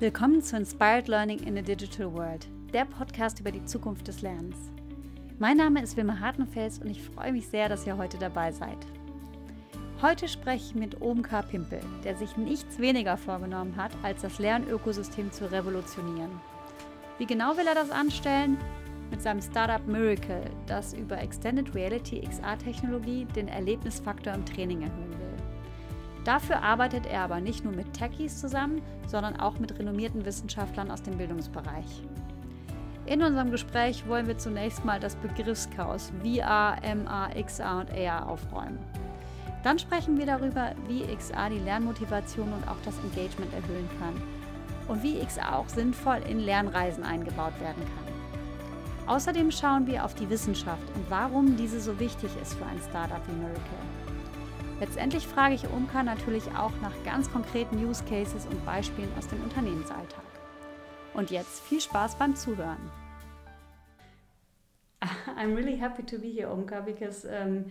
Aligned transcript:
Willkommen 0.00 0.40
zu 0.42 0.56
Inspired 0.56 1.08
Learning 1.08 1.40
in 1.40 1.58
a 1.58 1.60
Digital 1.60 2.12
World, 2.12 2.46
der 2.72 2.84
Podcast 2.84 3.40
über 3.40 3.50
die 3.50 3.64
Zukunft 3.64 4.06
des 4.06 4.22
Lernens. 4.22 4.70
Mein 5.40 5.56
Name 5.56 5.82
ist 5.82 5.96
Wilma 5.96 6.20
Hartenfels 6.20 6.78
und 6.78 6.88
ich 6.88 7.02
freue 7.02 7.32
mich 7.32 7.48
sehr, 7.48 7.68
dass 7.68 7.84
ihr 7.84 7.96
heute 7.96 8.16
dabei 8.16 8.52
seid. 8.52 8.78
Heute 10.00 10.28
spreche 10.28 10.66
ich 10.66 10.74
mit 10.76 11.02
Omkar 11.02 11.42
Pimpel, 11.42 11.80
der 12.04 12.14
sich 12.14 12.36
nichts 12.36 12.78
weniger 12.78 13.16
vorgenommen 13.16 13.74
hat, 13.74 13.90
als 14.04 14.22
das 14.22 14.38
Lernökosystem 14.38 15.32
zu 15.32 15.50
revolutionieren. 15.50 16.30
Wie 17.18 17.26
genau 17.26 17.56
will 17.56 17.66
er 17.66 17.74
das 17.74 17.90
anstellen? 17.90 18.56
Mit 19.10 19.20
seinem 19.20 19.42
Startup 19.42 19.84
Miracle, 19.88 20.48
das 20.68 20.94
über 20.94 21.18
Extended 21.18 21.74
Reality 21.74 22.20
XR-Technologie 22.20 23.24
den 23.34 23.48
Erlebnisfaktor 23.48 24.32
im 24.32 24.46
Training 24.46 24.82
erhöhen 24.82 25.18
will. 25.18 25.27
Dafür 26.28 26.62
arbeitet 26.62 27.06
er 27.06 27.22
aber 27.22 27.40
nicht 27.40 27.64
nur 27.64 27.72
mit 27.72 27.94
Techies 27.94 28.38
zusammen, 28.38 28.82
sondern 29.06 29.40
auch 29.40 29.58
mit 29.58 29.78
renommierten 29.78 30.26
Wissenschaftlern 30.26 30.90
aus 30.90 31.02
dem 31.02 31.16
Bildungsbereich. 31.16 32.02
In 33.06 33.22
unserem 33.22 33.50
Gespräch 33.50 34.06
wollen 34.06 34.26
wir 34.26 34.36
zunächst 34.36 34.84
mal 34.84 35.00
das 35.00 35.16
Begriffschaos 35.16 36.12
VR, 36.22 36.76
MR, 36.82 37.30
XR 37.42 37.78
und 37.78 37.90
AR 37.90 38.28
aufräumen. 38.28 38.78
Dann 39.64 39.78
sprechen 39.78 40.18
wir 40.18 40.26
darüber, 40.26 40.74
wie 40.86 41.02
XR 41.16 41.48
die 41.48 41.60
Lernmotivation 41.60 42.52
und 42.52 42.68
auch 42.68 42.76
das 42.84 42.98
Engagement 42.98 43.54
erhöhen 43.54 43.88
kann 43.98 44.22
und 44.86 45.02
wie 45.02 45.24
XR 45.24 45.56
auch 45.56 45.68
sinnvoll 45.70 46.20
in 46.28 46.40
Lernreisen 46.40 47.04
eingebaut 47.04 47.58
werden 47.58 47.82
kann. 47.82 49.14
Außerdem 49.14 49.50
schauen 49.50 49.86
wir 49.86 50.04
auf 50.04 50.14
die 50.14 50.28
Wissenschaft 50.28 50.94
und 50.94 51.08
warum 51.08 51.56
diese 51.56 51.80
so 51.80 51.98
wichtig 51.98 52.28
ist 52.42 52.52
für 52.52 52.66
ein 52.66 52.82
Startup 52.90 53.26
wie 53.26 53.32
Miracle. 53.32 53.87
Letztendlich 54.80 55.26
frage 55.26 55.54
ich 55.54 55.68
Umka 55.68 56.02
natürlich 56.02 56.44
auch 56.56 56.72
nach 56.80 56.92
ganz 57.04 57.30
konkreten 57.30 57.84
Use 57.84 58.04
Cases 58.04 58.46
und 58.46 58.64
Beispielen 58.64 59.10
aus 59.18 59.26
dem 59.26 59.42
Unternehmensalltag. 59.42 60.22
Und 61.14 61.30
jetzt 61.30 61.60
viel 61.62 61.80
Spaß 61.80 62.16
beim 62.16 62.36
Zuhören. 62.36 62.78
I'm 65.36 65.54
really 65.56 65.76
happy 65.76 66.04
to 66.04 66.18
be 66.18 66.28
here, 66.28 66.48
Omka, 66.48 66.80
because 66.80 67.24
um, 67.24 67.66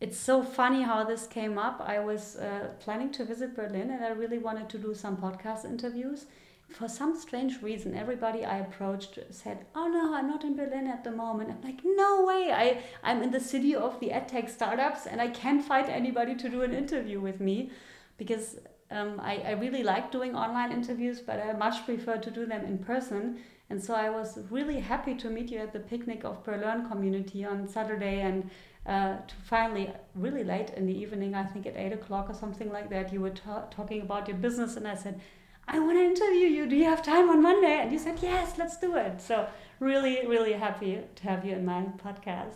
it's 0.00 0.18
so 0.18 0.42
funny 0.42 0.82
how 0.82 1.04
this 1.04 1.26
came 1.26 1.58
up. 1.58 1.80
I 1.80 1.98
was 1.98 2.36
uh, 2.36 2.68
planning 2.78 3.10
to 3.12 3.24
visit 3.24 3.54
Berlin 3.54 3.90
and 3.90 4.04
I 4.04 4.10
really 4.10 4.38
wanted 4.38 4.68
to 4.70 4.78
do 4.78 4.94
some 4.94 5.16
podcast 5.16 5.64
interviews. 5.64 6.26
For 6.70 6.88
some 6.88 7.16
strange 7.16 7.62
reason, 7.62 7.94
everybody 7.94 8.44
I 8.44 8.58
approached 8.58 9.18
said, 9.30 9.66
"Oh 9.74 9.86
no, 9.86 10.14
I'm 10.14 10.28
not 10.28 10.44
in 10.44 10.56
Berlin 10.56 10.86
at 10.86 11.04
the 11.04 11.10
moment." 11.10 11.50
I'm 11.50 11.62
like, 11.62 11.80
"No 11.84 12.24
way! 12.24 12.52
I 12.52 12.82
I'm 13.02 13.22
in 13.22 13.30
the 13.30 13.40
city 13.40 13.74
of 13.74 14.00
the 14.00 14.10
edtech 14.10 14.48
startups, 14.50 15.06
and 15.06 15.20
I 15.20 15.28
can't 15.28 15.64
find 15.64 15.88
anybody 15.88 16.34
to 16.36 16.48
do 16.48 16.62
an 16.62 16.74
interview 16.74 17.20
with 17.20 17.40
me, 17.40 17.70
because 18.16 18.58
um, 18.90 19.20
I 19.20 19.36
I 19.50 19.52
really 19.52 19.82
like 19.82 20.10
doing 20.10 20.34
online 20.34 20.72
interviews, 20.72 21.20
but 21.20 21.38
I 21.40 21.52
much 21.52 21.84
prefer 21.84 22.16
to 22.18 22.30
do 22.30 22.46
them 22.46 22.64
in 22.64 22.78
person." 22.78 23.38
And 23.70 23.82
so 23.82 23.94
I 23.94 24.10
was 24.10 24.38
really 24.50 24.78
happy 24.78 25.14
to 25.14 25.30
meet 25.30 25.50
you 25.50 25.58
at 25.58 25.72
the 25.72 25.80
picnic 25.80 26.22
of 26.24 26.44
Berlin 26.44 26.86
community 26.86 27.44
on 27.44 27.66
Saturday, 27.66 28.20
and 28.20 28.50
uh, 28.86 29.16
to 29.26 29.34
finally, 29.44 29.90
really 30.14 30.44
late 30.44 30.70
in 30.76 30.86
the 30.86 30.92
evening, 30.92 31.34
I 31.34 31.44
think 31.44 31.66
at 31.66 31.76
eight 31.76 31.92
o'clock 31.92 32.28
or 32.28 32.34
something 32.34 32.70
like 32.70 32.90
that, 32.90 33.12
you 33.12 33.20
were 33.20 33.30
ta 33.30 33.62
talking 33.70 34.02
about 34.02 34.28
your 34.28 34.36
business, 34.36 34.76
and 34.76 34.86
I 34.86 34.94
said 34.94 35.20
I 35.66 35.78
want 35.78 35.96
to 35.98 36.04
interview 36.04 36.48
you. 36.48 36.66
Do 36.66 36.76
you 36.76 36.84
have 36.84 37.02
time 37.02 37.30
on 37.30 37.42
Monday? 37.42 37.80
And 37.80 37.92
you 37.92 37.98
said, 37.98 38.18
yes, 38.20 38.58
let's 38.58 38.76
do 38.76 38.96
it. 38.96 39.20
So, 39.20 39.46
really, 39.80 40.26
really 40.26 40.52
happy 40.52 41.00
to 41.14 41.22
have 41.24 41.44
you 41.44 41.52
in 41.52 41.64
my 41.64 41.86
podcast. 42.04 42.54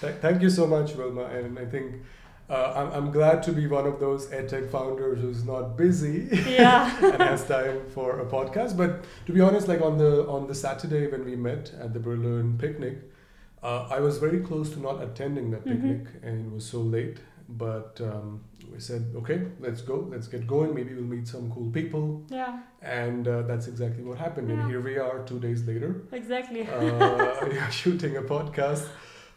Thank 0.20 0.42
you 0.42 0.50
so 0.50 0.66
much, 0.66 0.94
Wilma. 0.94 1.24
And 1.24 1.58
I 1.58 1.64
think 1.64 2.02
uh, 2.50 2.72
I'm, 2.76 2.92
I'm 2.92 3.10
glad 3.10 3.42
to 3.44 3.52
be 3.52 3.66
one 3.66 3.86
of 3.86 3.98
those 3.98 4.26
edtech 4.28 4.70
founders 4.70 5.20
who's 5.20 5.44
not 5.44 5.76
busy 5.76 6.28
yeah. 6.48 6.96
and 7.12 7.22
has 7.22 7.44
time 7.44 7.80
for 7.94 8.20
a 8.20 8.26
podcast. 8.26 8.76
But 8.76 9.04
to 9.26 9.32
be 9.32 9.40
honest, 9.40 9.68
like 9.68 9.80
on 9.80 9.98
the 9.98 10.26
on 10.28 10.46
the 10.46 10.54
Saturday 10.54 11.06
when 11.08 11.24
we 11.24 11.34
met 11.34 11.72
at 11.80 11.92
the 11.92 12.00
Berlin 12.00 12.56
picnic, 12.58 12.98
uh, 13.62 13.88
I 13.90 14.00
was 14.00 14.18
very 14.18 14.40
close 14.40 14.70
to 14.70 14.80
not 14.80 15.02
attending 15.02 15.50
that 15.50 15.64
mm-hmm. 15.64 15.72
picnic, 15.72 16.04
mm-hmm. 16.04 16.26
and 16.26 16.46
it 16.46 16.54
was 16.54 16.64
so 16.64 16.80
late 16.80 17.18
but 17.48 18.00
um, 18.02 18.42
we 18.72 18.80
said 18.80 19.12
okay 19.16 19.42
let's 19.60 19.82
go. 19.82 20.06
Let's 20.10 20.28
get 20.28 20.46
going. 20.46 20.74
Maybe 20.74 20.94
we'll 20.94 21.04
meet 21.04 21.28
some 21.28 21.50
cool 21.50 21.70
people. 21.70 22.22
Yeah. 22.28 22.60
And 22.82 23.26
uh, 23.26 23.42
that's 23.42 23.66
exactly 23.68 24.04
what 24.04 24.18
happened. 24.18 24.48
Yeah. 24.48 24.60
and 24.60 24.70
here 24.70 24.80
we 24.80 24.98
are 24.98 25.22
two 25.24 25.40
days 25.40 25.66
later. 25.66 26.02
Exactly. 26.12 26.66
Uh, 26.66 27.70
shooting 27.70 28.16
a 28.16 28.22
podcast 28.22 28.86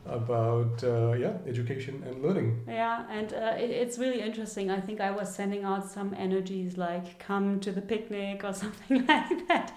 about 0.05 0.83
uh, 0.83 1.13
yeah 1.13 1.33
education 1.45 2.03
and 2.07 2.23
learning. 2.23 2.63
Yeah 2.67 3.05
and 3.09 3.33
uh, 3.33 3.55
it, 3.57 3.69
it's 3.69 3.97
really 3.97 4.21
interesting. 4.21 4.71
I 4.71 4.79
think 4.79 5.01
i 5.01 5.11
was 5.11 5.33
sending 5.33 5.63
out 5.63 5.89
some 5.89 6.13
energies 6.17 6.77
like 6.77 7.19
come 7.19 7.59
to 7.61 7.71
the 7.71 7.81
picnic 7.81 8.43
or 8.43 8.53
something 8.63 9.05
like 9.13 9.47
that. 9.47 9.75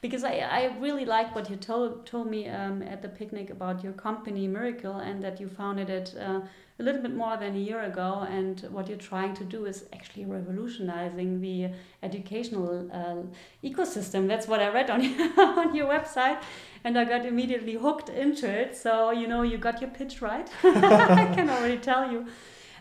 Because 0.00 0.24
I, 0.24 0.38
I 0.38 0.76
really 0.80 1.04
like 1.04 1.32
what 1.32 1.48
you 1.48 1.56
told 1.56 2.06
told 2.06 2.28
me 2.28 2.48
um, 2.48 2.82
at 2.82 3.02
the 3.02 3.08
picnic 3.08 3.50
about 3.50 3.84
your 3.84 3.92
company 3.92 4.48
Myracle 4.48 5.00
and 5.00 5.22
that 5.22 5.40
you 5.40 5.48
founded 5.48 5.90
it 5.90 6.14
uh, 6.20 6.40
a 6.82 6.84
little 6.84 7.00
bit 7.00 7.14
more 7.14 7.36
than 7.36 7.54
a 7.54 7.58
year 7.58 7.82
ago 7.84 8.26
and 8.28 8.60
what 8.70 8.88
you're 8.88 9.04
trying 9.12 9.34
to 9.34 9.44
do 9.44 9.66
is 9.66 9.84
actually 9.92 10.24
revolutionizing 10.24 11.40
the 11.40 11.68
educational 12.02 12.90
uh, 12.92 13.22
ecosystem. 13.64 14.26
That's 14.26 14.48
what 14.48 14.60
I 14.60 14.68
read 14.68 14.90
on 14.90 15.02
your, 15.08 15.40
on 15.40 15.74
your 15.74 15.86
website 15.86 16.42
and 16.82 16.98
I 16.98 17.04
got 17.04 17.24
immediately 17.24 17.74
hooked 17.74 18.08
into 18.08 18.48
it. 18.48 18.76
So 18.76 19.12
you 19.12 19.28
know 19.28 19.42
you 19.42 19.58
got 19.58 19.80
your 19.80 19.90
pitch 19.90 20.20
right 20.20 20.48
I 20.64 21.32
can 21.34 21.48
already 21.48 21.78
tell 21.78 22.10
you. 22.10 22.26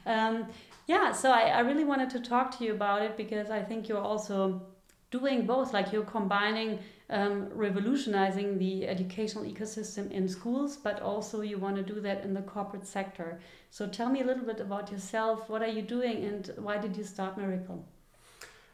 Um, 0.05 0.47
yeah 0.87 1.11
so 1.11 1.31
I, 1.31 1.43
I 1.59 1.59
really 1.59 1.83
wanted 1.83 2.09
to 2.11 2.19
talk 2.19 2.57
to 2.57 2.65
you 2.65 2.71
about 2.73 3.03
it 3.03 3.15
because 3.15 3.51
I 3.51 3.61
think 3.61 3.87
you're 3.87 4.07
also 4.13 4.63
doing 5.11 5.45
both 5.45 5.73
like 5.73 5.91
you're 5.93 6.11
combining 6.17 6.79
um, 7.11 7.49
revolutionizing 7.53 8.57
the 8.57 8.87
educational 8.87 9.43
ecosystem 9.43 10.09
in 10.11 10.27
schools, 10.27 10.77
but 10.77 11.01
also 11.01 11.41
you 11.41 11.57
want 11.57 11.75
to 11.75 11.83
do 11.83 11.99
that 12.01 12.23
in 12.23 12.33
the 12.33 12.41
corporate 12.41 12.87
sector. 12.87 13.39
So 13.69 13.87
tell 13.87 14.09
me 14.09 14.21
a 14.21 14.25
little 14.25 14.45
bit 14.45 14.59
about 14.59 14.91
yourself. 14.91 15.49
What 15.49 15.61
are 15.61 15.67
you 15.67 15.81
doing 15.81 16.23
and 16.23 16.51
why 16.57 16.77
did 16.77 16.95
you 16.95 17.03
start 17.03 17.37
Myracle? 17.37 17.83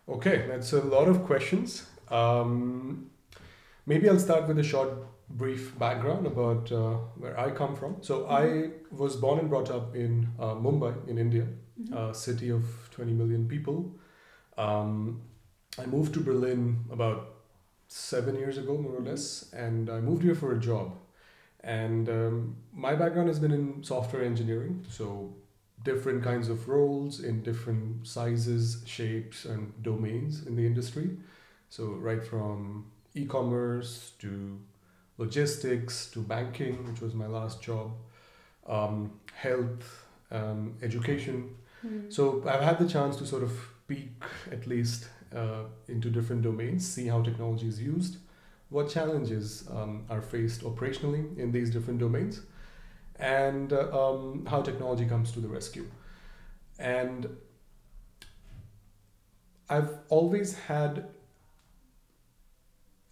Okay, 0.07 0.45
that's 0.47 0.71
a 0.71 0.81
lot 0.81 1.07
of 1.07 1.23
questions. 1.25 1.87
Um, 2.09 3.09
maybe 3.85 4.07
I'll 4.07 4.19
start 4.19 4.47
with 4.47 4.59
a 4.59 4.63
short, 4.63 4.93
brief 5.29 5.77
background 5.77 6.25
about 6.25 6.71
uh, 6.71 6.93
where 7.17 7.37
I 7.37 7.51
come 7.51 7.75
from. 7.75 7.97
So 8.01 8.19
mm-hmm. 8.21 8.33
I 8.33 8.95
was 8.95 9.17
born 9.17 9.39
and 9.39 9.49
brought 9.49 9.69
up 9.69 9.95
in 9.95 10.29
uh, 10.39 10.55
Mumbai, 10.55 11.09
in 11.09 11.17
India, 11.17 11.47
mm-hmm. 11.81 11.93
a 11.93 12.13
city 12.13 12.49
of 12.49 12.63
20 12.91 13.13
million 13.13 13.47
people. 13.47 13.93
Um, 14.57 15.21
I 15.77 15.85
moved 15.85 16.13
to 16.13 16.21
Berlin 16.21 16.85
about 16.91 17.36
seven 17.87 18.35
years 18.35 18.57
ago, 18.57 18.77
more 18.77 18.95
or 18.95 19.01
less, 19.01 19.51
and 19.53 19.89
I 19.89 19.99
moved 19.99 20.23
here 20.23 20.35
for 20.35 20.53
a 20.53 20.59
job. 20.59 20.95
And 21.63 22.07
um, 22.09 22.55
my 22.73 22.95
background 22.95 23.27
has 23.29 23.39
been 23.39 23.51
in 23.51 23.83
software 23.83 24.23
engineering, 24.23 24.85
so 24.89 25.33
different 25.83 26.23
kinds 26.23 26.49
of 26.49 26.67
roles 26.67 27.19
in 27.21 27.43
different 27.43 28.05
sizes, 28.07 28.83
shapes, 28.85 29.45
and 29.45 29.71
domains 29.83 30.45
in 30.45 30.55
the 30.55 30.65
industry. 30.65 31.17
So, 31.69 31.85
right 32.09 32.23
from 32.23 32.85
e 33.13 33.25
commerce 33.25 34.11
to 34.19 34.59
logistics 35.17 36.09
to 36.11 36.19
banking, 36.19 36.85
which 36.87 37.01
was 37.01 37.13
my 37.13 37.27
last 37.27 37.61
job, 37.61 37.91
um, 38.67 39.19
health, 39.33 40.05
um, 40.31 40.75
education. 40.81 41.55
Mm. 41.85 42.13
So, 42.13 42.43
I've 42.47 42.61
had 42.61 42.79
the 42.79 42.87
chance 42.87 43.17
to 43.17 43.25
sort 43.25 43.43
of 43.43 43.51
peek 43.87 44.23
at 44.51 44.67
least 44.67 45.07
uh, 45.37 45.63
into 45.87 46.09
different 46.09 46.41
domains, 46.41 46.87
see 46.95 47.07
how 47.07 47.21
technology 47.21 47.67
is 47.67 47.79
used, 47.81 48.17
what 48.69 48.89
challenges 48.89 49.67
um, 49.71 50.05
are 50.09 50.21
faced 50.21 50.61
operationally 50.61 51.37
in 51.37 51.51
these 51.51 51.69
different 51.69 51.99
domains, 51.99 52.41
and 53.19 53.73
uh, 53.73 53.79
um, 54.01 54.45
how 54.51 54.61
technology 54.61 55.05
comes 55.05 55.31
to 55.31 55.39
the 55.39 55.47
rescue. 55.47 55.85
And 56.79 57.27
I've 59.69 59.91
always 60.09 60.55
had 60.55 61.07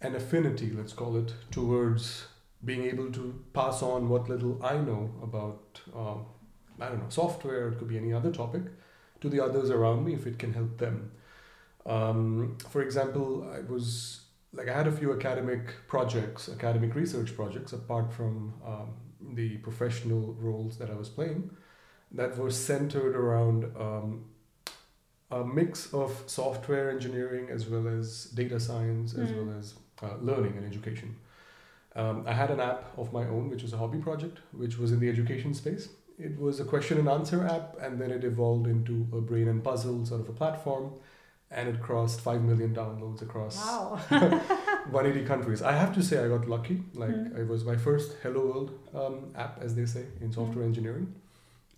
an 0.00 0.14
affinity, 0.14 0.70
let's 0.70 0.92
call 0.92 1.16
it, 1.16 1.34
towards 1.50 2.26
being 2.64 2.84
able 2.84 3.10
to 3.12 3.44
pass 3.52 3.82
on 3.82 4.08
what 4.08 4.28
little 4.28 4.64
I 4.64 4.76
know 4.78 5.10
about, 5.22 5.80
uh, 5.94 6.16
I 6.80 6.88
don't 6.88 6.98
know, 6.98 7.08
software, 7.08 7.68
it 7.68 7.78
could 7.78 7.88
be 7.88 7.96
any 7.96 8.12
other 8.12 8.32
topic, 8.32 8.62
to 9.20 9.28
the 9.28 9.42
others 9.42 9.70
around 9.70 10.04
me 10.04 10.14
if 10.14 10.26
it 10.26 10.38
can 10.38 10.52
help 10.52 10.78
them. 10.78 11.12
Um, 11.86 12.58
for 12.68 12.82
example, 12.82 13.48
I 13.54 13.60
was 13.60 14.22
like 14.52 14.68
I 14.68 14.76
had 14.76 14.86
a 14.86 14.92
few 14.92 15.12
academic 15.12 15.86
projects, 15.86 16.48
academic 16.48 16.94
research 16.94 17.34
projects, 17.36 17.72
apart 17.72 18.12
from 18.12 18.54
um, 18.66 18.94
the 19.34 19.58
professional 19.58 20.34
roles 20.38 20.78
that 20.78 20.90
I 20.90 20.94
was 20.94 21.08
playing, 21.08 21.50
that 22.12 22.36
were 22.36 22.50
centered 22.50 23.14
around 23.14 23.64
um, 23.78 24.24
a 25.30 25.44
mix 25.44 25.92
of 25.92 26.22
software 26.26 26.90
engineering 26.90 27.48
as 27.50 27.68
well 27.68 27.86
as 27.88 28.26
data 28.26 28.58
science 28.58 29.14
as 29.14 29.30
mm. 29.30 29.36
well 29.46 29.58
as 29.58 29.74
uh, 30.02 30.16
learning 30.20 30.56
and 30.56 30.66
education. 30.66 31.16
Um, 31.94 32.24
I 32.26 32.32
had 32.32 32.50
an 32.50 32.60
app 32.60 32.92
of 32.98 33.12
my 33.12 33.22
own, 33.22 33.48
which 33.48 33.62
was 33.62 33.72
a 33.72 33.78
hobby 33.78 33.98
project, 33.98 34.38
which 34.52 34.76
was 34.78 34.92
in 34.92 35.00
the 35.00 35.08
education 35.08 35.54
space. 35.54 35.88
It 36.18 36.38
was 36.38 36.60
a 36.60 36.64
question 36.64 36.98
and 36.98 37.08
answer 37.08 37.46
app, 37.46 37.76
and 37.80 38.00
then 38.00 38.10
it 38.10 38.24
evolved 38.24 38.66
into 38.66 39.06
a 39.12 39.20
brain 39.20 39.48
and 39.48 39.62
puzzle 39.62 40.04
sort 40.04 40.20
of 40.20 40.28
a 40.28 40.32
platform 40.32 40.92
and 41.50 41.68
it 41.68 41.80
crossed 41.80 42.20
5 42.20 42.42
million 42.42 42.74
downloads 42.74 43.22
across 43.22 43.56
wow. 43.56 43.96
180 44.90 45.24
countries. 45.26 45.62
I 45.62 45.72
have 45.72 45.94
to 45.94 46.02
say, 46.02 46.24
I 46.24 46.28
got 46.28 46.48
lucky. 46.48 46.82
Like, 46.94 47.10
Mm. 47.10 47.38
it 47.38 47.46
was 47.48 47.64
my 47.64 47.76
first 47.76 48.16
Hello 48.22 48.40
World 48.46 48.70
um, 48.94 49.32
app, 49.36 49.62
as 49.62 49.74
they 49.74 49.86
say, 49.86 50.04
in 50.20 50.32
software 50.32 50.64
Mm. 50.64 50.68
engineering. 50.68 51.14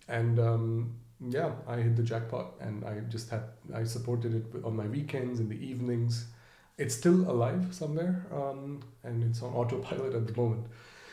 And 0.07 0.39
um, 0.39 0.95
yeah, 1.19 1.51
I 1.67 1.77
hit 1.77 1.95
the 1.95 2.03
jackpot 2.03 2.53
and 2.59 2.83
I 2.83 2.99
just 3.09 3.29
had, 3.29 3.43
I 3.73 3.83
supported 3.83 4.33
it 4.35 4.63
on 4.65 4.75
my 4.75 4.87
weekends, 4.87 5.39
in 5.39 5.49
the 5.49 5.59
evenings. 5.71 6.25
It's 6.77 6.95
still 6.95 7.29
alive 7.29 7.67
somewhere 7.71 8.25
um, 8.33 8.81
and 9.03 9.23
it's 9.23 9.41
on 9.43 9.53
autopilot 9.53 10.15
at 10.15 10.25
the 10.27 10.33
moment. 10.41 10.65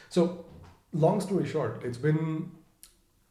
So, 0.09 0.45
long 0.93 1.21
story 1.21 1.47
short, 1.47 1.83
it's 1.85 1.99
been 1.99 2.53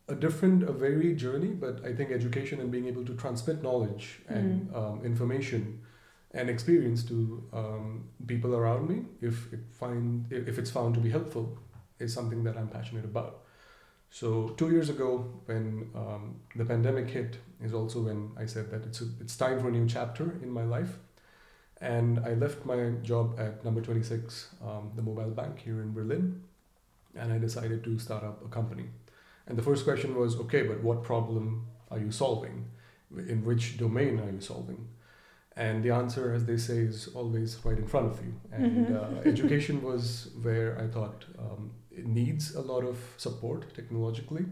a 0.08 0.16
different, 0.16 0.64
a 0.64 0.72
varied 0.72 1.18
journey, 1.18 1.48
but 1.48 1.84
I 1.84 1.94
think 1.96 2.12
education 2.12 2.60
and 2.62 2.72
being 2.72 2.88
able 2.88 3.06
to 3.06 3.16
transmit 3.16 3.64
knowledge 3.64 4.22
and 4.28 4.70
Mm. 4.70 4.76
um, 4.76 5.06
information 5.06 5.80
and 6.32 6.50
experience 6.50 7.04
to 7.04 7.44
um, 7.54 8.04
people 8.28 8.54
around 8.56 8.90
me, 8.90 9.06
if 9.22 9.52
it 9.54 9.62
find 9.72 10.26
if 10.32 10.58
it's 10.60 10.70
found 10.70 10.94
to 10.96 11.00
be 11.00 11.10
helpful, 11.10 11.58
is 12.00 12.14
something 12.14 12.44
that 12.44 12.56
I'm 12.58 12.68
passionate 12.68 13.06
about. 13.06 13.42
So 14.10 14.50
two 14.50 14.70
years 14.72 14.90
ago, 14.90 15.26
when 15.46 15.90
um, 15.96 16.36
the 16.56 16.66
pandemic 16.66 17.10
hit, 17.10 17.38
is 17.62 17.74
also 17.74 18.02
when 18.02 18.32
I 18.38 18.46
said 18.46 18.70
that 18.72 18.86
it's 18.86 19.02
a, 19.02 19.06
it's 19.22 19.36
time 19.36 19.60
for 19.60 19.70
a 19.70 19.72
new 19.72 19.88
chapter 19.88 20.38
in 20.44 20.50
my 20.52 20.64
life, 20.64 21.00
and 21.82 22.20
I 22.20 22.34
left 22.34 22.66
my 22.66 22.92
job 23.02 23.40
at 23.40 23.64
Number 23.66 23.82
Twenty 23.82 24.04
Six, 24.04 24.50
um, 24.64 24.92
the 24.96 25.02
mobile 25.02 25.32
bank 25.32 25.60
here 25.60 25.82
in 25.82 25.94
Berlin, 25.94 26.44
and 27.16 27.34
I 27.34 27.38
decided 27.40 27.84
to 27.86 27.98
start 27.98 28.24
up 28.24 28.46
a 28.46 28.50
company. 28.50 28.86
And 29.48 29.58
the 29.58 29.62
first 29.64 29.84
question 29.84 30.16
was, 30.16 30.36
okay, 30.38 30.64
but 30.64 30.82
what 30.82 31.04
problem 31.04 31.68
are 31.92 32.00
you 32.00 32.12
solving? 32.12 32.66
In 33.16 33.46
which 33.46 33.78
domain 33.78 34.20
are 34.20 34.32
you 34.32 34.42
solving? 34.42 34.88
And 35.56 35.84
the 35.84 35.92
answer, 35.92 36.34
as 36.34 36.46
they 36.46 36.58
say, 36.58 36.80
is 36.80 37.08
always 37.16 37.58
right 37.64 37.78
in 37.78 37.88
front 37.88 38.08
of 38.12 38.26
you. 38.26 38.34
And 38.52 38.88
Mhm. 38.88 38.96
uh, 38.96 39.22
education 39.34 39.82
was 39.84 40.30
where 40.42 40.78
I 40.84 40.88
thought 40.88 41.26
um, 41.40 41.72
it 41.92 42.06
needs 42.08 42.56
a 42.56 42.62
lot 42.62 42.84
of 42.84 42.98
support 43.18 43.74
technologically, 43.74 44.46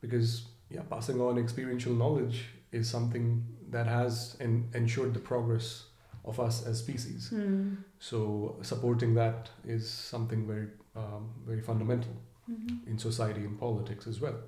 because 0.00 0.46
yeah, 0.70 0.82
passing 0.90 1.20
on 1.20 1.38
experiential 1.38 1.94
knowledge 1.94 2.46
is 2.72 2.88
something 2.90 3.44
that 3.70 3.86
has 3.86 4.36
en- 4.40 4.68
ensured 4.74 5.12
the 5.14 5.20
progress 5.20 5.86
of 6.24 6.40
us 6.40 6.66
as 6.66 6.78
species. 6.78 7.30
Mm. 7.32 7.76
So 7.98 8.56
supporting 8.62 9.14
that 9.14 9.50
is 9.64 9.88
something 9.88 10.46
very, 10.46 10.68
um, 10.96 11.28
very 11.46 11.60
fundamental 11.60 12.12
Mhm. 12.50 12.86
in 12.86 12.98
society 12.98 13.40
and 13.44 13.58
politics 13.58 14.06
as 14.06 14.20
well. 14.20 14.38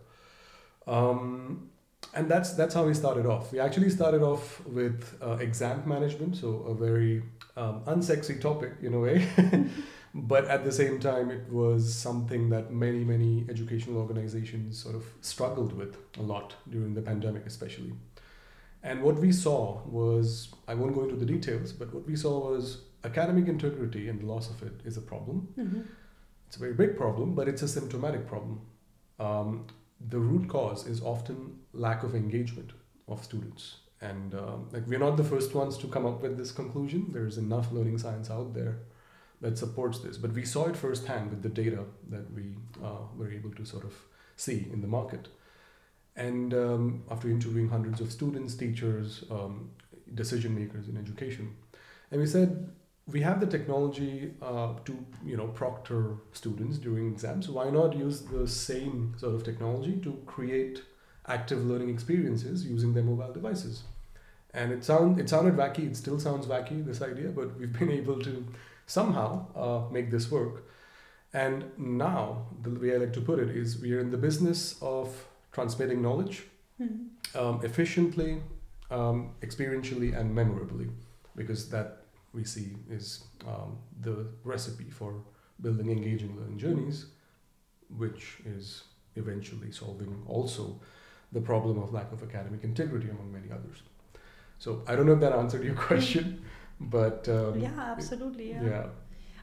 Um, 0.87 1.71
and 2.15 2.29
that's 2.31 2.53
that's 2.55 2.75
how 2.75 2.87
we 2.87 2.95
started 2.95 3.27
off. 3.27 3.53
We 3.53 3.59
actually 3.61 3.91
started 3.91 4.23
off 4.23 4.65
with 4.67 5.17
uh, 5.23 5.37
exam 5.41 5.83
management, 5.89 6.37
so 6.37 6.49
a 6.69 6.75
very 6.75 7.23
um, 7.57 7.83
unsexy 7.87 8.41
topic 8.41 8.73
in 8.83 8.95
a 8.95 9.01
way, 9.01 9.27
but 10.15 10.45
at 10.47 10.65
the 10.65 10.73
same 10.73 11.01
time, 11.01 11.31
it 11.31 11.51
was 11.51 11.93
something 11.95 12.51
that 12.51 12.73
many 12.73 13.03
many 13.05 13.45
educational 13.49 13.97
organizations 13.99 14.79
sort 14.83 14.95
of 14.95 15.05
struggled 15.21 15.73
with 15.73 15.97
a 16.19 16.23
lot 16.23 16.55
during 16.71 16.95
the 16.95 17.03
pandemic, 17.03 17.45
especially. 17.47 17.93
And 18.83 19.03
what 19.03 19.17
we 19.19 19.33
saw 19.33 19.81
was, 19.85 20.55
I 20.69 20.75
won't 20.75 20.95
go 20.95 21.03
into 21.03 21.17
the 21.17 21.27
details, 21.27 21.73
but 21.73 21.93
what 21.93 22.07
we 22.07 22.15
saw 22.15 22.51
was 22.53 22.83
academic 23.03 23.49
integrity 23.49 24.09
and 24.09 24.21
the 24.21 24.27
loss 24.27 24.49
of 24.49 24.63
it 24.63 24.75
is 24.85 24.97
a 24.97 25.01
problem. 25.03 25.49
Mhm. 25.59 25.83
It's 26.47 26.57
a 26.57 26.61
very 26.61 26.75
big 26.75 26.97
problem, 26.97 27.35
but 27.35 27.49
it's 27.49 27.63
a 27.63 27.69
symptomatic 27.69 28.27
problem. 28.27 28.61
Um, 29.19 29.67
the 30.09 30.19
root 30.19 30.49
cause 30.49 30.87
is 30.87 31.03
often 31.03 31.59
lack 31.73 32.03
of 32.03 32.15
engagement 32.15 32.73
of 33.09 33.25
students. 33.25 33.77
And 34.01 34.35
um, 34.35 34.69
like 34.73 34.87
we're 34.87 34.99
not 34.99 35.17
the 35.17 35.25
first 35.25 35.55
ones 35.55 35.79
to 35.79 35.89
come 35.89 36.07
up 36.07 36.23
with 36.23 36.37
this 36.37 36.53
conclusion. 36.53 37.07
There's 37.13 37.39
enough 37.39 37.73
learning 37.73 37.99
science 37.99 38.31
out 38.31 38.55
there 38.55 38.79
that 39.41 39.59
supports 39.59 40.01
this. 40.01 40.17
But 40.17 40.33
we 40.33 40.45
saw 40.45 40.67
it 40.67 40.77
firsthand 40.77 41.31
with 41.31 41.43
the 41.43 41.49
data 41.49 41.85
that 42.11 42.33
we 42.33 42.55
uh, 42.83 43.07
were 43.17 43.31
able 43.31 43.51
to 43.53 43.65
sort 43.65 43.85
of 43.85 43.95
see 44.37 44.69
in 44.73 44.81
the 44.81 44.87
market. 44.87 45.29
And 46.15 46.55
um, 46.55 47.03
after 47.11 47.29
interviewing 47.29 47.69
hundreds 47.69 48.01
of 48.01 48.11
students, 48.11 48.55
teachers, 48.55 49.25
um, 49.31 49.71
decision 50.15 50.55
makers 50.55 50.89
in 50.89 50.97
education, 50.97 51.55
and 52.11 52.21
we 52.21 52.27
said 52.27 52.71
we 53.09 53.21
have 53.21 53.39
the 53.41 53.47
technology 53.47 54.35
uh, 54.43 54.75
to 54.85 54.93
you 55.25 55.37
know 55.37 55.47
proctor 55.49 56.17
students 56.33 56.79
during 56.79 57.07
exams. 57.13 57.49
Why 57.49 57.71
not 57.71 57.97
use 57.97 58.23
the 58.23 58.47
same 58.49 59.15
sort 59.19 59.35
of 59.35 59.45
technology 59.45 60.01
to 60.03 60.13
create 60.27 60.83
active 61.29 61.65
learning 61.65 61.91
experiences 61.91 62.65
using 62.67 62.95
their 62.95 63.05
mobile 63.05 63.33
devices? 63.33 63.85
And 64.55 64.73
it 64.73 64.85
sound 64.85 65.21
it 65.21 65.29
sounded 65.29 65.55
wacky 65.57 65.87
it 65.91 65.97
still 65.97 66.19
sounds 66.19 66.47
wacky 66.47 66.85
this 66.85 67.03
idea 67.03 67.29
but 67.29 67.57
we've 67.59 67.73
been 67.79 67.91
able 68.03 68.21
to 68.23 68.45
somehow 68.87 69.47
uh, 69.55 69.93
make 69.93 70.11
this 70.11 70.31
work. 70.31 70.65
And 71.33 71.65
now 71.77 72.47
the 72.63 72.71
way 72.71 72.95
i 72.95 72.99
like 72.99 73.13
to 73.13 73.21
put 73.21 73.39
it 73.39 73.51
is 73.51 73.79
we 73.81 73.93
are 73.93 74.01
in 74.01 74.11
the 74.11 74.17
business 74.17 74.77
of 74.81 75.27
transmitting 75.53 76.03
knowledge 76.03 76.45
Mhm. 76.81 77.09
um, 77.35 77.61
efficiently, 77.65 78.43
um, 78.91 79.31
experientially, 79.41 80.15
and 80.19 80.35
memorably, 80.35 80.89
because 81.35 81.71
that 81.71 82.03
we 82.37 82.45
see 82.45 82.77
is 82.91 83.25
um, 83.47 83.79
the 84.03 84.27
recipe 84.45 84.91
for 84.91 85.23
building 85.61 85.91
engaging 85.91 86.37
learning 86.39 86.59
journeys, 86.59 87.07
which 87.97 88.39
is 88.45 88.85
eventually 89.17 89.73
solving 89.73 90.23
also 90.29 90.79
the 91.33 91.41
problem 91.41 91.83
of 91.83 91.93
lack 91.93 92.13
of 92.13 92.23
academic 92.23 92.63
integrity 92.63 93.09
among 93.09 93.33
many 93.33 93.51
others. 93.51 93.83
So 94.59 94.83
I 94.87 94.95
don't 94.95 95.07
know 95.07 95.15
if 95.15 95.21
that 95.21 95.33
answered 95.33 95.65
your 95.65 95.75
question, 95.89 96.45
but 96.79 97.29
um, 97.29 97.59
yeah, 97.59 97.73
absolutely. 97.79 98.51
Yeah. 98.51 98.65
yeah. 98.65 98.87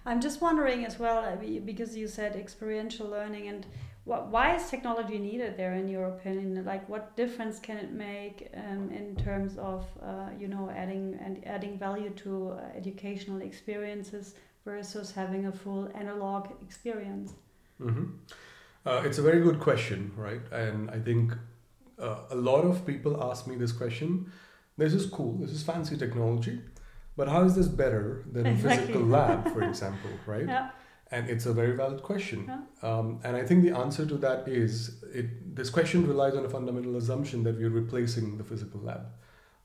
I'm 0.06 0.22
just 0.22 0.42
wondering 0.42 0.86
as 0.86 1.00
well 1.00 1.20
uh, 1.20 1.36
because 1.66 1.96
you 1.96 2.08
said 2.08 2.36
experiential 2.36 3.08
learning 3.08 3.48
and 3.48 3.66
what, 4.06 4.28
why 4.28 4.56
is 4.56 4.70
technology 4.70 5.18
needed 5.18 5.56
there 5.56 5.74
in 5.74 5.88
your 5.88 6.08
opinion? 6.08 6.64
Like, 6.66 6.88
what 6.90 7.16
difference 7.16 7.60
can 7.60 7.78
it 7.78 7.92
make 7.92 8.50
um, 8.56 8.92
in 8.92 9.16
terms 9.16 9.58
of 9.58 9.86
uh, 10.02 10.30
you 10.38 10.48
know 10.48 10.70
adding 10.76 11.18
and 11.24 11.46
adding 11.48 11.78
value 11.78 12.10
to 12.26 12.50
uh, 12.52 12.78
educational 12.78 13.42
experiences 13.42 14.36
versus 14.66 15.12
having 15.12 15.46
a 15.46 15.52
full 15.52 15.90
analog 15.96 16.50
experience? 16.62 17.34
hmm 17.78 18.06
Uh, 18.86 19.02
it's 19.06 19.18
a 19.18 19.22
very 19.22 19.42
good 19.48 19.60
question, 19.60 20.12
right? 20.18 20.42
And 20.52 20.92
I 20.92 21.00
think 21.00 21.34
uh, 21.98 22.18
a 22.30 22.36
lot 22.36 22.64
of 22.66 22.86
people 22.86 23.14
ask 23.32 23.48
me 23.48 23.56
this 23.56 23.72
question. 23.72 24.30
This 24.78 24.94
is 24.94 25.06
cool. 25.06 25.34
This 25.44 25.52
is 25.52 25.64
fancy 25.64 25.96
technology, 25.98 26.60
but 27.16 27.30
how 27.30 27.46
is 27.46 27.54
this 27.56 27.70
better 27.84 28.26
than 28.34 28.46
a 28.46 28.50
Exactly. 28.50 28.88
physical 28.88 29.04
lab, 29.18 29.48
for 29.54 29.62
example, 29.64 30.12
right? 30.26 30.48
Yeah. 30.56 30.70
And 31.14 31.30
it's 31.30 31.46
a 31.46 31.54
very 31.54 31.76
valid 31.76 32.02
question. 32.02 32.40
Um, 32.82 33.20
and 33.24 33.38
I 33.42 33.44
think 33.48 33.64
the 33.64 33.74
answer 33.84 34.04
to 34.12 34.18
that 34.26 34.48
is 34.48 35.04
it. 35.14 35.56
This 35.56 35.70
question 35.70 36.08
relies 36.08 36.36
on 36.40 36.44
a 36.44 36.50
fundamental 36.50 36.96
assumption 37.02 37.44
that 37.44 37.56
we're 37.60 37.76
replacing 37.84 38.38
the 38.40 38.44
physical 38.52 38.82
lab. 38.82 39.04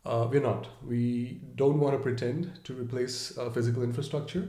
Uh, 0.04 0.28
we're 0.30 0.42
not. 0.42 0.68
We 0.86 1.40
don't 1.62 1.80
want 1.80 1.94
to 1.96 2.02
pretend 2.08 2.40
to 2.64 2.74
replace 2.74 3.16
uh, 3.38 3.48
physical 3.56 3.82
infrastructure. 3.82 4.44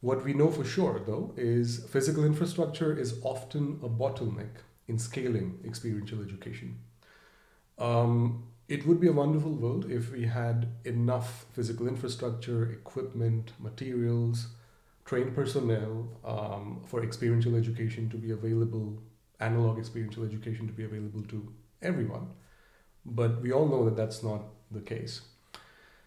What 0.00 0.24
we 0.24 0.32
know 0.32 0.50
for 0.50 0.64
sure, 0.64 1.02
though, 1.06 1.34
is 1.36 1.84
physical 1.96 2.24
infrastructure 2.24 2.90
is 3.04 3.10
often 3.22 3.78
a 3.82 3.90
bottleneck 4.02 4.54
in 4.88 4.98
scaling 4.98 5.60
experiential 5.66 6.22
education. 6.22 6.78
Um, 7.78 8.44
it 8.68 8.86
would 8.86 9.00
be 9.00 9.08
a 9.08 9.12
wonderful 9.12 9.52
world 9.52 9.90
if 9.90 10.10
we 10.10 10.24
had 10.40 10.68
enough 10.84 11.44
physical 11.52 11.86
infrastructure, 11.86 12.60
equipment, 12.80 13.52
materials, 13.58 14.48
trained 15.04 15.34
personnel 15.34 16.08
um, 16.24 16.82
for 16.86 17.02
experiential 17.02 17.56
education 17.56 18.08
to 18.10 18.16
be 18.16 18.30
available, 18.30 19.02
analog 19.40 19.78
experiential 19.78 20.24
education 20.24 20.66
to 20.66 20.72
be 20.72 20.84
available 20.84 21.22
to 21.22 21.52
everyone. 21.80 22.28
But 23.04 23.42
we 23.42 23.52
all 23.52 23.66
know 23.66 23.84
that 23.84 23.96
that's 23.96 24.22
not 24.22 24.42
the 24.70 24.80
case. 24.80 25.22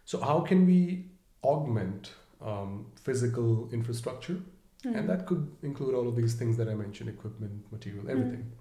So, 0.06 0.22
how 0.22 0.40
can 0.42 0.66
we 0.66 1.06
augment 1.44 2.12
um, 2.42 2.86
physical 2.96 3.70
infrastructure? 3.72 4.42
Mhm. 4.86 4.98
And 4.98 5.10
that 5.10 5.26
could 5.26 5.52
include 5.64 5.96
all 5.96 6.08
of 6.08 6.16
these 6.16 6.36
things 6.36 6.58
that 6.58 6.70
I 6.70 6.76
mentioned 6.76 7.10
equipment, 7.10 7.72
material, 7.72 8.10
everything. 8.10 8.52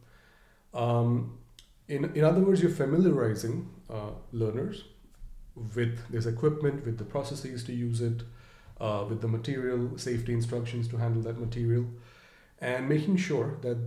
Um, 0.73 1.39
in, 1.87 2.05
in 2.15 2.25
other 2.25 2.41
words, 2.41 2.63
you're 2.63 2.71
familiarizing 2.71 3.69
uh, 3.91 4.13
learners 4.33 4.85
with 5.55 5.99
this 6.11 6.27
equipment, 6.27 6.85
with 6.85 6.99
the 6.99 7.05
processes 7.05 7.63
to 7.65 7.73
use 7.73 8.01
it, 8.01 8.23
uh, 8.81 9.05
with 9.09 9.21
the 9.21 9.29
material, 9.29 9.97
safety 9.99 10.33
instructions 10.33 10.89
to 10.89 10.97
handle 10.97 11.23
that 11.23 11.39
material, 11.39 11.87
and 12.61 12.89
making 12.89 13.17
sure 13.17 13.59
that 13.63 13.79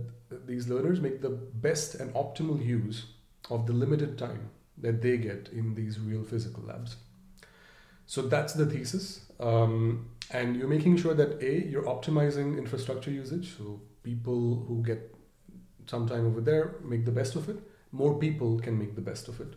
these 0.46 0.68
learners 0.68 1.00
make 1.00 1.20
the 1.20 1.30
best 1.30 1.94
and 1.94 2.12
optimal 2.14 2.64
use 2.64 3.06
of 3.50 3.66
the 3.66 3.72
limited 3.72 4.18
time 4.18 4.50
that 4.76 5.02
they 5.02 5.16
get 5.16 5.48
in 5.52 5.74
these 5.74 5.98
real 5.98 6.22
physical 6.22 6.62
labs. 6.64 6.96
So 8.06 8.22
that's 8.22 8.54
the 8.54 8.66
thesis. 8.66 9.20
Um, 9.40 10.10
and 10.30 10.56
you're 10.56 10.68
making 10.68 10.96
sure 10.98 11.14
that 11.14 11.42
A, 11.42 11.66
you're 11.66 11.84
optimizing 11.84 12.58
infrastructure 12.58 13.10
usage. 13.10 13.56
So 13.56 13.80
people 14.02 14.64
who 14.66 14.82
get 14.82 15.14
some 15.86 16.06
time 16.08 16.26
over 16.26 16.40
there 16.40 16.76
make 16.84 17.04
the 17.04 17.10
best 17.12 17.36
of 17.36 17.48
it. 17.48 17.58
More 17.92 18.18
people 18.18 18.58
can 18.60 18.78
make 18.78 18.94
the 18.94 19.00
best 19.00 19.28
of 19.28 19.40
it. 19.40 19.54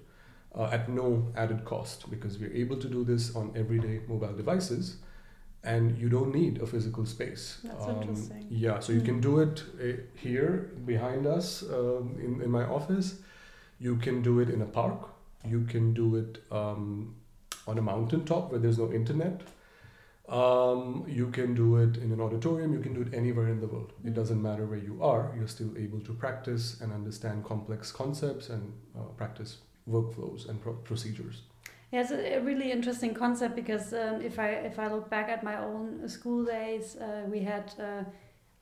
uh, 0.56 0.70
at 0.72 0.90
no 0.90 1.32
added 1.36 1.64
cost 1.66 2.10
because 2.10 2.38
we're 2.38 2.54
able 2.54 2.78
to 2.78 2.88
do 2.88 3.04
this 3.04 3.36
on 3.36 3.52
everyday 3.56 4.02
mobile 4.08 4.34
devices 4.34 4.98
and 5.64 5.98
you 5.98 6.10
don't 6.10 6.34
need 6.34 6.62
a 6.62 6.66
physical 6.66 7.06
space. 7.06 7.60
That's 7.64 7.86
um, 7.86 8.02
interesting. 8.02 8.48
Yeah, 8.50 8.80
so 8.80 8.94
you 8.94 9.02
can 9.02 9.20
do 9.22 9.40
it 9.40 9.64
uh, 9.80 10.02
here 10.16 10.72
behind 10.86 11.28
us 11.28 11.64
um, 11.64 12.18
in, 12.20 12.42
in 12.42 12.50
my 12.50 12.64
office. 12.64 13.20
You 13.80 13.96
can 13.98 14.22
do 14.22 14.40
it 14.40 14.50
in 14.50 14.62
a 14.62 14.66
park. 14.66 15.10
You 15.46 15.62
can 15.66 15.94
do 15.94 16.16
it 16.16 16.44
um, 16.52 17.16
on 17.68 17.78
a 17.78 17.82
mountaintop 17.82 18.52
where 18.52 18.60
there's 18.60 18.78
no 18.78 18.92
internet. 18.92 19.42
Um, 20.30 21.04
you 21.08 21.28
can 21.28 21.54
do 21.54 21.76
it 21.78 21.98
in 21.98 22.12
an 22.12 22.22
auditorium, 22.22 22.74
you 22.74 22.80
can 22.80 22.94
do 22.94 23.02
it 23.02 23.14
anywhere 23.14 23.50
in 23.50 23.60
the 23.60 23.68
world. 23.68 23.92
It 24.06 24.14
doesn't 24.14 24.42
matter 24.42 24.66
where 24.66 24.80
you 24.80 25.04
are, 25.04 25.34
you're 25.36 25.48
still 25.48 25.78
able 25.78 26.00
to 26.02 26.14
practice 26.14 26.80
and 26.80 26.94
understand 26.94 27.44
complex 27.44 27.92
concepts 27.92 28.48
and 28.48 28.72
uh, 28.98 29.02
practice 29.18 29.58
workflows 29.90 30.48
and 30.48 30.62
pro- 30.62 30.74
procedures. 30.74 31.42
Yeah, 31.92 32.02
it's 32.02 32.12
a 32.12 32.40
really 32.40 32.72
interesting 32.72 33.14
concept 33.14 33.56
because 33.56 33.94
um, 33.94 34.22
if 34.22 34.40
I 34.40 34.50
if 34.50 34.80
I 34.80 34.88
look 34.88 35.10
back 35.10 35.28
at 35.30 35.44
my 35.44 35.58
own 35.58 36.08
school 36.08 36.46
days, 36.46 36.96
uh, 36.96 37.26
we 37.30 37.42
had 37.42 37.74
uh, 37.78 38.04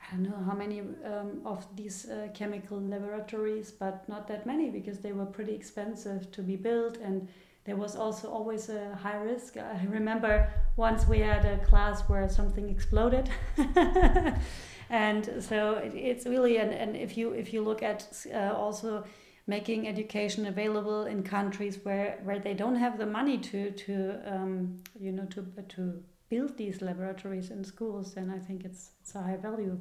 I 0.01 0.15
don't 0.15 0.23
know 0.23 0.43
how 0.45 0.55
many 0.55 0.79
um, 0.79 1.41
of 1.45 1.65
these 1.75 2.09
uh, 2.09 2.29
chemical 2.33 2.81
laboratories, 2.81 3.71
but 3.71 4.09
not 4.09 4.27
that 4.29 4.47
many 4.47 4.71
because 4.71 4.99
they 4.99 5.11
were 5.11 5.27
pretty 5.27 5.53
expensive 5.53 6.31
to 6.31 6.41
be 6.41 6.55
built 6.55 6.97
and 6.97 7.27
there 7.65 7.75
was 7.75 7.95
also 7.95 8.29
always 8.31 8.69
a 8.69 8.95
high 8.95 9.17
risk. 9.17 9.57
I 9.57 9.85
remember 9.89 10.49
once 10.75 11.07
we 11.07 11.19
had 11.19 11.45
a 11.45 11.59
class 11.59 12.01
where 12.09 12.27
something 12.29 12.67
exploded. 12.67 13.29
and 14.89 15.29
so 15.39 15.79
it's 15.83 16.25
really 16.25 16.57
and, 16.57 16.73
and 16.73 16.95
if 16.95 17.15
you 17.15 17.33
if 17.33 17.53
you 17.53 17.61
look 17.61 17.83
at 17.83 18.07
uh, 18.33 18.53
also 18.55 19.03
making 19.49 19.87
education 19.87 20.45
available 20.45 21.05
in 21.05 21.23
countries 21.23 21.79
where 21.83 22.19
where 22.23 22.39
they 22.39 22.53
don't 22.53 22.75
have 22.75 22.97
the 22.97 23.05
money 23.05 23.37
to 23.37 23.71
to 23.71 23.93
um, 24.33 24.77
you 24.99 25.11
know 25.11 25.25
to 25.25 25.41
to 25.75 25.81
build 26.29 26.57
these 26.57 26.81
laboratories 26.81 27.49
in 27.49 27.63
schools 27.63 28.13
then 28.13 28.29
I 28.29 28.39
think 28.39 28.63
it's 28.63 28.91
it's 29.01 29.15
a 29.15 29.21
high 29.21 29.37
value 29.37 29.77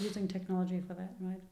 using 0.00 0.26
technology 0.26 0.80
for 0.80 0.94
that 0.94 1.12
right 1.20 1.42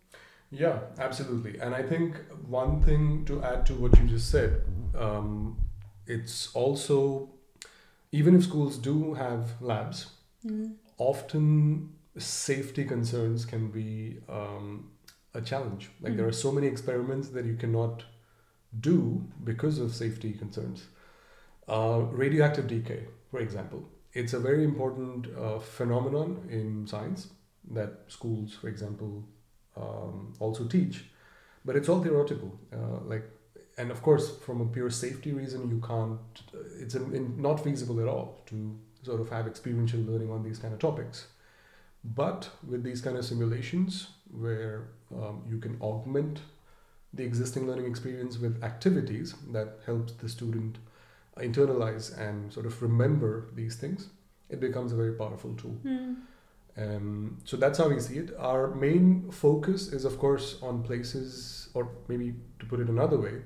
yeah, 0.51 0.79
absolutely. 0.99 1.59
And 1.59 1.75
I 1.75 1.83
think 1.83 2.17
one 2.47 2.81
thing 2.81 3.25
to 3.27 3.43
add 3.43 3.67
to 3.67 3.75
what 3.75 3.99
you 3.99 4.07
just 4.07 4.31
said, 4.31 4.63
um, 4.97 5.57
it's 6.07 6.55
also, 6.55 7.31
even 8.13 8.37
if 8.37 8.45
schools 8.45 8.79
do 8.79 9.15
have 9.15 9.61
labs, 9.61 10.11
mm. 10.47 10.75
often 10.99 11.91
safety 12.17 12.85
concerns 12.85 13.45
can 13.45 13.69
be 13.71 14.19
um, 14.29 14.91
a 15.35 15.41
challenge. 15.41 15.91
Like 16.01 16.15
mm. 16.15 16.17
there 16.17 16.27
are 16.27 16.33
so 16.33 16.53
many 16.53 16.67
experiments 16.67 17.29
that 17.29 17.45
you 17.45 17.57
cannot 17.57 18.05
do 18.81 19.25
because 19.43 19.79
of 19.79 19.95
safety 19.95 20.33
concerns. 20.33 20.87
Uh, 21.69 22.01
radioactive 22.11 22.67
decay, 22.67 23.05
for 23.31 23.41
example, 23.41 23.89
it's 24.13 24.33
a 24.33 24.39
very 24.39 24.65
important 24.65 25.27
uh, 25.37 25.59
phenomenon 25.59 26.47
in 26.51 26.87
science 26.87 27.29
that 27.71 28.01
schools, 28.09 28.55
for 28.55 28.69
example, 28.69 29.25
um, 29.77 30.35
also 30.39 30.67
teach 30.67 31.05
but 31.65 31.77
it's 31.77 31.89
all 31.89 32.03
theoretical 32.03 32.59
uh, 32.73 33.01
like 33.05 33.25
and 33.79 33.91
of 33.91 34.03
course 34.03 34.37
from 34.39 34.61
a 34.61 34.67
pure 34.67 34.91
safety 34.91 35.33
reason 35.33 35.69
you 35.69 35.81
can't 35.87 36.43
it's 36.79 36.95
in, 36.95 37.15
in 37.15 37.41
not 37.41 37.63
feasible 37.63 38.01
at 38.01 38.09
all 38.09 38.43
to 38.47 38.79
sort 39.03 39.21
of 39.21 39.29
have 39.31 39.47
experiential 39.47 40.01
learning 40.01 40.31
on 40.31 40.43
these 40.43 40.59
kind 40.59 40.73
of 40.73 40.81
topics 40.81 41.27
but 42.05 42.49
with 42.69 42.83
these 42.83 43.01
kind 43.01 43.17
of 43.17 43.25
simulations 43.25 44.09
where 44.31 44.89
um, 45.23 45.43
you 45.49 45.59
can 45.59 45.77
augment 45.81 46.41
the 47.13 47.23
existing 47.23 47.67
learning 47.67 47.87
experience 47.87 48.39
with 48.39 48.63
activities 48.65 49.35
that 49.53 49.79
helps 49.87 50.13
the 50.15 50.29
student 50.29 50.79
internalize 51.39 52.17
and 52.19 52.53
sort 52.53 52.67
of 52.67 52.81
remember 52.83 53.49
these 53.55 53.77
things 53.77 54.09
it 54.49 54.61
becomes 54.61 54.93
a 54.93 54.97
very 54.97 55.13
powerful 55.13 55.55
tool 55.55 55.77
mm. 55.85 56.17
Um, 56.77 57.39
so 57.45 57.57
that's 57.57 57.79
how 57.79 57.89
we 57.89 58.01
see 58.01 58.19
it. 58.19 58.35
Our 58.39 58.75
main 58.75 59.31
focus 59.31 59.93
is, 59.93 60.05
of 60.05 60.19
course, 60.19 60.59
on 60.63 60.83
places, 60.83 61.69
or 61.75 61.89
maybe 62.09 62.35
to 62.59 62.67
put 62.67 62.81
it 62.81 62.89
another 62.89 63.19
way, 63.19 63.43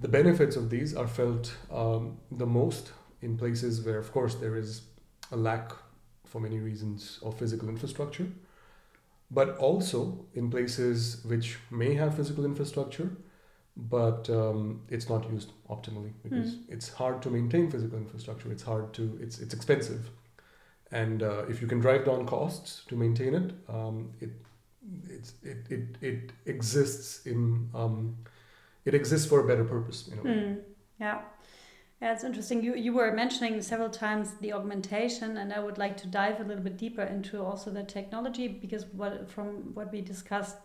the 0.00 0.08
benefits 0.08 0.56
of 0.56 0.70
these 0.70 0.94
are 0.94 1.06
felt 1.06 1.54
um, 1.70 2.18
the 2.30 2.46
most 2.46 2.92
in 3.20 3.36
places 3.36 3.82
where, 3.82 3.98
of 3.98 4.10
course, 4.12 4.36
there 4.36 4.56
is 4.56 4.82
a 5.30 5.36
lack, 5.36 5.72
for 6.24 6.40
many 6.40 6.58
reasons, 6.58 7.18
of 7.22 7.38
physical 7.38 7.68
infrastructure, 7.68 8.26
but 9.32 9.56
also 9.58 10.26
in 10.34 10.50
places 10.50 11.24
which 11.24 11.58
may 11.70 11.94
have 11.94 12.16
physical 12.16 12.44
infrastructure, 12.44 13.10
but 13.76 14.28
um, 14.30 14.82
it's 14.88 15.08
not 15.08 15.30
used 15.30 15.52
optimally 15.70 16.12
because 16.22 16.56
mm. 16.56 16.62
it's 16.68 16.92
hard 16.92 17.22
to 17.22 17.30
maintain 17.30 17.70
physical 17.70 17.96
infrastructure. 17.98 18.52
It's 18.52 18.62
hard 18.62 18.92
to, 18.94 19.18
it's, 19.22 19.38
it's 19.38 19.54
expensive 19.54 20.10
and 20.92 21.22
uh, 21.22 21.44
if 21.48 21.62
you 21.62 21.66
can 21.66 21.80
drive 21.80 22.04
down 22.04 22.26
costs 22.26 22.84
to 22.88 22.96
maintain 22.96 23.34
it, 23.34 23.52
um, 23.68 24.12
it, 24.20 24.30
it, 25.42 25.56
it, 25.70 25.96
it 26.02 26.32
exists 26.44 27.24
in 27.26 27.70
um, 27.74 28.16
it 28.84 28.94
exists 28.94 29.26
for 29.26 29.40
a 29.40 29.46
better 29.46 29.64
purpose 29.64 30.08
in 30.08 30.18
a 30.18 30.22
way. 30.22 30.30
Mm, 30.30 30.58
yeah. 31.00 31.20
Yeah, 32.02 32.14
it's 32.14 32.24
interesting. 32.24 32.64
You 32.64 32.74
you 32.74 32.92
were 32.92 33.12
mentioning 33.12 33.62
several 33.62 33.88
times 33.88 34.32
the 34.40 34.52
augmentation, 34.52 35.36
and 35.36 35.52
I 35.52 35.60
would 35.60 35.78
like 35.78 35.96
to 35.98 36.08
dive 36.08 36.40
a 36.40 36.42
little 36.42 36.64
bit 36.64 36.76
deeper 36.76 37.02
into 37.02 37.40
also 37.40 37.70
the 37.70 37.84
technology 37.84 38.48
because 38.48 38.86
what 38.86 39.30
from 39.30 39.72
what 39.74 39.92
we 39.92 40.00
discussed 40.00 40.56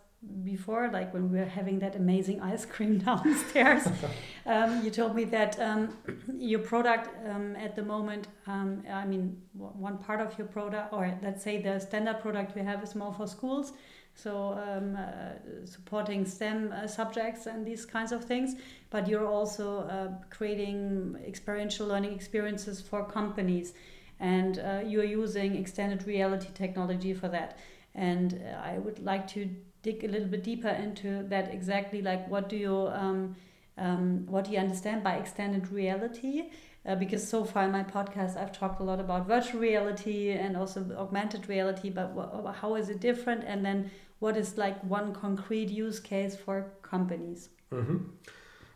before, 0.44 0.90
like 0.92 1.14
when 1.14 1.32
we 1.32 1.38
were 1.38 1.46
having 1.46 1.78
that 1.78 1.96
amazing 1.96 2.42
ice 2.42 2.66
cream 2.66 2.98
downstairs, 3.10 3.88
um, 4.48 4.84
you 4.84 4.90
told 4.90 5.14
me 5.14 5.26
that 5.26 5.60
um, 5.60 5.96
your 6.34 6.60
product 6.60 7.08
um, 7.30 7.56
at 7.56 7.76
the 7.76 7.84
moment, 7.84 8.28
um, 8.48 8.82
I 8.92 9.06
mean, 9.06 9.40
one 9.54 10.00
part 10.00 10.22
of 10.22 10.36
your 10.40 10.48
product, 10.48 10.92
or 10.92 11.14
let's 11.22 11.44
say 11.44 11.62
the 11.62 11.78
standard 11.80 12.20
product 12.20 12.56
we 12.56 12.64
have 12.64 12.82
is 12.82 12.96
more 12.96 13.14
for 13.14 13.28
schools, 13.28 13.74
so 14.18 14.54
um, 14.54 14.96
uh, 14.96 15.66
supporting 15.66 16.26
STEM 16.26 16.72
uh, 16.72 16.88
subjects 16.88 17.46
and 17.46 17.66
these 17.66 17.86
kinds 17.86 18.12
of 18.12 18.26
things. 18.26 18.56
But 18.90 19.08
you're 19.08 19.28
also 19.28 19.82
uh, 19.82 20.08
creating 20.32 21.18
experiential 21.26 21.86
learning 21.86 22.14
experiences 22.14 22.82
for 22.82 23.06
companies, 23.06 23.74
and 24.20 24.58
uh, 24.58 24.82
you're 24.84 25.04
using 25.04 25.56
extended 25.56 26.08
reality 26.08 26.50
technology 26.56 27.14
for 27.14 27.28
that. 27.28 27.60
And 27.94 28.42
uh, 28.44 28.58
I 28.58 28.80
would 28.80 29.00
like 29.00 29.28
to 29.30 29.50
dig 29.84 30.04
a 30.04 30.08
little 30.08 30.28
bit 30.28 30.44
deeper 30.44 30.70
into 30.70 31.24
that 31.30 31.54
exactly 31.54 32.02
like 32.02 32.28
what 32.28 32.50
do 32.50 32.58
you 32.58 32.90
um, 32.94 33.36
um, 33.78 34.26
what 34.26 34.46
do 34.46 34.52
you 34.52 34.58
understand 34.58 35.04
by 35.04 35.14
extended 35.18 35.72
reality 35.72 36.50
uh, 36.88 36.96
because 36.96 37.28
so 37.28 37.44
far 37.44 37.66
in 37.66 37.72
my 37.72 37.84
podcast 37.84 38.38
I've 38.38 38.52
talked 38.52 38.80
a 38.80 38.84
lot 38.84 39.00
about 39.00 39.28
virtual 39.28 39.60
reality 39.60 40.32
and 40.32 40.56
also 40.56 40.86
augmented 40.98 41.50
reality 41.50 41.90
but 41.90 42.14
how 42.62 42.76
is 42.76 42.90
it 42.90 43.00
different 43.00 43.44
and 43.44 43.64
then 43.64 43.92
what 44.20 44.38
is 44.38 44.58
like 44.58 44.82
one 44.84 45.14
concrete 45.14 45.70
use 45.70 46.00
case 46.00 46.36
for 46.36 46.72
companies 46.82 47.50
mm-hmm. 47.72 47.98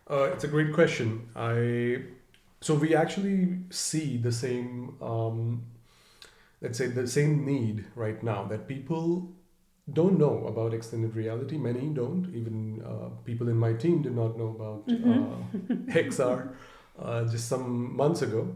uh, 0.09 0.23
it's 0.33 0.43
a 0.43 0.47
great 0.47 0.73
question 0.73 1.29
I 1.35 2.03
so 2.59 2.75
we 2.75 2.93
actually 2.95 3.57
see 3.69 4.17
the 4.17 4.31
same 4.31 4.95
um, 5.01 5.63
let's 6.61 6.77
say 6.77 6.87
the 6.87 7.07
same 7.07 7.45
need 7.45 7.85
right 7.95 8.21
now 8.21 8.43
that 8.45 8.67
people 8.67 9.31
don't 9.93 10.17
know 10.17 10.45
about 10.47 10.73
extended 10.73 11.15
reality. 11.15 11.57
Many 11.57 11.87
don't. 11.87 12.31
Even 12.33 12.81
uh, 12.85 13.09
people 13.25 13.49
in 13.49 13.57
my 13.57 13.73
team 13.73 14.01
did 14.01 14.15
not 14.15 14.37
know 14.37 14.49
about 14.49 14.87
mm-hmm. 14.87 15.71
uh, 15.71 15.93
XR 15.93 16.53
uh, 16.99 17.25
just 17.25 17.47
some 17.47 17.95
months 17.95 18.21
ago. 18.21 18.55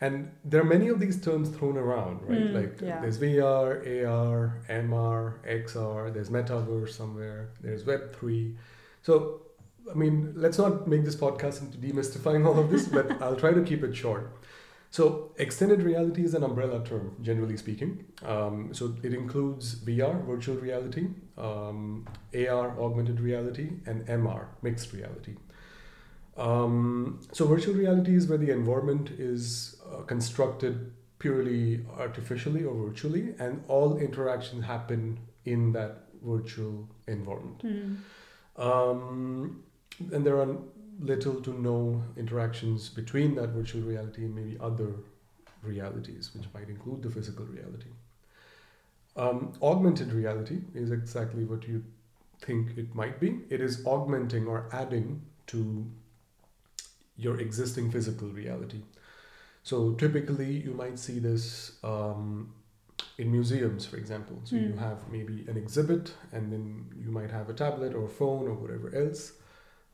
And 0.00 0.30
there 0.44 0.60
are 0.60 0.64
many 0.64 0.88
of 0.88 1.00
these 1.00 1.20
terms 1.20 1.48
thrown 1.48 1.78
around, 1.78 2.20
right? 2.28 2.38
Mm, 2.38 2.54
like 2.54 2.80
yeah. 2.82 3.00
there's 3.00 3.18
VR, 3.18 4.06
AR, 4.06 4.60
MR, 4.68 5.64
XR, 5.64 6.12
there's 6.12 6.28
metaverse 6.28 6.90
somewhere, 6.90 7.48
there's 7.62 7.84
Web3. 7.84 8.54
So, 9.02 9.40
I 9.90 9.94
mean, 9.94 10.34
let's 10.36 10.58
not 10.58 10.86
make 10.86 11.04
this 11.04 11.16
podcast 11.16 11.62
into 11.62 11.78
demystifying 11.78 12.46
all 12.46 12.58
of 12.58 12.70
this, 12.70 12.86
but 12.96 13.22
I'll 13.22 13.36
try 13.36 13.52
to 13.52 13.62
keep 13.62 13.82
it 13.82 13.96
short. 13.96 14.30
So, 14.90 15.32
extended 15.38 15.82
reality 15.82 16.24
is 16.24 16.34
an 16.34 16.42
umbrella 16.42 16.84
term, 16.84 17.16
generally 17.22 17.56
speaking. 17.56 18.04
Um, 18.22 18.74
so, 18.74 18.94
it 19.02 19.14
includes 19.14 19.76
VR, 19.76 20.24
virtual 20.26 20.56
reality, 20.56 21.08
um, 21.38 22.06
AR, 22.34 22.78
augmented 22.78 23.18
reality, 23.20 23.70
and 23.86 24.06
MR, 24.06 24.46
mixed 24.60 24.92
reality. 24.92 25.36
Um, 26.36 27.20
so, 27.32 27.46
virtual 27.46 27.74
reality 27.74 28.14
is 28.14 28.26
where 28.26 28.38
the 28.38 28.50
environment 28.50 29.10
is 29.18 29.80
uh, 29.90 30.02
constructed 30.02 30.92
purely 31.18 31.84
artificially 31.98 32.64
or 32.64 32.74
virtually, 32.88 33.34
and 33.38 33.64
all 33.68 33.96
interactions 33.96 34.64
happen 34.64 35.18
in 35.44 35.72
that 35.72 36.04
virtual 36.22 36.88
environment. 37.06 37.62
Mm. 37.64 37.96
and 40.12 40.26
there 40.26 40.38
are 40.38 40.56
little 41.00 41.40
to 41.42 41.50
no 41.60 42.02
interactions 42.16 42.88
between 42.88 43.34
that 43.34 43.50
virtual 43.50 43.82
reality 43.82 44.24
and 44.24 44.34
maybe 44.34 44.56
other 44.60 44.94
realities, 45.62 46.30
which 46.34 46.46
might 46.54 46.68
include 46.68 47.02
the 47.02 47.10
physical 47.10 47.44
reality. 47.44 47.90
Um, 49.16 49.52
augmented 49.62 50.12
reality 50.12 50.60
is 50.74 50.90
exactly 50.90 51.44
what 51.44 51.66
you 51.66 51.82
think 52.40 52.76
it 52.76 52.94
might 52.94 53.18
be. 53.18 53.40
It 53.48 53.60
is 53.60 53.84
augmenting 53.86 54.46
or 54.46 54.68
adding 54.72 55.22
to 55.48 55.86
your 57.16 57.40
existing 57.40 57.90
physical 57.90 58.28
reality. 58.28 58.82
So 59.62 59.92
typically, 59.94 60.52
you 60.52 60.74
might 60.74 60.98
see 60.98 61.18
this 61.18 61.72
um, 61.82 62.52
in 63.18 63.32
museums, 63.32 63.86
for 63.86 63.96
example. 63.96 64.40
So 64.44 64.56
you 64.56 64.74
Mm. 64.74 64.78
have 64.78 64.98
maybe 65.10 65.44
an 65.48 65.56
exhibit, 65.56 66.14
and 66.32 66.52
then 66.52 66.64
you 67.04 67.10
might 67.10 67.30
have 67.30 67.48
a 67.48 67.54
tablet 67.54 67.94
or 67.94 68.08
phone 68.08 68.46
or 68.48 68.54
whatever 68.54 68.94
else 68.94 69.32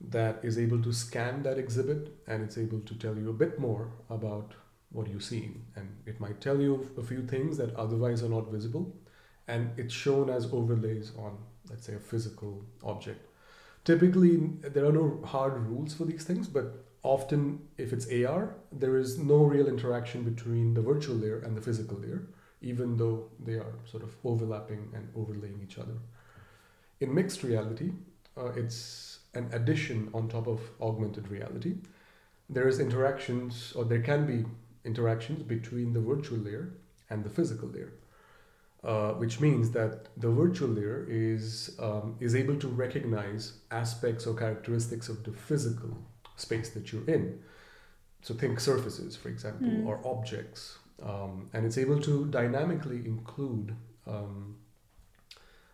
that 0.01 0.45
is 0.45 0.59
able 0.59 0.83
to 0.83 0.93
scan 0.93 1.43
that 1.45 1.59
exhibit, 1.59 2.11
and 2.27 2.43
it's 2.43 2.59
able 2.59 2.81
to 2.81 2.95
tell 2.97 3.17
you 3.17 3.31
a 3.31 3.39
bit 3.45 3.59
more 3.59 3.93
about 4.11 4.55
what 4.91 5.09
you're 5.09 5.21
seeing, 5.21 5.65
and 5.77 5.89
it 6.07 6.21
might 6.21 6.41
tell 6.41 6.61
you 6.61 6.91
a 6.99 7.03
few 7.03 7.23
things 7.23 7.57
that 7.57 7.75
otherwise 7.77 8.23
are 8.23 8.29
not 8.29 8.51
visible, 8.51 8.95
and 9.49 9.71
it's 9.79 9.95
shown 9.95 10.29
as 10.29 10.53
overlays 10.53 11.13
on, 11.17 11.39
let's 11.71 11.87
say, 11.87 11.95
a 11.95 11.99
physical 11.99 12.65
object. 12.83 13.27
Typically, 13.85 14.37
there 14.75 14.85
are 14.85 14.93
no 14.93 15.23
hard 15.25 15.55
rules 15.67 15.95
for 15.95 16.05
these 16.05 16.25
things, 16.25 16.47
but 16.47 16.85
often 17.03 17.61
if 17.79 17.93
it's 17.93 18.07
AR, 18.13 18.55
there 18.71 18.97
is 18.97 19.19
no 19.19 19.45
real 19.45 19.67
interaction 19.67 20.23
between 20.23 20.75
the 20.75 20.83
virtual 20.83 21.17
layer 21.17 21.41
and 21.41 21.57
the 21.57 21.61
physical 21.61 21.99
layer, 21.99 22.29
even 22.61 22.97
though 22.97 23.29
they 23.45 23.55
are 23.55 23.75
sort 23.91 24.03
of 24.03 24.15
overlapping 24.25 24.91
and 24.95 25.09
overlaying 25.17 25.61
each 25.63 25.79
other. 25.79 25.95
In 27.01 27.13
mixed 27.13 27.43
reality, 27.43 27.93
uh, 28.37 28.53
it's 28.53 29.19
an 29.35 29.49
addition 29.53 30.11
on 30.15 30.29
top 30.29 30.47
of 30.47 30.61
augmented 30.81 31.29
reality. 31.29 31.75
There 32.49 32.69
is 32.69 32.79
interactions, 32.79 33.73
or 33.75 33.85
there 33.85 34.03
can 34.03 34.27
be 34.27 34.45
interactions 34.85 35.43
between 35.43 35.93
the 35.93 36.01
virtual 36.01 36.39
layer 36.39 36.75
and 37.11 37.25
the 37.25 37.31
physical 37.31 37.69
layer. 37.69 37.93
Uh, 38.85 39.13
which 39.13 39.39
means 39.39 39.71
that 39.71 40.09
the 40.17 40.29
virtual 40.29 40.69
layer 40.69 41.07
is 41.09 41.77
um, 41.79 42.17
is 42.19 42.35
able 42.35 42.57
to 42.57 42.67
recognize 42.67 43.59
aspects 43.71 44.27
or 44.27 44.35
characteristics 44.35 45.09
of 45.09 45.23
the 45.23 45.31
physical 45.31 45.97
space 46.37 46.71
that 46.71 46.93
you're 46.93 47.09
in. 47.09 47.41
So 48.23 48.35
think 48.35 48.61
surfaces, 48.61 49.17
for 49.17 49.29
example, 49.29 49.69
Mm. 49.69 49.87
or 49.87 50.01
objects, 50.05 50.79
um, 51.03 51.49
and 51.53 51.67
it's 51.67 51.79
able 51.79 52.01
to 52.01 52.27
dynamically 52.27 53.05
include 53.07 53.75
um, 54.07 54.57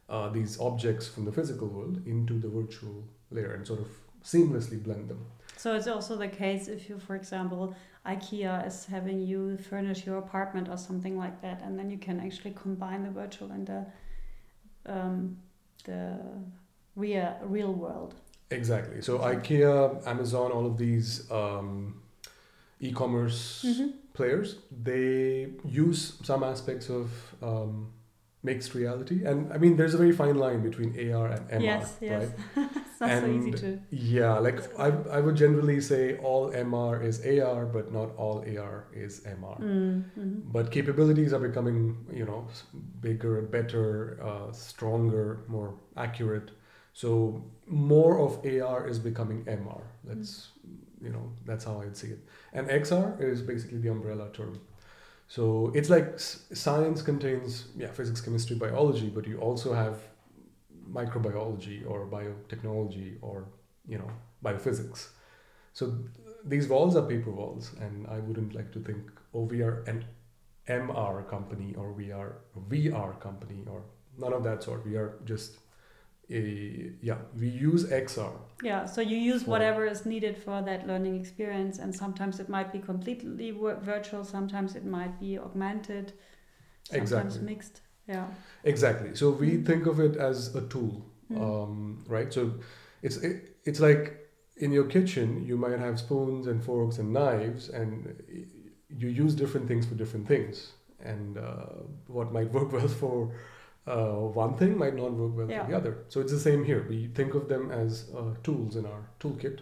uh, 0.08 0.28
these 0.30 0.58
objects 0.60 1.06
from 1.08 1.24
the 1.24 1.32
physical 1.32 1.68
world 1.68 2.06
into 2.06 2.38
the 2.38 2.48
virtual 2.48 3.04
layer 3.30 3.52
and 3.52 3.66
sort 3.66 3.80
of 3.80 3.88
seamlessly 4.24 4.82
blend 4.82 5.08
them. 5.08 5.24
So 5.56 5.74
it's 5.74 5.86
also 5.86 6.16
the 6.16 6.28
case 6.28 6.68
if 6.68 6.88
you, 6.88 6.98
for 6.98 7.16
example, 7.16 7.74
IKEA 8.06 8.66
is 8.66 8.86
having 8.86 9.20
you 9.20 9.58
furnish 9.58 10.06
your 10.06 10.18
apartment 10.18 10.68
or 10.68 10.78
something 10.78 11.18
like 11.18 11.42
that, 11.42 11.60
and 11.62 11.78
then 11.78 11.90
you 11.90 11.98
can 11.98 12.20
actually 12.20 12.54
combine 12.54 13.02
the 13.02 13.10
virtual 13.10 13.50
and 13.50 13.66
the 13.66 13.84
um, 14.86 15.36
the 15.84 16.18
real 16.96 17.36
real 17.42 17.72
world. 17.72 18.14
Exactly. 18.50 19.02
So 19.02 19.18
IKEA, 19.18 20.06
Amazon, 20.06 20.52
all 20.52 20.66
of 20.66 20.78
these 20.78 21.30
um, 21.30 22.00
e-commerce 22.80 23.64
Mhm. 23.66 23.92
players, 24.14 24.56
they 24.70 25.48
use 25.64 26.18
some 26.22 26.42
aspects 26.42 26.88
of 26.88 27.10
um, 27.42 27.92
mixed 28.42 28.72
reality, 28.74 29.24
and 29.24 29.52
I 29.52 29.58
mean, 29.58 29.76
there's 29.76 29.94
a 29.94 29.98
very 29.98 30.12
fine 30.12 30.36
line 30.36 30.62
between 30.62 30.90
AR 31.12 31.26
and 31.26 31.50
MR, 31.50 31.62
yes, 31.62 31.96
yes. 32.00 32.30
right? 32.56 32.68
it's 32.76 33.00
not 33.00 33.10
so 33.20 33.26
easy 33.26 33.50
And- 33.50 33.56
to. 33.58 33.80
Yeah, 33.90 34.38
like 34.38 34.60
I, 34.78 34.86
I 35.16 35.20
would 35.20 35.34
generally 35.36 35.80
say 35.80 36.16
all 36.18 36.50
MR 36.52 37.02
is 37.04 37.20
AR, 37.26 37.66
but 37.66 37.92
not 37.92 38.14
all 38.16 38.44
AR 38.56 38.86
is 38.94 39.20
MR. 39.26 39.58
Mm, 39.60 40.04
mhm. 40.18 40.42
But 40.52 40.70
capabilities 40.70 41.32
are 41.34 41.40
becoming, 41.40 42.06
you 42.12 42.24
know, 42.24 42.46
bigger, 43.02 43.42
better, 43.42 44.18
uh, 44.22 44.52
stronger, 44.52 45.40
more 45.48 45.74
accurate. 45.96 46.50
So 46.94 47.42
more 47.68 48.18
of 48.18 48.44
AR 48.44 48.86
is 48.86 48.98
becoming 48.98 49.44
MR. 49.46 49.82
That's, 50.04 50.48
you 51.00 51.10
know, 51.10 51.32
that's 51.46 51.64
how 51.64 51.80
I'd 51.80 51.96
see 51.96 52.08
it. 52.08 52.20
And 52.52 52.68
XR 52.70 53.20
is 53.20 53.42
basically 53.42 53.78
the 53.78 53.90
umbrella 53.90 54.30
term. 54.32 54.60
So 55.28 55.70
it's 55.74 55.90
like 55.90 56.18
science 56.18 57.02
contains, 57.02 57.66
yeah, 57.76 57.90
physics, 57.90 58.20
chemistry, 58.20 58.56
biology, 58.56 59.10
but 59.10 59.26
you 59.26 59.38
also 59.38 59.74
have 59.74 59.98
microbiology 60.90 61.88
or 61.88 62.06
biotechnology 62.06 63.16
or, 63.20 63.46
you 63.86 63.98
know, 63.98 64.10
biophysics. 64.42 65.08
So 65.74 65.86
th- 65.86 66.00
these 66.44 66.68
walls 66.68 66.96
are 66.96 67.02
paper 67.02 67.30
walls, 67.30 67.74
and 67.80 68.06
I 68.06 68.20
wouldn't 68.20 68.54
like 68.54 68.72
to 68.72 68.80
think, 68.80 69.10
oh, 69.34 69.42
we 69.42 69.60
are 69.62 69.82
an 69.86 70.06
MR 70.66 71.22
company 71.28 71.74
or 71.76 71.92
we 71.92 72.10
are 72.12 72.38
a 72.56 72.60
VR 72.60 73.20
company 73.20 73.64
or 73.66 73.82
none 74.18 74.32
of 74.32 74.44
that 74.44 74.62
sort. 74.62 74.84
We 74.86 74.96
are 74.96 75.18
just 75.24 75.58
yeah, 76.28 77.18
we 77.38 77.48
use 77.48 77.84
XR. 77.90 78.32
Yeah, 78.62 78.86
so 78.86 79.00
you 79.00 79.16
use 79.16 79.46
whatever 79.46 79.86
is 79.86 80.04
needed 80.04 80.36
for 80.36 80.62
that 80.62 80.86
learning 80.86 81.18
experience, 81.20 81.78
and 81.78 81.94
sometimes 81.94 82.40
it 82.40 82.48
might 82.48 82.72
be 82.72 82.80
completely 82.80 83.50
virtual, 83.50 84.24
sometimes 84.24 84.74
it 84.76 84.84
might 84.84 85.18
be 85.20 85.38
augmented, 85.38 86.12
sometimes 86.82 87.36
Exactly. 87.36 87.46
mixed. 87.54 87.80
Yeah. 88.08 88.26
Exactly. 88.64 89.14
So 89.14 89.30
we 89.30 89.58
Mm. 89.58 89.66
think 89.66 89.86
of 89.86 90.00
it 90.00 90.16
as 90.16 90.54
a 90.54 90.62
tool, 90.68 91.04
Mm. 91.30 91.40
um, 91.40 92.04
right? 92.08 92.32
So 92.32 92.54
it's 93.02 93.16
it, 93.18 93.56
it's 93.64 93.80
like 93.80 94.28
in 94.56 94.72
your 94.72 94.86
kitchen, 94.86 95.44
you 95.46 95.56
might 95.56 95.78
have 95.78 95.98
spoons 95.98 96.46
and 96.46 96.62
forks 96.62 96.98
and 96.98 97.12
knives, 97.12 97.68
and 97.68 97.92
you 98.88 99.08
use 99.08 99.34
different 99.34 99.68
things 99.68 99.86
for 99.86 99.94
different 99.94 100.26
things. 100.26 100.72
And 101.00 101.38
uh, 101.38 101.84
what 102.08 102.32
might 102.32 102.50
work 102.52 102.72
well 102.76 102.88
for 102.88 103.32
uh, 103.88 104.12
one 104.44 104.54
thing 104.56 104.76
might 104.78 104.94
not 104.94 105.12
work 105.12 105.36
well 105.36 105.50
Yeah. 105.50 105.64
for 105.64 105.70
the 105.70 105.76
other. 105.76 105.94
So 106.08 106.20
it's 106.20 106.32
the 106.32 106.40
same 106.50 106.64
here. 106.64 106.86
We 106.88 107.08
think 107.08 107.34
of 107.34 107.48
them 107.48 107.70
as 107.70 108.10
uh, 108.16 108.34
tools 108.42 108.76
in 108.76 108.84
our 108.86 109.02
toolkit 109.20 109.60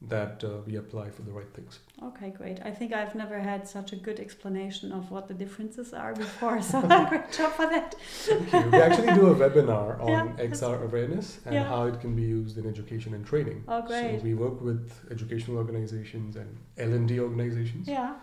that 0.00 0.44
uh, 0.44 0.58
we 0.64 0.76
apply 0.76 1.10
for 1.10 1.22
the 1.22 1.32
right 1.32 1.52
things. 1.52 1.80
Okay, 2.08 2.30
great. 2.30 2.58
I 2.64 2.70
think 2.70 2.92
I've 2.92 3.16
never 3.16 3.40
had 3.40 3.66
such 3.66 3.92
a 3.92 3.96
good 3.96 4.20
explanation 4.20 4.92
of 4.92 5.10
what 5.10 5.26
the 5.26 5.34
differences 5.34 5.92
are 5.92 6.14
before, 6.14 6.62
so 6.62 6.80
great 7.08 7.32
job 7.32 7.50
for 7.58 7.66
that. 7.66 7.96
Thank 8.28 8.52
you. 8.52 8.70
We 8.70 8.78
actually 8.80 9.12
do 9.14 9.26
a 9.26 9.34
webinar 9.34 10.00
on 10.08 10.08
Yeah. 10.38 10.44
XR 10.50 10.84
awareness 10.84 11.40
and 11.46 11.54
Yeah. 11.56 11.64
how 11.64 11.82
it 11.86 12.00
can 12.00 12.14
be 12.14 12.22
used 12.22 12.58
in 12.58 12.64
education 12.74 13.12
and 13.12 13.26
training. 13.26 13.64
Oh, 13.66 13.82
great. 13.82 14.20
So 14.20 14.24
we 14.24 14.34
work 14.34 14.60
with 14.62 14.92
educational 15.10 15.56
organizations 15.58 16.36
and 16.36 16.56
L&D 16.76 17.18
organizations 17.18 17.88
Yeah. 17.88 18.14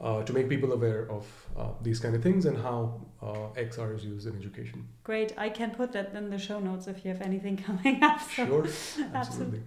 Uh, 0.00 0.22
to 0.24 0.32
make 0.32 0.48
people 0.48 0.72
aware 0.72 1.10
of 1.10 1.24
uh, 1.56 1.68
these 1.82 2.00
kind 2.00 2.14
of 2.16 2.22
things 2.22 2.46
and 2.46 2.56
how 2.56 3.00
uh, 3.22 3.48
XR 3.70 3.94
is 3.96 4.04
used 4.04 4.26
in 4.26 4.34
education. 4.36 4.88
Great. 5.04 5.34
I 5.36 5.48
can 5.50 5.70
put 5.70 5.92
that 5.92 6.14
in 6.14 6.30
the 6.30 6.38
show 6.38 6.58
notes 6.58 6.86
if 6.86 7.04
you 7.04 7.10
have 7.12 7.20
anything 7.22 7.56
coming 7.68 8.02
up. 8.02 8.20
So 8.36 8.46
Sure, 8.46 8.66
absolutely. 9.14 9.62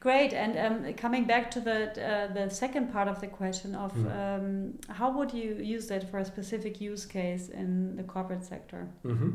Great. 0.00 0.32
And 0.34 0.52
um, 0.58 0.92
coming 0.94 1.24
back 1.24 1.50
to 1.52 1.60
the 1.60 1.78
uh, 2.12 2.32
the 2.34 2.50
second 2.50 2.92
part 2.92 3.08
of 3.08 3.20
the 3.20 3.26
question 3.26 3.74
of 3.74 3.92
Mm. 3.94 4.06
um, 4.20 4.74
how 4.98 5.10
would 5.16 5.32
you 5.32 5.50
use 5.74 5.86
that 5.88 6.02
for 6.10 6.18
a 6.18 6.24
specific 6.24 6.80
use 6.80 7.06
case 7.06 7.48
in 7.48 7.96
the 7.96 8.02
corporate 8.04 8.44
sector? 8.44 8.86
hmm 9.02 9.30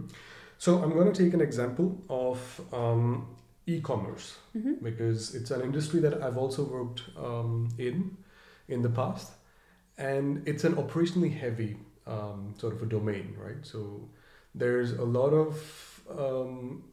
So 0.57 0.69
I'm 0.83 0.93
going 0.93 1.11
to 1.13 1.23
take 1.23 1.33
an 1.33 1.41
example 1.41 1.87
of 2.09 2.37
um, 2.73 3.25
e-commerce 3.65 4.37
hmm 4.53 4.73
because 4.83 5.35
it's 5.37 5.51
an 5.51 5.61
industry 5.61 5.99
that 6.01 6.13
I've 6.23 6.37
also 6.43 6.61
worked 6.77 7.01
um, 7.17 7.69
in 7.77 7.95
in 8.67 8.81
the 8.83 8.89
past, 8.89 9.27
and 9.99 10.47
it's 10.47 10.63
an 10.63 10.75
operationally 10.75 11.37
heavy 11.37 11.77
um, 12.07 12.55
sort 12.57 12.73
of 12.73 12.81
a 12.81 12.85
domain, 12.85 13.35
right? 13.37 13.63
So 13.63 14.09
there's 14.55 14.93
a 14.93 15.03
lot 15.03 15.29
of 15.29 16.01
um, 16.09 16.83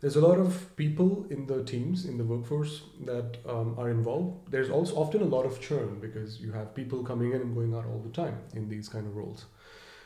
there's 0.00 0.16
a 0.16 0.20
lot 0.20 0.38
of 0.38 0.76
people 0.76 1.26
in 1.30 1.46
the 1.46 1.64
teams 1.64 2.04
in 2.04 2.18
the 2.18 2.24
workforce 2.24 2.82
that 3.06 3.38
um, 3.48 3.74
are 3.78 3.88
involved. 3.88 4.50
There's 4.50 4.68
also 4.68 4.94
often 4.96 5.22
a 5.22 5.24
lot 5.24 5.46
of 5.46 5.60
churn 5.60 5.98
because 6.00 6.38
you 6.38 6.52
have 6.52 6.74
people 6.74 7.02
coming 7.02 7.32
in 7.32 7.40
and 7.40 7.54
going 7.54 7.72
out 7.74 7.86
all 7.86 8.00
the 8.00 8.10
time 8.10 8.38
in 8.54 8.68
these 8.68 8.88
kind 8.88 9.06
of 9.06 9.16
roles. 9.16 9.46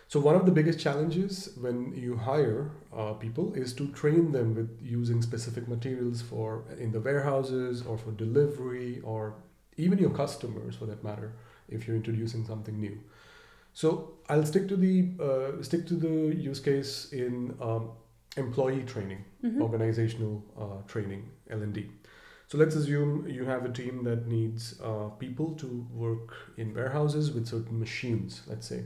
So 0.06 0.20
one 0.20 0.34
of 0.34 0.44
the 0.44 0.52
biggest 0.52 0.78
challenges 0.78 1.50
when 1.60 1.92
you 1.94 2.16
hire 2.16 2.70
uh, 2.96 3.12
people 3.14 3.54
is 3.54 3.72
to 3.74 3.88
train 3.88 4.32
them 4.32 4.54
with 4.54 4.78
using 4.82 5.22
specific 5.22 5.68
materials 5.68 6.20
for 6.20 6.64
in 6.78 6.92
the 6.92 7.00
warehouses 7.00 7.82
or 7.82 7.96
for 7.96 8.12
delivery 8.12 9.00
or 9.04 9.34
even 9.76 9.98
your 9.98 10.10
customers 10.10 10.74
for 10.76 10.86
that 10.86 11.02
matter 11.02 11.32
if 11.70 11.86
you're 11.86 11.96
introducing 11.96 12.44
something 12.46 12.80
new. 12.80 12.98
So 13.72 14.14
I'll 14.28 14.46
stick 14.46 14.68
to 14.68 14.76
the 14.76 15.10
uh, 15.20 15.62
stick 15.62 15.86
to 15.86 15.94
the 15.94 16.34
use 16.34 16.60
case 16.60 17.12
in 17.12 17.54
um, 17.60 17.90
employee 18.36 18.82
training, 18.84 19.24
hmm 19.42 19.62
organizational 19.62 20.44
uh, 20.58 20.82
training, 20.86 21.30
L 21.50 21.62
and 21.62 21.72
D. 21.72 21.88
So 22.48 22.58
let's 22.58 22.74
assume 22.74 23.28
you 23.28 23.44
have 23.44 23.64
a 23.64 23.72
team 23.72 24.02
that 24.04 24.26
needs 24.26 24.80
uh, 24.82 25.08
people 25.18 25.54
to 25.54 25.86
work 25.92 26.34
in 26.56 26.74
warehouses 26.74 27.30
with 27.32 27.46
certain 27.46 27.78
machines, 27.78 28.42
let's 28.48 28.66
say, 28.66 28.84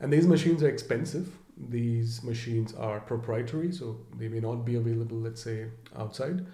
and 0.00 0.12
these 0.12 0.26
machines 0.26 0.62
are 0.62 0.68
expensive. 0.68 1.28
These 1.70 2.22
machines 2.22 2.74
are 2.74 3.00
proprietary, 3.00 3.72
so 3.72 3.98
they 4.18 4.28
may 4.28 4.40
not 4.40 4.64
be 4.64 4.76
available, 4.76 5.18
let's 5.18 5.42
say, 5.42 5.66
outside. 5.96 6.46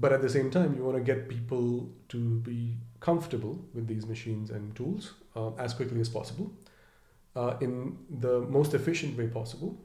But 0.00 0.12
at 0.12 0.22
the 0.22 0.30
same 0.30 0.50
time, 0.50 0.74
you 0.76 0.82
want 0.82 0.96
to 0.96 1.02
get 1.02 1.28
people 1.28 1.90
to 2.08 2.40
be 2.40 2.76
comfortable 3.00 3.58
with 3.74 3.86
these 3.86 4.06
machines 4.06 4.50
and 4.50 4.74
tools 4.74 5.14
uh, 5.36 5.52
as 5.54 5.74
quickly 5.74 6.00
as 6.00 6.08
possible 6.08 6.50
uh, 7.36 7.56
in 7.60 7.98
the 8.08 8.40
most 8.40 8.74
efficient 8.74 9.16
way 9.16 9.26
possible 9.26 9.78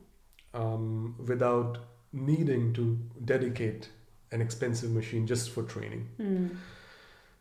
um, 0.53 1.15
without 1.27 1.77
needing 2.13 2.73
to 2.73 2.97
dedicate 3.25 3.89
an 4.31 4.41
expensive 4.41 4.91
machine 4.91 5.27
just 5.27 5.51
for 5.51 5.63
training. 5.63 6.07
Mm. 6.19 6.55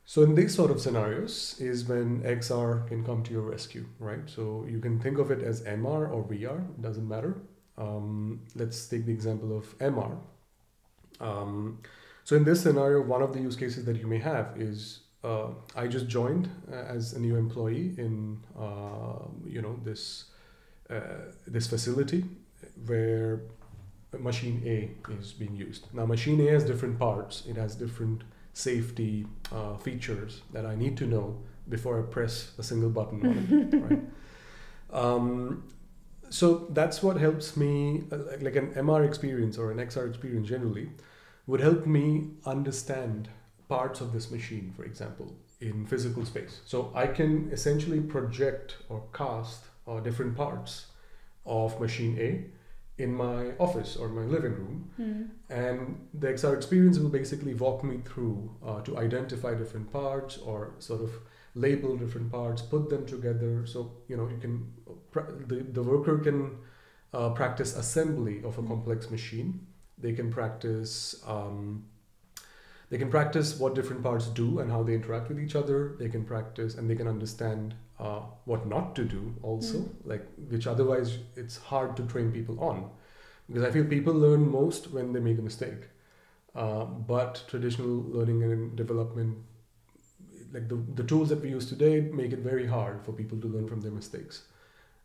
So 0.06 0.22
in 0.22 0.34
these 0.34 0.54
sort 0.54 0.70
of 0.70 0.80
scenarios 0.80 1.56
is 1.60 1.84
when 1.84 2.22
XR 2.22 2.86
can 2.88 3.04
come 3.04 3.22
to 3.22 3.32
your 3.32 3.42
rescue, 3.42 3.86
right? 3.98 4.28
So 4.28 4.66
you 4.68 4.78
can 4.78 5.00
think 5.00 5.18
of 5.18 5.30
it 5.30 5.42
as 5.42 5.62
MR 5.62 6.12
or 6.12 6.24
VR, 6.24 6.62
doesn't 6.80 7.08
matter. 7.08 7.36
Um, 7.78 8.42
let's 8.54 8.86
take 8.86 9.06
the 9.06 9.12
example 9.12 9.56
of 9.56 9.78
MR. 9.78 10.18
Um, 11.20 11.78
so 12.24 12.36
in 12.36 12.44
this 12.44 12.62
scenario, 12.62 13.02
one 13.02 13.22
of 13.22 13.32
the 13.32 13.40
use 13.40 13.56
cases 13.56 13.84
that 13.84 13.96
you 13.96 14.06
may 14.06 14.18
have 14.18 14.54
is 14.56 15.00
uh, 15.22 15.48
I 15.74 15.86
just 15.86 16.06
joined 16.08 16.50
uh, 16.70 16.74
as 16.74 17.12
a 17.14 17.20
new 17.20 17.36
employee 17.36 17.94
in 17.96 18.40
uh, 18.58 19.26
you 19.46 19.62
know 19.62 19.78
this 19.84 20.24
uh, 20.90 21.32
this 21.46 21.66
facility 21.66 22.24
where 22.86 23.40
machine 24.18 24.62
A 24.64 25.12
is 25.12 25.32
being 25.32 25.56
used. 25.56 25.86
Now 25.92 26.06
machine 26.06 26.40
A 26.46 26.50
has 26.52 26.64
different 26.64 26.98
parts. 26.98 27.44
It 27.46 27.56
has 27.56 27.74
different 27.74 28.22
safety 28.52 29.26
uh, 29.52 29.76
features 29.76 30.42
that 30.52 30.64
I 30.64 30.76
need 30.76 30.96
to 30.98 31.06
know 31.06 31.38
before 31.68 31.98
I 31.98 32.02
press 32.02 32.52
a 32.58 32.62
single 32.62 32.90
button 32.90 33.26
on 33.26 33.70
it. 33.72 33.76
right. 33.88 34.00
Um, 34.92 35.64
so 36.30 36.66
that's 36.70 37.02
what 37.02 37.16
helps 37.16 37.56
me, 37.56 38.04
uh, 38.12 38.18
like 38.40 38.56
an 38.56 38.72
MR 38.74 39.06
experience 39.06 39.58
or 39.58 39.70
an 39.70 39.78
XR 39.78 40.08
experience 40.08 40.48
generally, 40.48 40.90
would 41.46 41.60
help 41.60 41.86
me 41.86 42.30
understand 42.46 43.28
parts 43.68 44.00
of 44.00 44.12
this 44.12 44.30
machine, 44.30 44.72
for 44.76 44.84
example, 44.84 45.34
in 45.60 45.86
physical 45.86 46.24
space. 46.24 46.60
So 46.64 46.92
I 46.94 47.06
can 47.06 47.50
essentially 47.52 48.00
project 48.00 48.76
or 48.88 49.02
cast 49.12 49.64
uh, 49.86 50.00
different 50.00 50.36
parts 50.36 50.86
of 51.46 51.78
machine 51.80 52.16
A 52.18 52.44
in 53.02 53.12
my 53.12 53.50
office 53.58 53.96
or 53.96 54.08
my 54.08 54.22
living 54.22 54.52
room. 54.52 54.90
Mm. 55.00 55.28
And 55.50 56.08
the 56.14 56.28
XR 56.28 56.54
experience 56.56 56.98
will 56.98 57.10
basically 57.10 57.54
walk 57.54 57.82
me 57.82 57.98
through 58.04 58.50
uh, 58.64 58.80
to 58.82 58.98
identify 58.98 59.54
different 59.54 59.92
parts 59.92 60.38
or 60.38 60.74
sort 60.78 61.02
of 61.02 61.10
label 61.54 61.96
different 61.96 62.30
parts, 62.30 62.62
put 62.62 62.88
them 62.90 63.06
together. 63.06 63.66
So, 63.66 63.92
you 64.08 64.16
know, 64.16 64.28
you 64.28 64.38
can, 64.38 64.72
the, 65.46 65.66
the 65.72 65.82
worker 65.82 66.18
can 66.18 66.56
uh, 67.12 67.30
practice 67.30 67.76
assembly 67.76 68.38
of 68.44 68.58
a 68.58 68.62
Mm. 68.62 68.68
complex 68.68 69.10
machine. 69.10 69.66
They 69.98 70.12
can 70.12 70.30
practice. 70.30 71.22
Um, 71.26 71.84
they 72.90 72.98
can 72.98 73.10
practice 73.10 73.58
what 73.58 73.74
different 73.74 74.02
parts 74.02 74.26
do 74.26 74.58
and 74.60 74.70
how 74.70 74.82
they 74.82 74.94
interact 74.94 75.28
with 75.28 75.40
each 75.40 75.56
other. 75.56 75.96
They 75.98 76.08
can 76.08 76.24
practice 76.24 76.74
and 76.74 76.88
they 76.88 76.94
can 76.94 77.08
understand 77.08 77.74
uh, 77.98 78.20
what 78.44 78.66
not 78.66 78.94
to 78.96 79.04
do 79.04 79.34
also, 79.42 79.78
Mm. 79.78 79.88
like 80.04 80.26
which 80.50 80.66
otherwise 80.66 81.18
it's 81.36 81.56
hard 81.56 81.96
to 81.96 82.02
train 82.06 82.30
people 82.32 82.58
on, 82.60 82.90
because 83.46 83.64
I 83.64 83.70
feel 83.70 83.84
people 83.84 84.12
learn 84.12 84.50
most 84.50 84.90
when 84.90 85.12
they 85.12 85.20
make 85.20 85.38
a 85.38 85.42
mistake. 85.42 85.88
Uh, 86.54 86.84
but 86.84 87.44
traditional 87.48 88.04
learning 88.16 88.42
and 88.42 88.76
development, 88.76 89.38
like 90.52 90.68
the, 90.68 90.76
the 90.94 91.02
tools 91.02 91.28
that 91.30 91.40
we 91.40 91.48
use 91.50 91.66
today, 91.68 92.00
make 92.00 92.32
it 92.32 92.40
very 92.40 92.66
hard 92.66 93.02
for 93.04 93.12
people 93.12 93.40
to 93.40 93.48
learn 93.48 93.66
from 93.66 93.80
their 93.80 93.90
mistakes. 93.92 94.42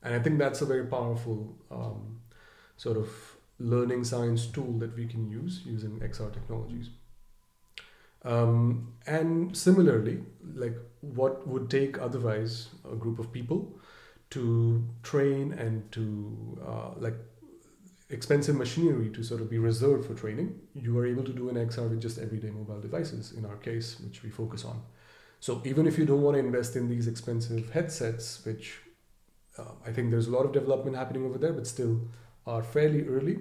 And 0.03 0.13
I 0.13 0.19
think 0.19 0.37
that's 0.37 0.61
a 0.61 0.65
very 0.65 0.85
powerful 0.85 1.55
um, 1.71 2.19
sort 2.77 2.97
of 2.97 3.07
learning 3.59 4.03
science 4.03 4.47
tool 4.47 4.77
that 4.79 4.95
we 4.95 5.05
can 5.05 5.29
use 5.29 5.61
using 5.65 5.99
XR 5.99 6.33
technologies. 6.33 6.89
Um, 8.23 8.93
and 9.07 9.55
similarly, 9.55 10.23
like 10.55 10.75
what 11.01 11.47
would 11.47 11.69
take 11.69 11.99
otherwise 11.99 12.69
a 12.89 12.95
group 12.95 13.19
of 13.19 13.31
people 13.31 13.79
to 14.31 14.85
train 15.03 15.53
and 15.53 15.89
to 15.91 16.59
uh, 16.65 16.89
like 16.97 17.15
expensive 18.09 18.55
machinery 18.55 19.09
to 19.09 19.23
sort 19.23 19.41
of 19.41 19.49
be 19.49 19.57
reserved 19.57 20.05
for 20.05 20.13
training, 20.13 20.59
you 20.73 20.97
are 20.97 21.05
able 21.05 21.23
to 21.23 21.31
do 21.31 21.49
an 21.49 21.55
XR 21.55 21.89
with 21.89 22.01
just 22.01 22.17
everyday 22.17 22.49
mobile 22.49 22.79
devices 22.79 23.33
in 23.33 23.45
our 23.45 23.57
case, 23.57 23.99
which 23.99 24.23
we 24.23 24.29
focus 24.29 24.65
on. 24.65 24.81
So 25.39 25.61
even 25.63 25.87
if 25.87 25.97
you 25.97 26.05
don't 26.05 26.21
want 26.21 26.35
to 26.35 26.39
invest 26.39 26.75
in 26.75 26.89
these 26.89 27.07
expensive 27.07 27.71
headsets, 27.71 28.43
which 28.45 28.79
uh, 29.57 29.71
I 29.85 29.91
think 29.91 30.11
there's 30.11 30.27
a 30.27 30.31
lot 30.31 30.45
of 30.45 30.51
development 30.51 30.97
happening 30.97 31.25
over 31.25 31.37
there, 31.37 31.53
but 31.53 31.67
still 31.67 32.01
are 32.49 32.63
fairly 32.63 33.07
early, 33.07 33.39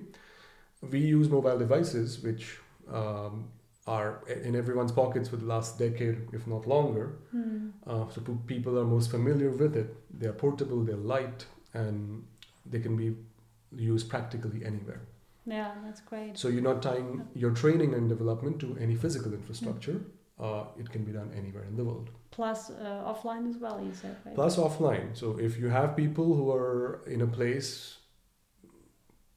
we 0.92 1.00
use 1.00 1.28
mobile 1.28 1.58
devices 1.58 2.22
which 2.22 2.58
um, 2.92 3.48
are 3.86 4.22
in 4.48 4.54
everyone's 4.54 4.92
pockets 4.92 5.28
for 5.28 5.36
the 5.36 5.46
last 5.46 5.78
decade, 5.78 6.16
if 6.32 6.46
not 6.46 6.66
longer. 6.68 7.16
Mm. 7.34 7.72
Uh, 7.86 8.04
so 8.10 8.20
people 8.46 8.78
are 8.78 8.84
most 8.84 9.10
familiar 9.10 9.50
with 9.50 9.76
it. 9.76 9.88
They 10.20 10.26
are 10.26 10.38
portable, 10.44 10.84
they're 10.84 11.04
light, 11.16 11.46
and 11.74 12.24
they 12.66 12.80
can 12.80 12.96
be 12.96 13.16
used 13.72 14.08
practically 14.08 14.64
anywhere. 14.64 15.00
Yeah, 15.46 15.72
that's 15.84 16.02
great. 16.02 16.36
So 16.36 16.48
you're 16.48 16.68
not 16.72 16.82
tying 16.82 17.26
your 17.34 17.52
training 17.52 17.94
and 17.94 18.08
development 18.08 18.60
to 18.60 18.76
any 18.78 18.94
physical 18.94 19.32
infrastructure. 19.32 20.00
Uh, 20.38 20.64
it 20.78 20.90
can 20.90 21.02
be 21.04 21.12
done 21.12 21.30
anywhere 21.36 21.64
in 21.64 21.76
the 21.76 21.84
world. 21.84 22.10
Plus 22.30 22.70
uh, 22.70 23.12
offline 23.12 23.48
as 23.48 23.56
well, 23.56 23.82
you 23.82 23.92
said, 23.92 24.16
right? 24.24 24.34
Plus 24.34 24.56
offline. 24.56 25.16
So 25.16 25.38
if 25.38 25.58
you 25.58 25.68
have 25.68 25.96
people 25.96 26.34
who 26.34 26.52
are 26.52 27.00
in 27.06 27.22
a 27.22 27.26
place, 27.26 27.97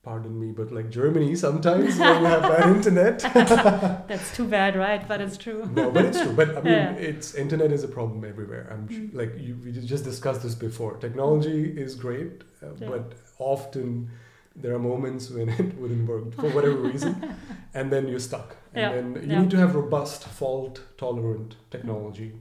pardon 0.04 0.40
me, 0.40 0.52
but 0.52 0.72
like 0.72 0.90
Germany, 0.90 1.36
sometimes 1.36 1.98
when 2.00 2.22
you 2.22 2.28
have 2.28 2.42
bad 2.42 2.70
internet. 2.76 3.20
That's 4.08 4.36
too 4.36 4.48
bad, 4.48 4.76
right? 4.76 5.08
But 5.08 5.22
it's 5.22 5.38
true. 5.38 5.70
no, 5.74 5.92
but 5.92 6.06
it's 6.06 6.20
true. 6.22 6.34
But 6.34 6.50
I 6.58 6.62
mean, 6.62 6.74
Yeah. 6.74 6.92
it's 6.94 7.36
internet 7.36 7.72
is 7.72 7.84
a 7.84 7.88
problem 7.88 8.26
everywhere. 8.26 8.68
I'm 8.72 8.88
Mm. 8.88 9.14
like 9.14 9.34
you, 9.38 9.58
we 9.64 9.72
just 9.72 10.04
discussed 10.04 10.42
this 10.44 10.56
before. 10.56 10.98
Technology 10.98 11.60
is 11.86 11.96
great, 11.96 12.44
uh, 12.64 12.68
Yeah. 12.80 12.90
but 12.90 13.14
often 13.38 14.10
there 14.56 14.74
are 14.76 14.80
moments 14.80 15.30
when 15.30 15.50
it 15.60 15.78
wouldn't 15.80 16.08
work 16.08 16.34
for 16.34 16.50
whatever 16.56 16.78
reason, 16.92 17.14
and 17.74 17.92
then 17.92 18.08
you're 18.08 18.20
stuck. 18.32 18.58
And 18.74 18.82
Yeah, 18.82 18.92
then 18.96 19.30
you 19.30 19.40
need 19.42 19.52
to 19.52 19.58
have 19.58 19.76
robust, 19.76 20.24
fault-tolerant 20.42 21.56
technology, 21.70 22.34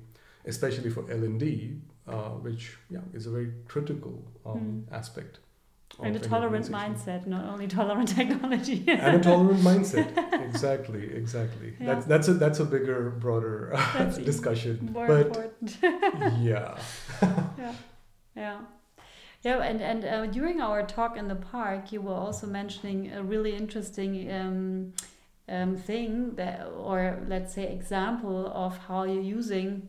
especially 0.47 0.91
for 0.91 1.03
L 1.11 1.23
and 1.25 1.39
D, 1.39 1.77
uh, 2.09 2.31
which 2.47 2.77
yeah 2.89 3.01
is 3.13 3.27
a 3.27 3.31
very 3.31 3.53
critical 3.69 4.15
um, 4.47 4.87
aspect. 4.91 5.41
And 6.03 6.17
a 6.17 6.19
tolerant 6.19 6.67
mindset, 6.71 7.27
not 7.27 7.45
only 7.47 7.67
tolerant 7.67 8.09
technology. 8.21 8.85
and 8.89 9.17
a 9.17 9.21
tolerant 9.21 9.61
mindset. 9.61 10.09
Exactly, 10.51 11.05
exactly. 11.15 11.75
Yeah. 11.79 11.87
That's 11.95 12.07
that's 12.07 12.29
a 12.29 12.35
that's 12.35 12.61
a 12.61 12.65
bigger, 12.65 13.11
broader 13.11 13.79
discussion. 14.25 14.91
More 14.93 15.07
but 15.07 15.27
important. 15.27 15.79
yeah, 16.41 16.77
Yeah. 18.37 18.61
Yeah, 19.43 19.63
and, 19.63 19.81
and 19.81 20.05
uh, 20.05 20.27
during 20.27 20.61
our 20.61 20.83
talk 20.85 21.17
in 21.17 21.29
the 21.29 21.35
park, 21.35 21.93
you 21.93 22.03
were 22.03 22.15
also 22.15 22.47
mentioning 22.47 23.11
a 23.13 23.23
really 23.23 23.57
interesting 23.57 24.31
um, 24.31 24.93
um, 25.49 25.77
thing 25.79 26.35
that, 26.35 26.67
or 26.77 27.23
let's 27.27 27.55
say, 27.55 27.73
example 27.73 28.51
of 28.55 28.77
how 28.77 29.05
you're 29.05 29.23
using 29.23 29.89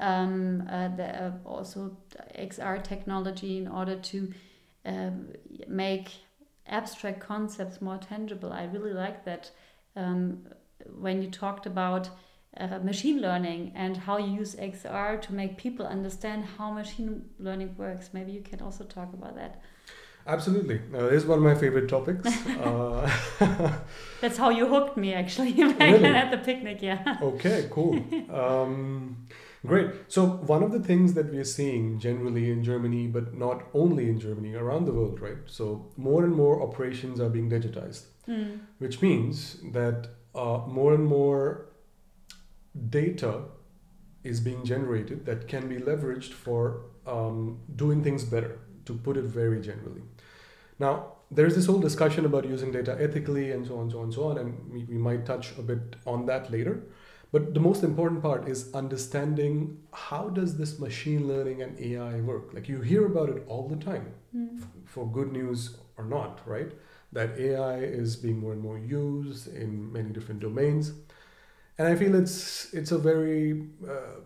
um, 0.00 0.64
uh, 0.68 0.88
the, 0.96 1.24
uh, 1.24 1.32
also 1.44 1.96
XR 2.36 2.82
technology 2.82 3.58
in 3.58 3.68
order 3.68 3.96
to 3.96 4.32
um, 4.84 5.28
make 5.68 6.10
abstract 6.66 7.20
concepts 7.20 7.80
more 7.80 7.98
tangible. 7.98 8.52
I 8.52 8.64
really 8.64 8.92
like 8.92 9.24
that 9.24 9.50
um, 9.96 10.46
when 10.98 11.22
you 11.22 11.30
talked 11.30 11.66
about 11.66 12.08
uh, 12.58 12.78
machine 12.80 13.20
learning 13.20 13.72
and 13.74 13.96
how 13.96 14.18
you 14.18 14.32
use 14.38 14.54
XR 14.56 15.16
to 15.22 15.32
make 15.32 15.56
people 15.56 15.86
understand 15.86 16.44
how 16.58 16.70
machine 16.70 17.24
learning 17.38 17.74
works. 17.78 18.10
Maybe 18.12 18.32
you 18.32 18.42
can 18.42 18.60
also 18.60 18.84
talk 18.84 19.12
about 19.14 19.36
that. 19.36 19.60
absolutely. 20.26 20.80
Uh, 20.94 21.08
this 21.08 21.22
is 21.22 21.26
one 21.26 21.38
of 21.38 21.44
my 21.44 21.54
favorite 21.54 21.88
topics. 21.88 22.28
uh, 22.46 23.10
That's 24.20 24.36
how 24.38 24.50
you 24.50 24.66
hooked 24.68 24.96
me 24.96 25.14
actually 25.14 25.52
back 25.72 25.78
Really? 25.80 26.04
at 26.06 26.30
the 26.30 26.38
picnic. 26.38 26.82
Yeah. 26.82 27.16
okay, 27.22 27.68
cool. 27.70 27.96
Um, 28.30 29.26
great. 29.66 29.90
So 30.08 30.26
one 30.26 30.62
of 30.62 30.72
the 30.72 30.80
things 30.80 31.14
that 31.14 31.30
we 31.30 31.38
are 31.38 31.44
seeing 31.44 31.98
generally 31.98 32.50
in 32.50 32.64
Germany, 32.64 33.06
but 33.06 33.34
not 33.34 33.64
only 33.74 34.08
in 34.08 34.18
Germany, 34.18 34.54
around 34.54 34.86
the 34.86 34.92
world, 34.92 35.20
right? 35.20 35.38
So 35.46 35.90
more 35.96 36.24
and 36.24 36.34
more 36.34 36.62
operations 36.62 37.20
are 37.20 37.28
being 37.28 37.50
digitized. 37.50 38.06
Mm. 38.28 38.60
which 38.78 39.02
means 39.02 39.56
that 39.72 40.06
uh, 40.36 40.60
more 40.68 40.94
and 40.94 41.04
more 41.04 41.66
data 42.88 43.40
is 44.22 44.38
being 44.38 44.64
generated 44.64 45.26
that 45.26 45.48
can 45.48 45.68
be 45.68 45.74
leveraged 45.74 46.32
for 46.32 46.84
um, 47.04 47.58
doing 47.74 48.04
things 48.04 48.22
better, 48.22 48.60
to 48.84 48.94
put 48.94 49.16
it 49.16 49.24
very 49.24 49.60
generally. 49.60 50.02
Now, 50.78 51.14
there's 51.32 51.56
this 51.56 51.66
whole 51.66 51.80
discussion 51.80 52.24
about 52.24 52.44
using 52.44 52.70
data 52.70 52.96
ethically 53.00 53.50
and 53.50 53.66
so 53.66 53.78
on, 53.78 53.90
so 53.90 53.98
on, 53.98 54.12
so 54.12 54.24
on, 54.28 54.38
and 54.38 54.72
we, 54.72 54.84
we 54.84 54.98
might 54.98 55.26
touch 55.26 55.58
a 55.58 55.62
bit 55.62 55.96
on 56.06 56.26
that 56.26 56.52
later. 56.52 56.84
But 57.32 57.54
the 57.54 57.60
most 57.60 57.82
important 57.82 58.22
part 58.22 58.46
is 58.48 58.72
understanding 58.74 59.78
how 59.92 60.28
does 60.28 60.56
this 60.58 60.78
machine 60.78 61.26
learning 61.26 61.62
and 61.62 61.78
AI 61.80 62.20
work? 62.20 62.52
Like 62.52 62.68
you 62.68 62.80
hear 62.82 63.06
about 63.06 63.30
it 63.30 63.42
all 63.48 63.68
the 63.68 63.76
time 63.84 64.14
Mm. 64.34 64.62
for 64.86 65.06
good 65.06 65.30
news 65.32 65.76
or 65.98 66.04
not, 66.04 66.40
right? 66.46 66.72
That 67.12 67.38
AI 67.38 67.78
is 67.80 68.16
being 68.16 68.38
more 68.38 68.52
and 68.52 68.62
more 68.62 68.78
used 68.78 69.48
in 69.54 69.92
many 69.92 70.10
different 70.10 70.40
domains, 70.40 70.92
and 71.78 71.86
I 71.88 71.94
feel 71.96 72.14
it's 72.14 72.72
it's 72.72 72.92
a 72.92 72.98
very 72.98 73.68
uh, 73.86 74.20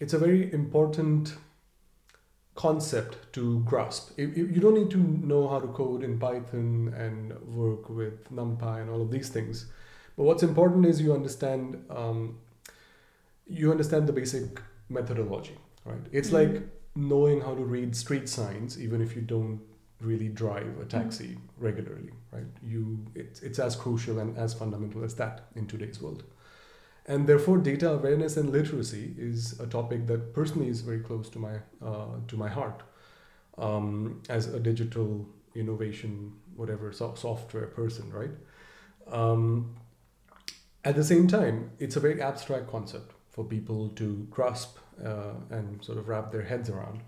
it's 0.00 0.12
a 0.12 0.18
very 0.18 0.52
important 0.52 1.34
concept 2.54 3.16
to 3.32 3.60
grasp. 3.60 4.10
You 4.18 4.60
don't 4.60 4.74
need 4.74 4.90
to 4.90 4.98
know 4.98 5.48
how 5.48 5.58
to 5.60 5.66
code 5.68 6.04
in 6.04 6.18
Python 6.18 6.94
and 6.96 7.32
work 7.54 7.88
with 7.88 8.30
NumPy 8.32 8.80
and 8.82 8.90
all 8.90 9.02
of 9.02 9.10
these 9.10 9.28
things, 9.28 9.66
but 10.16 10.24
what's 10.24 10.42
important 10.42 10.86
is 10.86 11.00
you 11.00 11.12
understand 11.12 11.84
um, 11.90 12.38
you 13.46 13.70
understand 13.70 14.06
the 14.06 14.12
basic 14.12 14.60
methodology, 14.88 15.56
right? 15.84 16.04
It's 16.12 16.30
Mhm. 16.30 16.32
like 16.40 16.62
knowing 16.96 17.40
how 17.40 17.54
to 17.54 17.64
read 17.64 17.94
street 17.96 18.28
signs, 18.28 18.80
even 18.80 19.00
if 19.00 19.14
you 19.16 19.22
don't 19.22 19.60
really 20.00 20.28
drive 20.28 20.78
a 20.80 20.84
taxi 20.84 21.38
regularly, 21.58 22.12
right? 22.32 22.46
You, 22.62 22.98
it's, 23.14 23.42
it's 23.42 23.58
as 23.58 23.74
crucial 23.76 24.18
and 24.18 24.36
as 24.38 24.54
fundamental 24.54 25.02
as 25.04 25.14
that 25.16 25.48
in 25.56 25.66
today's 25.66 26.00
world. 26.00 26.24
And 27.06 27.26
therefore, 27.26 27.58
data 27.58 27.90
awareness 27.92 28.36
and 28.36 28.50
literacy 28.50 29.14
is 29.18 29.60
a 29.60 29.66
topic 29.66 30.06
that 30.06 30.32
personally 30.34 30.68
is 30.68 30.80
very 30.80 31.00
close 31.00 31.28
to 31.30 31.38
my 31.38 31.56
uh, 31.82 32.06
to 32.28 32.36
my 32.36 32.48
heart. 32.48 32.82
Um, 33.58 34.20
as 34.28 34.46
a 34.48 34.58
digital 34.58 35.26
innovation, 35.54 36.32
whatever 36.56 36.92
so- 36.92 37.14
software 37.14 37.66
person, 37.66 38.10
right? 38.12 38.30
Um, 39.06 39.76
at 40.84 40.96
the 40.96 41.04
same 41.04 41.26
time, 41.26 41.70
it's 41.78 41.96
a 41.96 42.00
very 42.00 42.20
abstract 42.20 42.70
concept 42.70 43.12
for 43.30 43.44
people 43.44 43.88
to 43.90 44.26
grasp 44.30 44.78
uh, 45.04 45.32
and 45.50 45.82
sort 45.82 45.98
of 45.98 46.08
wrap 46.08 46.30
their 46.30 46.42
heads 46.42 46.68
around. 46.68 47.00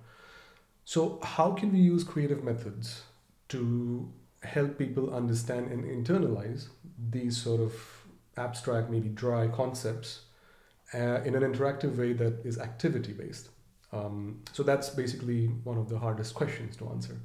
So, 0.85 1.21
how 1.23 1.53
can 1.53 1.73
we 1.73 1.79
use 1.79 2.03
creative 2.03 2.43
methods 2.43 3.03
to 3.49 4.11
help 4.43 4.79
people 4.79 5.15
understand 5.15 5.71
and 5.71 5.85
internalize 5.85 6.69
these 7.11 7.37
sort 7.37 7.61
of 7.61 7.75
abstract, 8.37 8.91
maybe 8.91 9.09
dry 9.09 9.49
concepts 9.49 10.23
uh, 10.95 11.21
in 11.25 11.35
an 11.35 11.43
interactive 11.43 11.97
way 11.97 12.13
that 12.15 12.45
is 12.45 12.59
activity 12.59 13.13
based? 13.13 13.51
Um, 13.93 14.43
so, 14.53 14.63
that's 14.63 14.91
basically 14.91 15.47
one 15.65 15.77
of 15.77 15.89
the 15.89 15.99
hardest 15.99 16.35
questions 16.35 16.77
to 16.77 16.89
answer. 16.89 17.21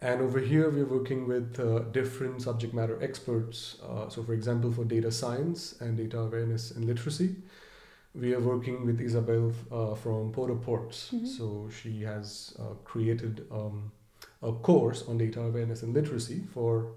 And 0.00 0.20
over 0.20 0.38
here, 0.40 0.68
we're 0.68 0.84
working 0.84 1.26
with 1.26 1.58
uh, 1.58 1.80
different 1.90 2.42
subject 2.42 2.74
matter 2.74 3.02
experts. 3.02 3.76
Uh, 3.82 4.08
so, 4.08 4.22
for 4.22 4.34
example, 4.34 4.70
for 4.70 4.84
data 4.84 5.10
science 5.10 5.74
and 5.80 5.96
data 5.96 6.18
awareness 6.18 6.70
and 6.70 6.84
literacy, 6.84 7.36
we 8.14 8.34
are 8.34 8.40
working 8.40 8.84
with 8.86 9.00
Isabel 9.00 9.52
uh, 9.72 9.94
from 9.94 10.32
Porter 10.32 10.54
Ports. 10.54 11.10
Mhm. 11.14 11.26
So, 11.26 11.68
she 11.70 12.02
has 12.02 12.54
uh, 12.58 12.74
created 12.84 13.46
um, 13.50 13.90
a 14.42 14.52
course 14.52 15.02
on 15.08 15.16
data 15.18 15.40
awareness 15.40 15.82
and 15.82 15.94
literacy 15.94 16.42
for 16.52 16.92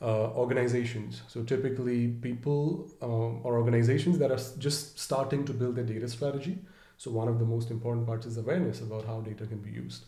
uh, 0.00 0.30
organizations. 0.34 1.22
So, 1.28 1.42
typically, 1.42 2.08
people 2.08 2.88
um, 3.02 3.40
or 3.44 3.58
organizations 3.58 4.18
that 4.18 4.30
are 4.30 4.40
just 4.58 4.98
starting 5.00 5.44
to 5.46 5.52
build 5.52 5.74
their 5.76 5.84
data 5.84 6.08
strategy. 6.08 6.58
So, 6.96 7.10
one 7.10 7.26
of 7.28 7.40
the 7.40 7.44
most 7.44 7.70
important 7.72 8.06
parts 8.06 8.24
is 8.26 8.36
awareness 8.36 8.80
about 8.80 9.04
how 9.04 9.20
data 9.20 9.46
can 9.46 9.58
be 9.58 9.70
used. 9.70 10.04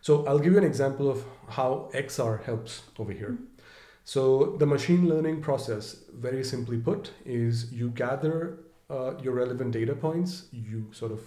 So 0.00 0.24
I'll 0.26 0.38
give 0.38 0.52
you 0.52 0.58
an 0.58 0.64
example 0.64 1.10
of 1.10 1.24
how 1.48 1.90
XR 1.94 2.42
helps 2.44 2.82
over 2.98 3.12
here. 3.12 3.38
So 4.04 4.56
the 4.58 4.66
machine 4.66 5.08
learning 5.08 5.42
process, 5.42 6.04
very 6.14 6.42
simply 6.42 6.78
put, 6.78 7.10
is 7.26 7.72
you 7.72 7.90
gather 7.90 8.58
uh, 8.88 9.16
your 9.22 9.34
relevant 9.34 9.72
data 9.72 9.94
points, 9.94 10.46
you 10.50 10.86
sort 10.92 11.12
of 11.12 11.20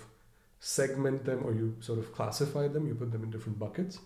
segment 0.59 1.25
them 1.25 1.43
or 1.45 1.53
you 1.53 1.75
sort 1.79 1.99
of 1.99 2.13
classify 2.13 2.67
them, 2.67 2.87
you 2.87 2.95
put 2.95 3.11
them 3.11 3.23
in 3.23 3.29
different 3.29 3.59
buckets. 3.59 3.99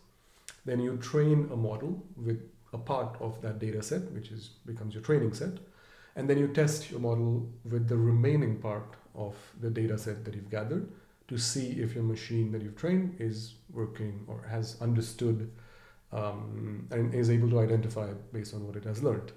Then 0.66 0.80
you 0.82 0.98
train 0.98 1.50
a 1.52 1.56
model 1.56 2.04
with 2.18 2.42
a 2.74 2.78
part 2.78 3.16
of 3.22 3.42
that 3.42 3.60
data 3.60 3.82
set, 3.82 4.12
which 4.12 4.30
is 4.32 4.50
becomes 4.66 4.94
your 4.94 5.04
training 5.04 5.34
set. 5.34 5.54
And 6.18 6.30
then 6.30 6.38
you 6.38 6.48
test 6.48 6.92
your 6.92 7.00
model 7.00 7.48
with 7.70 7.88
the 7.88 7.98
remaining 7.98 8.58
part 8.58 8.96
of 9.14 9.36
the 9.62 9.70
data 9.70 9.98
set 9.98 10.26
that 10.26 10.34
you've 10.34 10.50
gathered 10.50 10.90
to 11.28 11.38
see 11.38 11.72
if 11.82 11.96
your 11.96 12.04
machine 12.04 12.52
that 12.52 12.62
you've 12.62 12.76
trained 12.76 13.16
is 13.20 13.56
working 13.72 14.24
or 14.28 14.46
has 14.50 14.78
understood 14.82 15.52
um, 16.12 16.88
and 16.92 17.14
is 17.14 17.30
able 17.30 17.50
to 17.50 17.60
identify 17.60 18.08
based 18.32 18.54
on 18.54 18.66
what 18.66 18.76
it 18.76 18.84
has 18.84 19.02
learned. 19.02 19.32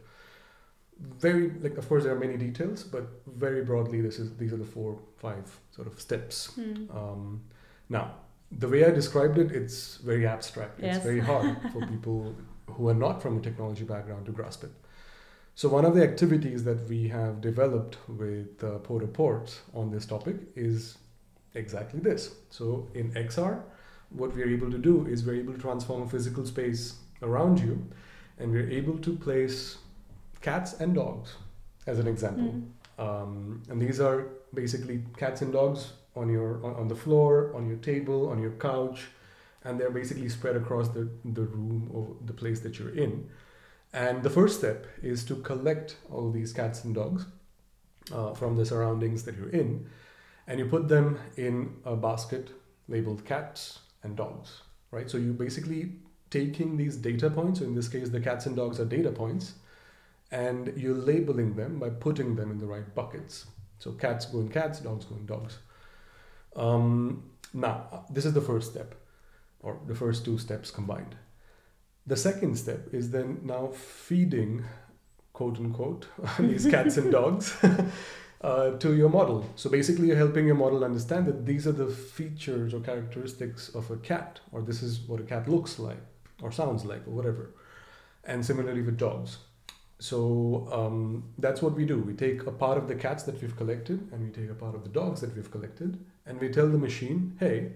Very 1.01 1.51
like 1.61 1.79
of 1.79 1.89
course 1.89 2.05
there 2.05 2.13
are 2.13 2.19
many 2.19 2.37
details, 2.37 2.83
but 2.83 3.09
very 3.27 3.65
broadly 3.65 4.01
this 4.01 4.19
is 4.19 4.37
these 4.37 4.53
are 4.53 4.57
the 4.57 4.65
four 4.65 4.99
five 5.17 5.59
sort 5.71 5.87
of 5.87 6.01
steps. 6.01 6.47
Hmm. 6.55 6.91
Um, 6.91 7.43
now 7.89 8.15
the 8.51 8.69
way 8.69 8.85
I 8.85 8.91
described 8.91 9.39
it, 9.39 9.53
it's 9.53 9.97
very 9.99 10.27
abstract. 10.27 10.81
Yes. 10.81 10.97
It's 10.97 11.05
very 11.05 11.21
hard 11.21 11.57
for 11.73 11.87
people 11.87 12.35
who 12.67 12.89
are 12.89 12.95
not 12.95 13.23
from 13.23 13.39
a 13.39 13.41
technology 13.41 13.85
background 13.85 14.27
to 14.27 14.33
grasp 14.33 14.65
it. 14.65 14.73
So 15.55 15.69
one 15.69 15.85
of 15.85 15.95
the 15.95 16.03
activities 16.03 16.65
that 16.65 16.89
we 16.89 17.09
have 17.09 17.41
developed 17.41 17.99
with 18.09 18.63
uh, 18.63 18.79
Porter 18.79 19.09
Ports 19.09 19.61
on 19.75 19.91
this 19.91 20.07
topic 20.07 20.37
is 20.55 20.99
exactly 21.59 22.01
this. 22.01 22.35
So 22.51 22.89
in 22.95 23.11
XR, 23.13 23.61
what 24.11 24.35
we're 24.35 24.49
able 24.49 24.71
to 24.71 24.79
do 24.79 25.07
is 25.07 25.25
we're 25.25 25.41
able 25.41 25.53
to 25.53 25.59
transform 25.59 26.03
a 26.03 26.09
physical 26.09 26.47
space 26.47 26.97
around 27.23 27.61
you, 27.61 27.87
and 28.39 28.51
we're 28.53 28.71
able 28.71 28.99
to 28.99 29.17
place 29.17 29.79
cats 30.41 30.81
and 30.81 30.95
dogs, 30.95 31.35
as 31.87 31.99
an 31.99 32.07
example. 32.07 32.45
Hmm. 32.45 33.03
Um, 33.05 33.63
and 33.69 33.81
these 33.81 34.01
are 34.01 34.27
basically 34.55 35.03
cats 35.17 35.43
and 35.43 35.53
dogs 35.53 35.93
on 36.17 36.29
your 36.29 36.65
on, 36.65 36.75
on 36.75 36.89
the 36.89 36.97
floor, 36.97 37.53
on 37.55 37.69
your 37.69 37.77
table, 37.79 38.29
on 38.31 38.41
your 38.41 38.53
couch, 38.53 39.07
and 39.65 39.79
they're 39.79 39.91
basically 39.91 40.29
spread 40.29 40.57
across 40.57 40.89
the, 40.89 41.09
the 41.25 41.43
room 41.43 41.91
or 41.93 42.17
the 42.25 42.33
place 42.33 42.61
that 42.61 42.79
you're 42.79 42.95
in. 42.95 43.29
And 43.93 44.23
the 44.23 44.31
first 44.31 44.59
step 44.59 44.87
is 45.03 45.25
to 45.27 45.37
collect 45.37 45.97
all 46.11 46.31
these 46.31 46.53
cats 46.53 46.85
and 46.85 46.95
dogs 46.95 47.27
uh, 48.13 48.35
from 48.35 48.57
the 48.57 48.65
surroundings 48.65 49.25
that 49.25 49.37
you're 49.37 49.51
in, 49.51 49.89
and 50.49 50.59
you 50.59 50.65
put 50.65 50.89
them 50.89 51.19
in 51.37 51.77
a 51.85 51.95
basket 51.95 52.51
labeled 52.89 53.25
cats 53.25 53.81
and 54.03 54.17
dogs, 54.17 54.63
right? 54.91 55.09
So 55.09 55.19
you 55.19 55.35
basically 55.35 55.93
taking 56.31 56.77
these 56.77 56.97
data 56.97 57.31
points, 57.31 57.61
so 57.61 57.67
in 57.67 57.75
this 57.75 57.89
case, 57.89 58.09
the 58.09 58.21
cats 58.21 58.47
and 58.47 58.57
dogs 58.57 58.81
are 58.81 58.87
data 58.87 59.13
points, 59.13 59.55
and 60.33 60.73
you're 60.75 60.97
labeling 60.97 61.55
them 61.55 61.79
by 61.79 61.91
putting 61.91 62.35
them 62.35 62.51
in 62.51 62.59
the 62.59 62.67
right 62.67 62.95
buckets. 62.95 63.47
So 63.79 63.93
cats 63.93 64.25
go 64.27 64.41
in 64.41 64.49
cats, 64.49 64.81
dogs 64.81 65.05
go 65.05 65.17
in 65.17 65.27
dogs. 65.27 65.59
Um, 66.57 67.31
now, 67.53 68.07
this 68.11 68.25
is 68.25 68.33
the 68.33 68.41
first 68.41 68.71
step, 68.71 68.95
or 69.61 69.79
the 69.87 69.95
first 69.95 70.25
two 70.25 70.39
steps 70.39 70.71
combined. 70.71 71.15
The 72.07 72.17
second 72.17 72.57
step 72.57 72.95
is 72.95 73.11
then 73.11 73.41
now 73.45 73.69
feeding, 73.69 74.65
quote 75.35 75.59
unquote, 75.59 76.09
these 76.39 76.67
cats 76.67 76.97
and 76.97 77.13
dogs 77.19 77.55
uh, 78.41 78.71
to 78.79 78.95
your 78.95 79.09
model. 79.09 79.49
So 79.57 79.69
basically, 79.69 80.09
you're 80.09 80.17
helping 80.17 80.47
your 80.47 80.55
model 80.55 80.85
understand 80.85 81.27
that 81.27 81.45
these 81.45 81.67
are 81.67 81.73
the 81.73 81.89
features 81.89 82.73
or 82.73 82.81
characteristics 82.81 83.69
of 83.71 83.91
a 83.91 83.97
cat, 83.97 84.41
or 84.53 84.63
this 84.63 84.83
is 84.83 85.01
what 85.01 85.21
a 85.21 85.25
cat 85.25 85.49
looks 85.49 85.79
like, 85.79 86.01
or 86.43 86.53
sounds 86.53 86.85
like, 86.85 87.07
or 87.07 87.11
whatever. 87.11 87.51
And 88.25 88.45
similarly 88.45 88.83
with 88.83 88.99
dogs. 88.99 89.39
So 90.01 90.69
um, 90.71 91.25
that's 91.39 91.61
what 91.61 91.75
we 91.75 91.85
do. 91.85 91.99
We 91.99 92.15
take 92.15 92.47
a 92.47 92.53
part 92.53 92.79
of 92.79 92.87
the 92.87 92.95
cats 92.95 93.25
that 93.25 93.41
we've 93.43 93.57
collected, 93.57 94.09
and 94.13 94.25
we 94.25 94.31
take 94.31 94.51
a 94.51 94.55
part 94.55 94.75
of 94.75 94.85
the 94.85 94.91
dogs 94.91 95.21
that 95.23 95.35
we've 95.35 95.51
collected, 95.51 95.99
and 96.25 96.41
we 96.41 96.49
tell 96.51 96.69
the 96.69 96.79
machine, 96.79 97.37
hey, 97.41 97.73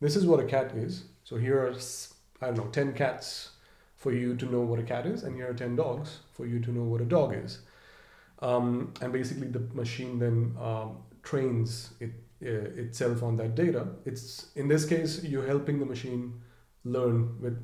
this 0.00 0.16
is 0.16 0.24
what 0.24 0.40
a 0.40 0.44
cat 0.44 0.72
is. 0.74 1.04
So 1.24 1.36
here 1.36 1.58
are, 1.58 1.74
I 2.40 2.46
don't 2.46 2.56
know, 2.56 2.70
10 2.70 2.94
cats 2.94 3.50
for 3.96 4.12
you 4.12 4.36
to 4.36 4.46
know 4.46 4.60
what 4.60 4.78
a 4.78 4.84
cat 4.84 5.04
is, 5.04 5.24
and 5.24 5.34
here 5.34 5.50
are 5.50 5.54
10 5.54 5.76
dogs 5.76 6.20
for 6.32 6.46
you 6.46 6.60
to 6.60 6.70
know 6.70 6.84
what 6.84 7.02
a 7.02 7.04
dog 7.04 7.34
is. 7.34 7.58
Um, 8.40 8.94
and 9.00 9.12
basically, 9.12 9.48
the 9.48 9.60
machine 9.74 10.18
then 10.18 10.54
um, 10.60 10.98
trains 11.22 11.90
it, 12.00 12.12
uh, 12.42 12.82
itself 12.82 13.22
on 13.22 13.36
that 13.36 13.54
data. 13.54 13.86
It's 14.04 14.46
in 14.54 14.68
this 14.68 14.84
case, 14.84 15.24
you're 15.24 15.46
helping 15.46 15.78
the 15.80 15.86
machine 15.86 16.40
learn 16.84 17.40
with 17.40 17.58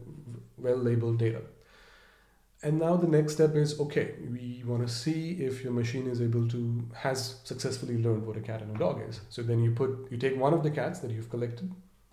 well 0.59 0.77
labeled 0.77 1.19
data. 1.19 1.43
And 2.63 2.79
now 2.79 2.97
the 2.97 3.07
next 3.07 3.35
step 3.35 3.55
is 3.57 3.79
okay, 3.79 4.15
we 4.33 4.63
want 4.65 4.87
to 4.87 4.93
see 4.93 5.33
if 5.33 5.63
your 5.63 5.73
machine 5.73 6.07
is 6.09 6.23
able 6.23 6.49
to 6.49 6.83
has 6.95 7.37
successfully 7.45 8.03
learned 8.03 8.27
what 8.27 8.39
a 8.39 8.41
cat 8.41 8.63
and 8.63 8.75
a 8.75 8.79
dog 8.79 9.03
is. 9.07 9.21
So 9.29 9.43
then 9.43 9.63
you 9.63 9.73
put 9.73 10.11
you 10.11 10.17
take 10.17 10.37
one 10.37 10.55
of 10.55 10.63
the 10.63 10.71
cats 10.71 11.01
that 11.01 11.11
you've 11.11 11.29
collected 11.29 11.71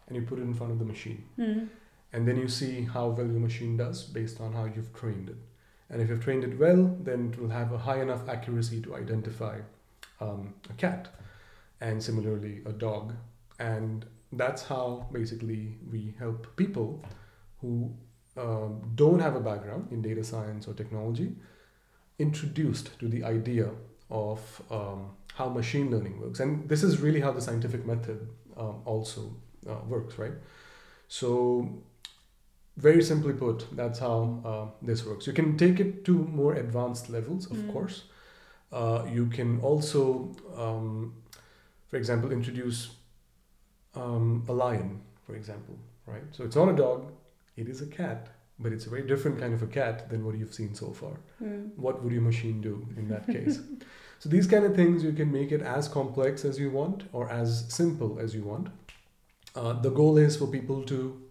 and 0.07 0.15
you 0.15 0.23
put 0.23 0.39
it 0.39 0.41
in 0.41 0.53
front 0.53 0.73
of 0.73 0.79
the 0.79 0.85
machine. 0.85 1.23
Hmm. 1.37 1.65
And 2.13 2.27
then 2.27 2.35
you 2.35 2.49
see 2.49 2.83
how 2.83 3.07
well 3.07 3.27
your 3.27 3.39
machine 3.39 3.77
does 3.77 4.03
based 4.03 4.41
on 4.41 4.51
how 4.51 4.65
you've 4.65 4.93
trained 4.93 5.29
it. 5.29 5.37
And 5.91 6.01
if 6.01 6.09
you've 6.09 6.23
trained 6.23 6.43
it 6.43 6.57
well, 6.57 6.97
then 7.01 7.31
it 7.33 7.39
will 7.39 7.49
have 7.49 7.71
a 7.73 7.77
high 7.77 8.01
enough 8.01 8.27
accuracy 8.27 8.81
to 8.81 8.95
identify 8.95 9.59
um, 10.21 10.53
a 10.69 10.73
cat 10.73 11.09
and 11.81 12.01
similarly 12.01 12.61
a 12.65 12.71
dog. 12.71 13.13
And 13.59 14.05
that's 14.31 14.63
how 14.63 15.07
basically 15.11 15.75
we 15.91 16.13
help 16.17 16.55
people 16.55 17.03
who 17.59 17.93
um, 18.37 18.91
don't 18.95 19.19
have 19.19 19.35
a 19.35 19.41
background 19.41 19.89
in 19.91 20.01
data 20.01 20.23
science 20.23 20.67
or 20.67 20.73
technology 20.73 21.35
introduced 22.19 22.97
to 22.99 23.07
the 23.07 23.23
idea 23.23 23.69
of 24.09 24.61
um, 24.69 25.11
how 25.33 25.49
machine 25.49 25.91
learning 25.91 26.19
works. 26.21 26.39
And 26.39 26.69
this 26.69 26.83
is 26.83 26.99
really 26.99 27.19
how 27.19 27.31
the 27.31 27.41
scientific 27.41 27.85
method 27.85 28.27
um, 28.57 28.81
also 28.85 29.35
uh, 29.69 29.79
works, 29.87 30.17
right? 30.17 30.33
So, 31.07 31.83
very 32.81 33.03
simply 33.03 33.33
put, 33.33 33.65
that's 33.75 33.99
how 33.99 34.41
uh, 34.51 34.65
this 34.85 35.05
works. 35.05 35.27
You 35.27 35.33
can 35.33 35.55
take 35.57 35.79
it 35.79 36.03
to 36.05 36.13
more 36.13 36.53
advanced 36.55 37.09
levels, 37.09 37.45
of 37.51 37.57
Mm. 37.57 37.71
course. 37.73 38.03
Uh, 38.71 39.01
you 39.17 39.25
can 39.37 39.59
also, 39.61 40.01
um, 40.57 41.13
for 41.89 41.97
example, 41.97 42.31
introduce 42.31 42.79
um, 43.95 44.43
a 44.47 44.53
lion, 44.53 45.01
for 45.25 45.35
example, 45.35 45.75
right? 46.07 46.23
So 46.31 46.43
it's 46.45 46.55
not 46.55 46.69
a 46.69 46.73
dog, 46.75 47.11
it 47.57 47.67
is 47.67 47.81
a 47.81 47.87
cat, 47.87 48.29
but 48.59 48.71
it's 48.71 48.85
a 48.85 48.89
very 48.89 49.05
different 49.07 49.39
kind 49.39 49.53
of 49.53 49.61
a 49.63 49.67
cat 49.67 50.09
than 50.09 50.25
what 50.25 50.35
you've 50.37 50.53
seen 50.53 50.73
so 50.75 50.91
far. 50.93 51.13
Mm. 51.43 51.75
What 51.75 52.01
would 52.03 52.13
your 52.13 52.21
machine 52.21 52.61
do 52.61 52.87
in 52.97 53.07
that 53.09 53.27
case? 53.35 53.59
so 54.19 54.29
these 54.29 54.47
kind 54.47 54.65
of 54.65 54.75
things 54.75 55.03
you 55.03 55.11
can 55.13 55.31
make 55.31 55.51
it 55.51 55.61
as 55.61 55.87
complex 55.87 56.45
as 56.45 56.57
you 56.59 56.69
want 56.69 57.03
or 57.11 57.29
as 57.29 57.65
simple 57.73 58.19
as 58.19 58.33
you 58.33 58.43
want. 58.43 58.69
Uh, 59.55 59.73
the 59.73 59.89
goal 59.89 60.17
is 60.17 60.37
for 60.37 60.47
people 60.47 60.83
to, 60.83 61.21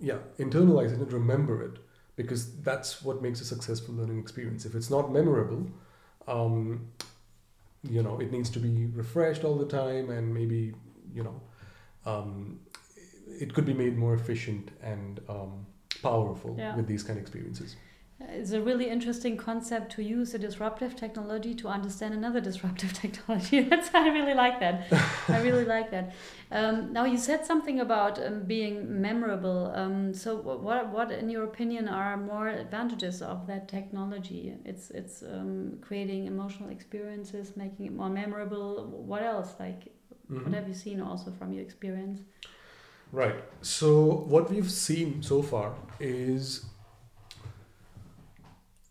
yeah, 0.00 0.18
internalize 0.38 0.92
it 0.92 0.98
and 0.98 1.12
remember 1.12 1.62
it 1.62 1.78
because 2.16 2.56
that's 2.62 3.02
what 3.02 3.22
makes 3.22 3.40
a 3.40 3.44
successful 3.44 3.94
learning 3.94 4.18
experience. 4.18 4.64
If 4.64 4.74
it's 4.74 4.90
not 4.90 5.12
memorable, 5.12 5.66
um, 6.26 6.88
you 7.82 8.02
know, 8.02 8.18
it 8.20 8.30
needs 8.30 8.50
to 8.50 8.58
be 8.58 8.86
refreshed 8.86 9.44
all 9.44 9.56
the 9.56 9.66
time 9.66 10.10
and 10.10 10.32
maybe, 10.34 10.74
you 11.14 11.22
know, 11.22 11.40
um, 12.06 12.60
it 13.26 13.54
could 13.54 13.64
be 13.64 13.74
made 13.74 13.96
more 13.96 14.14
efficient 14.14 14.70
and 14.82 15.20
um, 15.28 15.66
powerful 16.02 16.56
Yeah. 16.58 16.76
with 16.76 16.86
these 16.86 17.02
kind 17.02 17.18
of 17.18 17.22
experiences. 17.22 17.76
It's 18.28 18.52
a 18.52 18.60
really 18.60 18.88
interesting 18.88 19.36
concept 19.36 19.92
to 19.92 20.02
use 20.02 20.34
a 20.34 20.38
disruptive 20.38 20.94
technology 20.94 21.54
to 21.54 21.68
understand 21.68 22.14
another 22.14 22.40
disruptive 22.50 22.92
technology. 22.92 23.60
That's 23.70 23.94
I 23.94 24.08
really 24.08 24.34
like 24.34 24.60
that. 24.60 24.86
I 25.28 25.40
really 25.40 25.64
like 25.64 25.90
that. 25.90 26.12
Um, 26.52 26.92
now 26.92 27.04
you 27.04 27.16
said 27.16 27.46
something 27.46 27.80
about 27.80 28.24
um, 28.24 28.44
being 28.44 29.00
memorable. 29.00 29.72
Um, 29.74 30.12
so 30.12 30.36
what 30.36 30.88
what 30.90 31.10
in 31.10 31.30
your 31.30 31.44
opinion 31.44 31.88
are 31.88 32.16
more 32.16 32.48
advantages 32.48 33.22
of 33.22 33.46
that 33.46 33.68
technology? 33.68 34.54
It's 34.64 34.90
it's 34.90 35.22
um, 35.22 35.78
creating 35.80 36.26
emotional 36.26 36.70
experiences, 36.70 37.56
making 37.56 37.86
it 37.86 37.92
more 37.92 38.10
memorable. 38.10 38.86
What 38.86 39.22
else? 39.22 39.54
Like 39.58 39.88
Mhm. 40.30 40.44
what 40.44 40.54
have 40.54 40.68
you 40.68 40.74
seen 40.74 41.00
also 41.00 41.30
from 41.32 41.52
your 41.52 41.62
experience? 41.62 42.20
Right. 43.12 43.42
So 43.62 44.24
what 44.28 44.50
we've 44.50 44.70
seen 44.70 45.22
so 45.22 45.42
far 45.42 45.74
is 45.98 46.64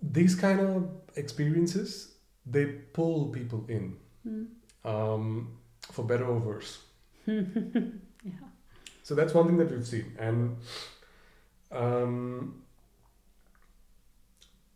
these 0.01 0.35
kind 0.35 0.59
of 0.59 0.89
experiences 1.15 2.13
they 2.45 2.65
pull 2.65 3.27
people 3.27 3.65
in, 3.67 3.95
Hmm. 4.23 4.43
um, 4.85 5.57
for 5.81 6.03
better 6.03 6.25
or 6.25 6.39
worse. 6.39 6.79
yeah. 7.27 7.41
So 9.03 9.15
that's 9.15 9.33
one 9.33 9.47
thing 9.47 9.57
that 9.57 9.71
we've 9.71 9.85
seen, 9.87 10.15
and 10.19 10.57
um, 11.71 12.63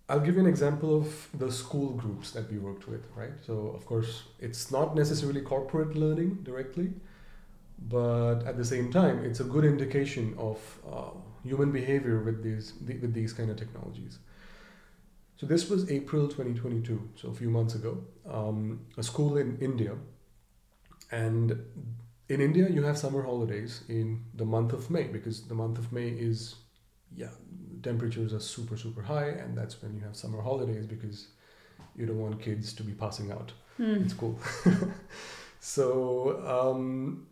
I'll 0.09 0.19
give 0.19 0.35
you 0.35 0.41
an 0.41 0.47
example 0.47 0.95
of 0.97 1.29
the 1.33 1.51
school 1.51 1.91
groups 1.91 2.31
that 2.31 2.51
we 2.51 2.57
worked 2.57 2.87
with. 2.87 3.05
Right. 3.15 3.33
So 3.45 3.69
of 3.69 3.85
course 3.85 4.23
it's 4.39 4.71
not 4.71 4.95
necessarily 4.95 5.41
corporate 5.41 5.95
learning 5.95 6.39
directly, 6.43 6.93
but 7.89 8.43
at 8.45 8.57
the 8.57 8.65
same 8.65 8.91
time 8.91 9.23
it's 9.23 9.39
a 9.39 9.43
good 9.45 9.65
indication 9.65 10.35
of 10.37 10.59
uh, 10.91 11.11
human 11.43 11.71
behavior 11.71 12.19
with 12.23 12.43
these 12.43 12.73
with 12.85 13.13
these 13.13 13.33
kind 13.33 13.49
of 13.49 13.57
technologies. 13.57 14.19
So 15.43 15.47
this 15.49 15.69
was 15.69 15.91
April 15.91 16.29
2022, 16.29 17.09
so 17.17 17.27
a 17.27 17.33
few 17.33 17.49
months 17.49 17.75
ago. 17.75 18.01
Um, 18.25 18.85
a 18.97 19.03
school 19.03 19.35
in 19.35 19.57
India, 19.59 19.97
and 21.11 21.51
in 22.29 22.39
India 22.39 22.69
you 22.69 22.81
have 22.83 22.97
summer 22.97 23.21
holidays 23.21 23.81
in 23.89 24.23
the 24.35 24.45
month 24.45 24.71
of 24.71 24.89
May 24.89 25.03
because 25.03 25.41
the 25.43 25.53
month 25.53 25.77
of 25.79 25.91
May 25.91 26.07
is, 26.07 26.55
yeah, 27.13 27.31
temperatures 27.81 28.33
are 28.33 28.39
super 28.39 28.77
super 28.77 29.01
high, 29.01 29.31
and 29.31 29.57
that's 29.57 29.81
when 29.81 29.93
you 29.93 29.99
have 30.05 30.15
summer 30.15 30.41
holidays 30.41 30.85
because 30.85 31.27
you 31.93 32.05
don't 32.05 32.19
want 32.21 32.41
kids 32.41 32.71
to 32.75 32.83
be 32.83 32.93
passing 32.93 33.29
out 33.29 33.51
Hmm. 33.75 33.95
in 33.95 34.07
school. 34.07 34.39
so 35.59 36.39
um, 36.47 37.27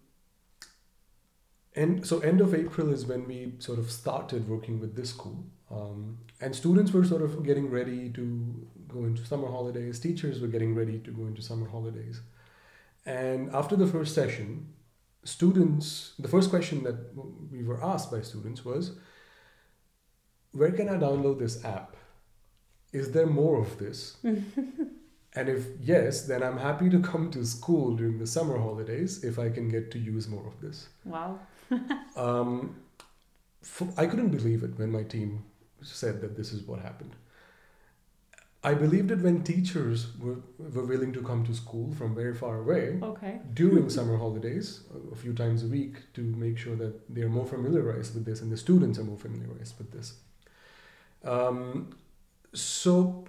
and 1.77 2.05
so 2.05 2.19
end 2.19 2.41
of 2.41 2.53
April 2.53 2.91
is 2.91 3.05
when 3.05 3.25
we 3.25 3.53
sort 3.59 3.79
of 3.79 3.89
started 3.89 4.49
working 4.49 4.81
with 4.81 4.97
this 4.97 5.11
school, 5.11 5.45
um, 5.71 6.17
and 6.39 6.55
students 6.55 6.91
were 6.91 7.03
sort 7.03 7.21
of 7.21 7.43
getting 7.43 7.69
ready 7.69 8.09
to 8.09 8.67
go 8.87 9.05
into 9.05 9.25
summer 9.25 9.47
holidays. 9.47 9.99
Teachers 9.99 10.41
were 10.41 10.47
getting 10.47 10.75
ready 10.75 10.99
to 10.99 11.11
go 11.11 11.25
into 11.25 11.41
summer 11.41 11.69
holidays, 11.69 12.21
and 13.05 13.49
after 13.53 13.75
the 13.75 13.87
first 13.87 14.13
session, 14.15 14.67
students 15.23 16.13
the 16.19 16.27
first 16.27 16.49
question 16.49 16.83
that 16.83 16.97
we 17.51 17.63
were 17.63 17.83
asked 17.83 18.11
by 18.11 18.21
students 18.21 18.65
was, 18.65 18.97
"Where 20.51 20.71
can 20.71 20.89
I 20.89 20.97
download 20.97 21.39
this 21.39 21.63
app? 21.63 21.95
Is 22.91 23.11
there 23.11 23.27
more 23.27 23.59
of 23.59 23.77
this?" 23.77 24.17
And 25.33 25.47
if 25.47 25.67
yes, 25.79 26.23
then 26.23 26.43
I'm 26.43 26.57
happy 26.57 26.89
to 26.89 26.99
come 26.99 27.31
to 27.31 27.45
school 27.45 27.95
during 27.95 28.19
the 28.19 28.27
summer 28.27 28.57
holidays 28.57 29.23
if 29.23 29.39
I 29.39 29.49
can 29.49 29.69
get 29.69 29.89
to 29.91 29.99
use 29.99 30.27
more 30.27 30.45
of 30.45 30.59
this. 30.61 30.89
Wow. 31.05 31.39
Um, 32.17 32.75
I 33.95 34.05
couldn't 34.05 34.29
believe 34.29 34.63
it 34.63 34.77
when 34.77 34.91
my 34.91 35.03
team 35.03 35.45
said 35.81 36.21
that 36.21 36.35
this 36.37 36.51
is 36.53 36.63
what 36.63 36.79
happened. 36.79 37.15
I 38.63 38.75
believed 38.75 39.09
it 39.09 39.19
when 39.21 39.41
teachers 39.43 40.15
were, 40.19 40.37
were 40.59 40.85
willing 40.85 41.11
to 41.13 41.21
come 41.23 41.43
to 41.45 41.53
school 41.55 41.91
from 41.95 42.13
very 42.13 42.35
far 42.35 42.59
away 42.59 42.99
Okay. 43.01 43.39
during 43.55 43.89
summer 43.89 44.17
holidays 44.17 44.81
a- 45.11 45.15
few 45.15 45.33
times 45.33 45.63
a 45.63 45.67
week 45.67 45.95
to 46.13 46.21
make 46.21 46.59
sure 46.59 46.75
that 46.75 46.93
they're 47.13 47.27
more 47.29 47.47
familiarized 47.47 48.13
with 48.13 48.23
this 48.25 48.39
and 48.41 48.51
the 48.51 48.57
students 48.57 48.99
are 48.99 49.03
more 49.03 49.17
familiarized 49.17 49.79
with 49.79 49.91
this. 49.91 50.13
Um, 51.23 51.95
so 52.53 53.25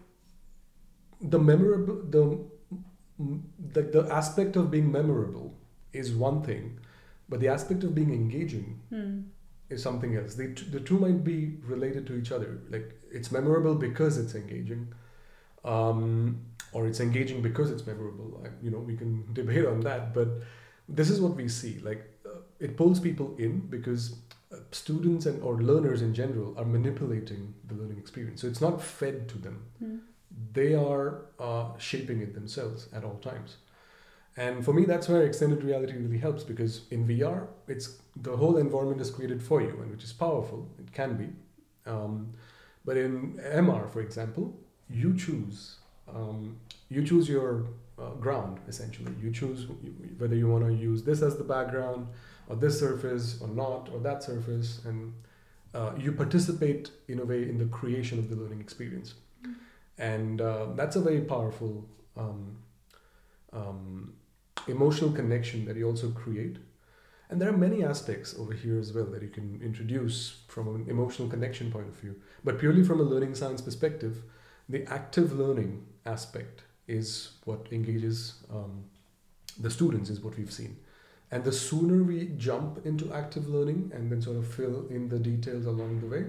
the 1.21 1.39
memorable 1.39 2.03
the 2.11 2.39
the, 3.73 3.83
the 3.83 4.09
aspect 4.13 4.57
of 4.57 4.71
being 4.71 4.91
memorable 4.91 5.55
is 5.93 6.13
one 6.13 6.43
thing, 6.43 6.79
but 7.29 7.39
the 7.41 7.49
aspect 7.49 7.85
of 7.85 7.95
being 7.95 8.13
engaging 8.13 8.81
Hmm. 8.91 9.21
Is 9.73 9.83
something 9.83 10.17
else. 10.17 10.35
They 10.35 10.47
the 10.47 10.81
two 10.81 10.99
might 10.99 11.25
be 11.25 11.57
related 11.65 12.07
to 12.09 12.15
each 12.15 12.33
other. 12.33 12.61
Like 12.71 12.93
it's 13.11 13.33
memorable 13.33 13.75
because 13.75 14.19
it's 14.19 14.35
engaging, 14.35 14.93
um, 15.65 16.41
or 16.73 16.87
it's 16.87 17.01
engaging 17.01 17.43
because 17.43 17.71
it's 17.71 17.87
memorable. 17.87 18.41
Like, 18.43 18.53
you 18.63 18.71
know, 18.71 18.79
we 18.79 18.97
can 18.97 19.33
debate 19.33 19.67
on 19.67 19.81
that, 19.81 20.15
but 20.15 20.29
this 20.89 21.11
is 21.11 21.21
what 21.21 21.35
we 21.35 21.49
see. 21.49 21.79
Like 21.81 22.03
uh, 22.27 22.39
it 22.61 22.77
pulls 22.77 23.01
people 23.01 23.35
in 23.39 23.61
because 23.61 24.17
uh, 24.53 24.57
students 24.71 25.27
and 25.27 25.43
or 25.43 25.63
learners 25.63 26.03
in 26.03 26.15
general 26.15 26.55
are 26.59 26.65
manipulating 26.65 27.55
the 27.69 27.75
learning 27.75 27.99
experience. 27.99 28.41
So 28.43 28.47
it's 28.49 28.61
not 28.61 28.83
fed 28.83 29.29
to 29.31 29.39
them. 29.39 29.63
Hmm. 29.79 29.97
They 30.53 30.75
are 30.75 31.23
uh, 31.39 31.77
shaping 31.79 32.21
it 32.23 32.35
themselves 32.35 32.89
at 32.93 33.05
all 33.05 33.17
times. 33.17 33.57
And 34.37 34.65
for 34.65 34.73
me, 34.73 34.85
that's 34.85 35.09
where 35.09 35.23
extended 35.23 35.63
reality 35.63 35.95
really 35.95 36.19
helps 36.19 36.43
because 36.43 36.83
in 36.91 37.07
VR, 37.07 37.49
it's 37.69 37.99
the 38.17 38.37
whole 38.37 38.57
environment 38.57 39.01
is 39.01 39.11
created 39.11 39.43
for 39.43 39.61
you, 39.61 39.79
and 39.83 39.91
which 39.91 40.05
is 40.05 40.13
powerful. 40.13 40.67
It 40.79 40.93
can 40.93 41.17
be, 41.17 41.29
um, 41.91 42.33
but 42.85 42.97
in 42.97 43.39
MR, 43.39 43.91
for 43.91 44.01
example, 44.01 44.55
you 44.89 45.15
choose. 45.17 45.77
Um, 46.13 46.57
you 46.89 47.05
choose 47.05 47.29
your 47.29 47.67
uh, 47.99 48.11
ground 48.15 48.59
essentially. 48.69 49.13
You 49.23 49.31
choose 49.31 49.67
whether 50.19 50.35
you 50.35 50.49
want 50.49 50.65
to 50.67 50.73
use 50.73 51.03
this 51.03 51.21
as 51.23 51.37
the 51.37 51.45
background, 51.45 52.07
or 52.49 52.57
this 52.57 52.79
surface, 52.79 53.39
or 53.41 53.49
not, 53.49 53.91
or 53.93 54.01
that 54.01 54.23
surface, 54.23 54.81
and 54.87 55.13
uh, 55.75 55.93
you 55.99 56.13
participate 56.13 56.91
in 57.09 57.21
a 57.21 57.25
way 57.25 57.43
in 57.43 57.59
the 57.59 57.67
creation 57.67 58.19
of 58.19 58.31
the 58.31 58.37
learning 58.37 58.61
experience, 58.61 59.13
and 59.99 60.41
uh, 60.41 60.69
that's 60.75 60.97
a 60.97 61.01
very 61.03 61.21
powerful. 61.21 61.85
Um, 62.17 62.57
um, 63.53 64.15
emotional 64.69 65.13
connection 65.13 65.65
that 65.67 65.77
you 65.77 65.87
also 65.89 66.11
create. 66.11 66.57
And 67.31 67.41
there 67.41 67.49
are 67.49 67.57
many 67.57 67.83
aspects 67.83 68.35
over 68.39 68.53
here 68.53 68.79
as 68.79 68.93
well 68.93 69.07
that 69.07 69.23
you 69.23 69.29
can 69.29 69.61
introduce 69.63 70.43
from 70.49 70.69
an 70.75 70.87
emotional 70.89 71.29
connection 71.29 71.73
point 71.73 71.89
of 71.89 71.95
view. 71.95 72.17
But 72.45 72.59
purely 72.59 72.85
from 72.85 73.01
a 73.01 73.05
learning 73.05 73.35
science 73.35 73.63
perspective, 73.63 74.23
the 74.69 74.85
active 74.87 75.33
learning 75.33 75.87
aspect 76.05 76.63
is 76.87 77.33
what 77.45 77.67
engages 77.73 78.35
um, 78.51 78.85
the 79.59 79.71
students, 79.71 80.11
is 80.11 80.21
what 80.21 80.37
we've 80.37 80.53
seen. 80.53 80.77
And 81.31 81.43
the 81.43 81.53
sooner 81.53 82.03
we 82.03 82.27
jump 82.37 82.85
into 82.85 83.13
active 83.15 83.49
learning 83.49 83.93
and 83.95 84.13
then 84.13 84.21
sort 84.21 84.37
of 84.37 84.47
fill 84.47 84.87
in 84.89 85.09
the 85.09 85.19
details 85.19 85.65
along 85.65 86.01
the 86.01 86.07
way, 86.07 86.27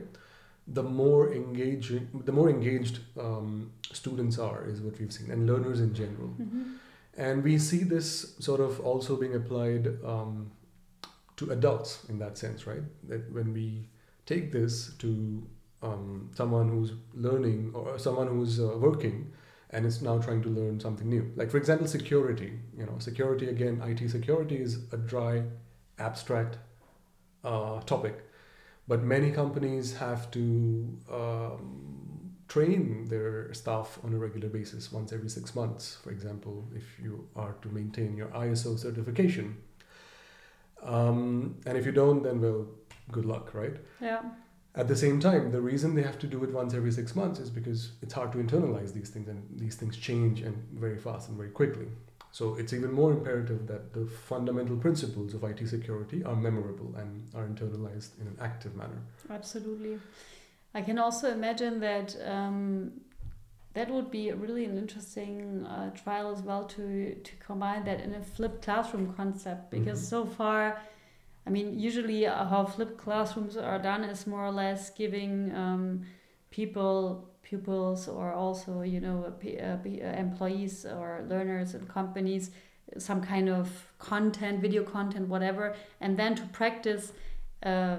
the 0.68 0.84
more 0.84 1.34
engaging, 1.34 2.08
the 2.24 2.32
more 2.32 2.50
engaged 2.50 3.00
um, 3.20 3.72
students 3.92 4.40
are, 4.40 4.66
is 4.66 4.80
what 4.80 4.98
we've 4.98 5.12
seen, 5.12 5.30
and 5.30 5.46
learners 5.46 5.82
in 5.82 5.94
general. 5.94 6.34
Mhm. 6.40 6.78
And 7.18 7.44
we 7.44 7.58
see 7.60 7.84
this 7.84 8.36
sort 8.40 8.60
of 8.60 8.80
also 8.80 9.16
being 9.16 9.36
applied 9.36 9.88
um, 10.04 10.52
to 11.38 11.52
adults 11.52 12.06
in 12.10 12.20
that 12.20 12.38
sense, 12.38 12.66
right? 12.66 12.82
That 13.08 13.32
when 13.32 13.54
we 13.54 13.88
take 14.26 14.52
this 14.52 14.94
to 15.00 15.48
um, 15.82 16.32
someone 16.34 16.70
who's 16.70 16.94
learning 17.14 17.72
or 17.74 18.00
someone 18.00 18.28
who's 18.28 18.60
uh, 18.60 18.78
working 18.78 19.34
and 19.70 19.86
is 19.86 20.02
now 20.02 20.18
trying 20.20 20.42
to 20.44 20.50
learn 20.50 20.80
something 20.80 21.10
new. 21.10 21.32
Like, 21.36 21.50
for 21.50 21.58
example, 21.58 21.88
security. 21.88 22.54
You 22.78 22.86
know, 22.86 22.96
security 23.00 23.50
again, 23.50 23.82
IT 23.84 24.10
security 24.10 24.58
is 24.58 24.80
a 24.92 24.98
dry, 24.98 25.44
abstract 26.00 26.58
uh, 27.44 27.82
topic. 27.82 28.24
But 28.88 29.02
many 29.04 29.32
companies 29.32 29.96
have 29.98 30.30
to 30.32 30.98
um, 31.12 31.93
train 32.54 33.06
their 33.10 33.52
staff 33.52 33.98
on 34.04 34.14
a 34.14 34.18
regular 34.18 34.48
basis, 34.48 34.92
once 34.92 35.12
every 35.12 35.30
six 35.30 35.56
months, 35.56 35.98
for 36.04 36.12
example, 36.12 36.64
if 36.76 37.00
you 37.02 37.28
are 37.36 37.54
to 37.64 37.68
maintain 37.70 38.16
your 38.16 38.28
ISO 38.28 38.78
certification. 38.78 39.58
Um, 40.84 41.56
and 41.66 41.76
if 41.80 41.86
you 41.88 41.92
don't, 41.92 42.22
then 42.22 42.42
well, 42.42 42.68
good 43.12 43.26
luck, 43.26 43.56
right? 43.56 43.78
Yeah. 44.00 44.22
At 44.76 44.88
the 44.88 44.96
same 44.96 45.20
time, 45.20 45.52
the 45.52 45.62
reason 45.62 45.96
they 45.96 46.04
have 46.04 46.20
to 46.20 46.28
do 46.28 46.44
it 46.44 46.52
once 46.52 46.76
every 46.76 46.92
six 46.92 47.16
months 47.16 47.40
is 47.40 47.50
because 47.50 47.94
it's 48.04 48.14
hard 48.14 48.32
to 48.34 48.38
internalize 48.38 48.94
these 48.94 49.10
things 49.10 49.28
and 49.28 49.42
these 49.56 49.76
things 49.76 49.98
change 49.98 50.42
and 50.42 50.56
very 50.74 50.98
fast 50.98 51.30
and 51.30 51.38
very 51.38 51.50
quickly. 51.50 51.88
So 52.32 52.56
it's 52.56 52.74
even 52.74 52.92
more 52.92 53.12
imperative 53.12 53.68
that 53.68 53.94
the 53.94 54.06
fundamental 54.06 54.76
principles 54.76 55.36
of 55.36 55.44
IT 55.44 55.68
security 55.68 56.24
are 56.24 56.36
memorable 56.36 56.94
and 56.98 57.28
are 57.36 57.46
internalized 57.46 58.20
in 58.20 58.26
an 58.28 58.38
active 58.42 58.76
manner. 58.76 59.02
Absolutely. 59.30 60.00
I 60.74 60.82
can 60.82 60.98
also 60.98 61.32
imagine 61.32 61.80
that 61.82 62.16
um, 62.26 62.92
that 63.74 63.90
would 63.90 64.12
be 64.12 64.32
really 64.32 64.66
an 64.66 64.78
interesting 64.78 65.66
uh, 65.66 65.90
trial 65.92 66.32
as 66.32 66.42
well 66.42 66.66
to 66.66 67.16
to 67.16 67.36
combine 67.38 67.84
that 67.86 68.00
in 68.02 68.14
a 68.14 68.22
flipped 68.22 68.64
classroom 68.64 69.14
concept 69.14 69.72
because 69.72 70.00
mm-hmm. 70.00 70.10
so 70.10 70.26
far 70.26 70.82
i 71.48 71.50
mean 71.50 71.78
usually 71.80 72.24
how 72.24 72.66
flipped 72.66 72.98
classrooms 72.98 73.58
are 73.58 73.80
done 73.80 74.04
is 74.04 74.28
more 74.28 74.46
or 74.46 74.52
less 74.52 74.90
giving 74.92 75.54
um, 75.56 76.02
people 76.52 77.28
pupils 77.42 78.08
or 78.08 78.32
also 78.32 78.82
you 78.82 79.02
know 79.02 79.34
uh, 79.44 79.88
employees 80.18 80.86
or 80.86 81.26
learners 81.28 81.74
and 81.74 81.88
companies 81.90 82.52
some 82.98 83.22
kind 83.22 83.50
of 83.50 83.92
content 83.98 84.62
video 84.62 84.84
content 84.84 85.28
whatever 85.28 85.76
and 86.00 86.18
then 86.18 86.36
to 86.36 86.44
practice 86.48 87.12
uh, 87.64 87.98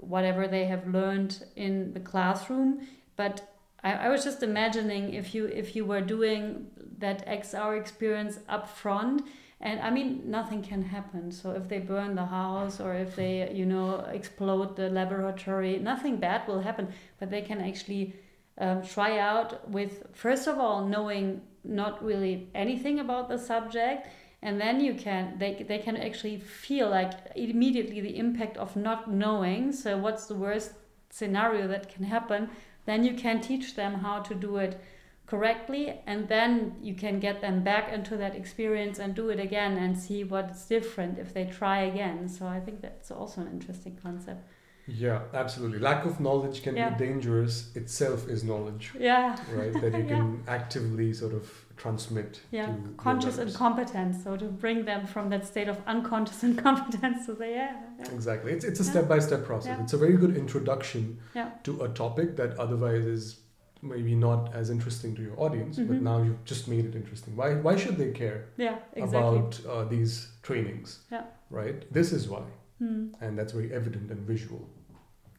whatever 0.00 0.48
they 0.48 0.64
have 0.64 0.86
learned 0.86 1.44
in 1.56 1.92
the 1.92 2.00
classroom 2.00 2.86
but 3.16 3.48
I, 3.82 3.92
I 3.92 4.08
was 4.08 4.24
just 4.24 4.42
imagining 4.42 5.14
if 5.14 5.34
you 5.34 5.46
if 5.46 5.76
you 5.76 5.84
were 5.84 6.00
doing 6.00 6.66
that 6.98 7.26
XR 7.26 7.78
experience 7.78 8.40
up 8.48 8.68
front 8.68 9.22
and 9.60 9.80
I 9.80 9.90
mean 9.90 10.22
nothing 10.24 10.62
can 10.62 10.82
happen. 10.82 11.32
So 11.32 11.50
if 11.52 11.68
they 11.68 11.78
burn 11.78 12.14
the 12.14 12.26
house 12.26 12.80
or 12.80 12.94
if 12.94 13.16
they 13.16 13.50
you 13.52 13.66
know 13.66 14.06
explode 14.12 14.76
the 14.76 14.88
laboratory, 14.90 15.78
nothing 15.78 16.16
bad 16.16 16.46
will 16.48 16.60
happen. 16.60 16.88
But 17.18 17.30
they 17.30 17.42
can 17.42 17.60
actually 17.60 18.14
um, 18.58 18.82
try 18.82 19.18
out 19.18 19.68
with 19.70 20.06
first 20.12 20.46
of 20.48 20.58
all 20.58 20.86
knowing 20.86 21.42
not 21.64 22.02
really 22.02 22.48
anything 22.54 22.98
about 23.00 23.28
the 23.28 23.38
subject 23.38 24.08
and 24.42 24.60
then 24.60 24.80
you 24.80 24.94
can 24.94 25.38
they, 25.38 25.64
they 25.66 25.78
can 25.78 25.96
actually 25.96 26.38
feel 26.38 26.88
like 26.88 27.12
immediately 27.34 28.00
the 28.00 28.16
impact 28.16 28.56
of 28.56 28.76
not 28.76 29.10
knowing. 29.10 29.72
So 29.72 29.98
what's 29.98 30.26
the 30.26 30.36
worst 30.36 30.72
scenario 31.10 31.66
that 31.68 31.92
can 31.92 32.04
happen? 32.04 32.50
Then 32.86 33.04
you 33.04 33.14
can 33.14 33.40
teach 33.40 33.74
them 33.74 33.94
how 33.94 34.20
to 34.20 34.34
do 34.34 34.56
it 34.58 34.80
correctly 35.26 36.00
and 36.06 36.26
then 36.28 36.76
you 36.80 36.94
can 36.94 37.20
get 37.20 37.40
them 37.42 37.62
back 37.62 37.92
into 37.92 38.16
that 38.16 38.34
experience 38.34 38.98
and 38.98 39.14
do 39.14 39.28
it 39.28 39.38
again 39.38 39.76
and 39.76 39.98
see 39.98 40.24
what's 40.24 40.64
different 40.66 41.18
if 41.18 41.34
they 41.34 41.44
try 41.44 41.80
again. 41.80 42.28
So 42.28 42.46
i 42.46 42.60
think 42.60 42.80
that's 42.80 43.10
also 43.10 43.42
an 43.42 43.48
interesting 43.48 43.98
concept 44.02 44.48
yeah 44.88 45.20
absolutely. 45.34 45.78
Lack 45.78 46.04
of 46.04 46.18
knowledge 46.18 46.62
can 46.62 46.76
yeah. 46.76 46.90
be 46.90 47.06
dangerous. 47.06 47.70
Itself 47.74 48.28
is 48.28 48.42
knowledge 48.42 48.92
yeah. 48.98 49.36
right? 49.52 49.72
That 49.80 49.96
you 49.96 50.04
can 50.14 50.42
yeah. 50.46 50.54
actively 50.54 51.12
sort 51.12 51.34
of 51.34 51.50
transmit 51.76 52.40
yeah 52.50 52.74
conscious 52.96 53.38
incompetence 53.38 54.24
so 54.24 54.36
to 54.36 54.46
bring 54.46 54.84
them 54.84 55.06
from 55.06 55.30
that 55.30 55.46
state 55.46 55.68
of 55.68 55.78
unconscious 55.86 56.42
incompetence 56.50 57.26
to 57.26 57.36
say 57.36 57.54
yeah, 57.54 57.76
yeah. 57.98 58.10
exactly. 58.12 58.52
It's, 58.52 58.64
it's 58.64 58.80
a 58.80 58.84
step-by-step 58.84 59.44
process. 59.44 59.78
It's 59.80 59.92
a 59.92 59.98
very 59.98 60.16
good 60.16 60.36
introduction 60.36 61.18
to 61.64 61.82
a 61.82 61.88
topic 61.88 62.36
that 62.36 62.58
otherwise 62.58 63.04
is 63.04 63.40
maybe 63.80 64.14
not 64.16 64.52
as 64.54 64.70
interesting 64.70 65.14
to 65.14 65.22
your 65.22 65.38
audience 65.38 65.78
mm-hmm. 65.78 65.86
but 65.86 66.02
now 66.02 66.20
you've 66.20 66.44
just 66.44 66.66
made 66.66 66.84
it 66.84 66.96
interesting. 66.96 67.36
Why 67.36 67.54
why 67.54 67.76
should 67.76 67.96
they 67.96 68.10
care 68.10 68.46
yeah 68.56 68.78
exactly. 68.94 69.18
about 69.18 69.60
uh, 69.68 69.84
these 69.84 70.28
trainings 70.42 71.00
yeah. 71.12 71.24
right? 71.50 71.92
This 71.92 72.12
is 72.12 72.28
why. 72.28 72.42
Mm. 72.80 73.12
and 73.20 73.36
that's 73.36 73.52
very 73.52 73.72
evident 73.74 74.08
and 74.12 74.20
visual 74.20 74.68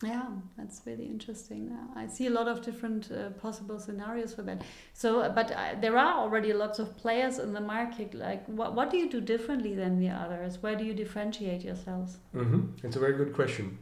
yeah, 0.03 0.27
that's 0.57 0.81
really 0.85 1.05
interesting. 1.05 1.75
I 1.95 2.07
see 2.07 2.27
a 2.27 2.29
lot 2.29 2.47
of 2.47 2.61
different 2.61 3.11
uh, 3.11 3.31
possible 3.31 3.79
scenarios 3.79 4.33
for 4.33 4.43
that. 4.43 4.61
So, 4.93 5.21
uh, 5.21 5.29
but 5.29 5.51
uh, 5.51 5.75
there 5.81 5.97
are 5.97 6.19
already 6.19 6.53
lots 6.53 6.79
of 6.79 6.95
players 6.97 7.37
in 7.37 7.51
the 7.51 7.59
market. 7.59 8.13
Like, 8.13 8.45
what, 8.45 8.75
what 8.75 8.89
do 8.91 8.97
you 8.97 9.09
do 9.09 9.19
differently 9.19 9.75
than 9.75 9.99
the 9.99 10.09
others? 10.09 10.63
Where 10.63 10.75
do 10.75 10.85
you 10.85 10.93
differentiate 10.93 11.63
yourselves? 11.63 12.17
Mm-hmm. 12.33 12.85
It's 12.87 12.95
a 12.95 12.99
very 12.99 13.17
good 13.17 13.33
question. 13.33 13.77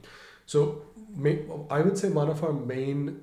So, 0.48 0.82
may, 1.16 1.46
I 1.70 1.82
would 1.82 1.98
say 1.98 2.10
one 2.10 2.30
of 2.30 2.44
our 2.44 2.54
main 2.54 3.22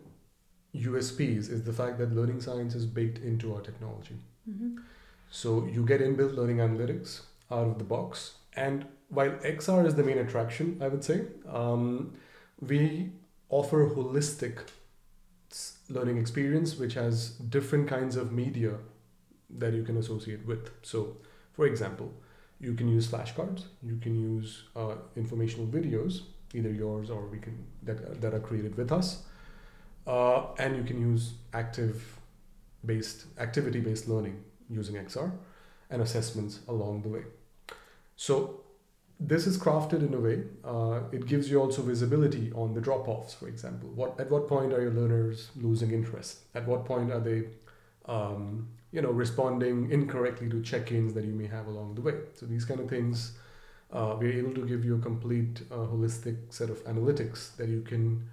USPs 0.76 1.50
is 1.50 1.64
the 1.64 1.72
fact 1.72 1.98
that 1.98 2.14
learning 2.14 2.42
science 2.42 2.76
is 2.76 2.86
baked 2.86 3.18
into 3.18 3.54
our 3.54 3.60
technology. 3.60 4.16
Mm-hmm. 4.48 4.78
So, 5.30 5.66
you 5.66 5.84
get 5.84 6.00
inbuilt 6.00 6.36
learning 6.36 6.58
analytics 6.58 7.22
out 7.50 7.66
of 7.66 7.78
the 7.78 7.84
box. 7.84 8.34
And 8.54 8.86
while 9.08 9.30
XR 9.30 9.84
is 9.84 9.96
the 9.96 10.04
main 10.04 10.18
attraction, 10.18 10.78
I 10.80 10.86
would 10.86 11.02
say, 11.02 11.22
um, 11.48 12.14
we 12.68 13.10
offer 13.48 13.90
holistic 13.90 14.58
learning 15.88 16.18
experience 16.18 16.76
which 16.76 16.94
has 16.94 17.30
different 17.30 17.88
kinds 17.88 18.16
of 18.16 18.32
media 18.32 18.74
that 19.50 19.72
you 19.72 19.84
can 19.84 19.96
associate 19.96 20.44
with. 20.46 20.70
So 20.82 21.16
for 21.52 21.66
example 21.66 22.12
you 22.60 22.74
can 22.74 22.88
use 22.88 23.08
flashcards 23.08 23.64
you 23.82 23.96
can 23.98 24.14
use 24.20 24.64
uh, 24.74 24.94
informational 25.16 25.66
videos 25.66 26.22
either 26.54 26.70
yours 26.70 27.10
or 27.10 27.26
we 27.26 27.38
can 27.38 27.66
that, 27.82 28.20
that 28.20 28.32
are 28.32 28.40
created 28.40 28.76
with 28.76 28.92
us. 28.92 29.24
Uh, 30.06 30.46
and 30.58 30.76
you 30.76 30.84
can 30.84 31.00
use 31.00 31.34
active 31.52 32.18
based 32.84 33.24
activity 33.38 33.80
based 33.80 34.08
learning 34.08 34.42
using 34.68 34.96
xr 34.96 35.32
and 35.90 36.02
assessments 36.02 36.60
along 36.68 37.02
the 37.02 37.08
way. 37.08 37.22
So 38.16 38.63
this 39.26 39.46
is 39.46 39.56
crafted 39.56 40.06
in 40.06 40.12
a 40.14 40.20
way 40.20 40.42
uh, 40.64 41.00
it 41.12 41.26
gives 41.26 41.50
you 41.50 41.60
also 41.60 41.82
visibility 41.82 42.52
on 42.52 42.74
the 42.74 42.80
drop-offs 42.80 43.34
for 43.34 43.48
example. 43.48 43.88
What 43.94 44.18
at 44.20 44.30
what 44.30 44.48
point 44.48 44.72
are 44.72 44.82
your 44.82 44.92
learners 44.92 45.50
losing 45.56 45.92
interest? 45.92 46.40
At 46.54 46.66
what 46.66 46.84
point 46.84 47.10
are 47.10 47.20
they 47.20 47.44
um, 48.06 48.68
you 48.92 49.00
know 49.02 49.10
responding 49.10 49.90
incorrectly 49.90 50.48
to 50.50 50.62
check-ins 50.62 51.14
that 51.14 51.24
you 51.24 51.32
may 51.32 51.46
have 51.46 51.66
along 51.66 51.94
the 51.94 52.02
way? 52.02 52.14
So 52.34 52.46
these 52.46 52.64
kind 52.64 52.80
of 52.80 52.88
things 52.88 53.38
uh, 53.92 54.16
we're 54.18 54.32
able 54.32 54.54
to 54.54 54.66
give 54.66 54.84
you 54.84 54.96
a 54.96 55.00
complete 55.00 55.62
uh, 55.70 55.76
holistic 55.76 56.36
set 56.50 56.68
of 56.68 56.84
analytics 56.84 57.56
that 57.56 57.68
you 57.68 57.82
can 57.82 58.28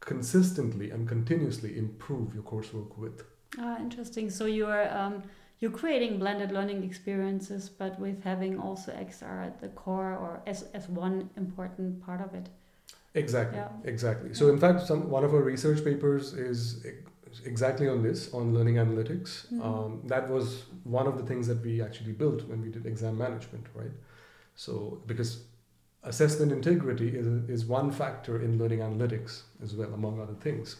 consistently 0.00 0.90
and 0.90 1.06
continuously 1.08 1.76
improve 1.76 2.34
your 2.34 2.42
coursework 2.42 2.96
with. 2.96 3.22
Ah 3.58 3.78
interesting. 3.78 4.30
So 4.30 4.46
you're 4.46 4.86
um 4.96 5.22
you're 5.60 5.70
creating 5.70 6.18
blended 6.18 6.52
learning 6.52 6.82
experiences, 6.82 7.68
but 7.68 7.98
with 8.00 8.24
having 8.24 8.58
also 8.58 8.92
XR 8.92 9.46
at 9.46 9.60
the 9.60 9.68
core 9.68 10.12
or 10.12 10.42
as, 10.46 10.64
as 10.74 10.88
one 10.88 11.28
important 11.36 12.04
part 12.04 12.20
of 12.20 12.34
it. 12.34 12.48
Exactly, 13.14 13.58
yeah. 13.58 13.68
exactly. 13.84 14.32
So, 14.34 14.48
in 14.48 14.58
fact, 14.58 14.86
some 14.86 15.10
one 15.10 15.24
of 15.24 15.34
our 15.34 15.42
research 15.42 15.84
papers 15.84 16.32
is 16.32 16.86
exactly 17.44 17.88
on 17.88 18.02
this 18.02 18.32
on 18.32 18.54
learning 18.54 18.76
analytics. 18.76 19.46
Mm-hmm. 19.46 19.62
Um, 19.62 20.02
that 20.06 20.30
was 20.30 20.64
one 20.84 21.06
of 21.06 21.18
the 21.18 21.24
things 21.24 21.46
that 21.48 21.62
we 21.62 21.82
actually 21.82 22.12
built 22.12 22.46
when 22.48 22.62
we 22.62 22.70
did 22.70 22.86
exam 22.86 23.18
management, 23.18 23.66
right? 23.74 23.90
So, 24.54 25.02
because 25.06 25.44
assessment 26.04 26.52
integrity 26.52 27.08
is, 27.08 27.26
is 27.48 27.64
one 27.66 27.90
factor 27.90 28.40
in 28.42 28.58
learning 28.58 28.78
analytics 28.78 29.42
as 29.62 29.74
well, 29.74 29.92
among 29.92 30.20
other 30.20 30.34
things. 30.34 30.76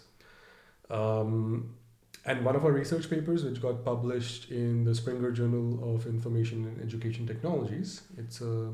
Um, 0.89 1.75
and 2.25 2.45
one 2.45 2.55
of 2.55 2.65
our 2.65 2.73
research 2.73 3.09
papers, 3.09 3.45
which 3.45 3.63
got 3.63 3.85
published 3.85 4.51
in 4.51 4.85
the 4.85 4.95
Springer 4.95 5.31
Journal 5.31 5.95
of 5.95 6.07
Information 6.07 6.67
and 6.67 6.83
Education 6.83 7.27
Technologies, 7.27 8.03
it's 8.19 8.41
a 8.41 8.69
uh, 8.69 8.71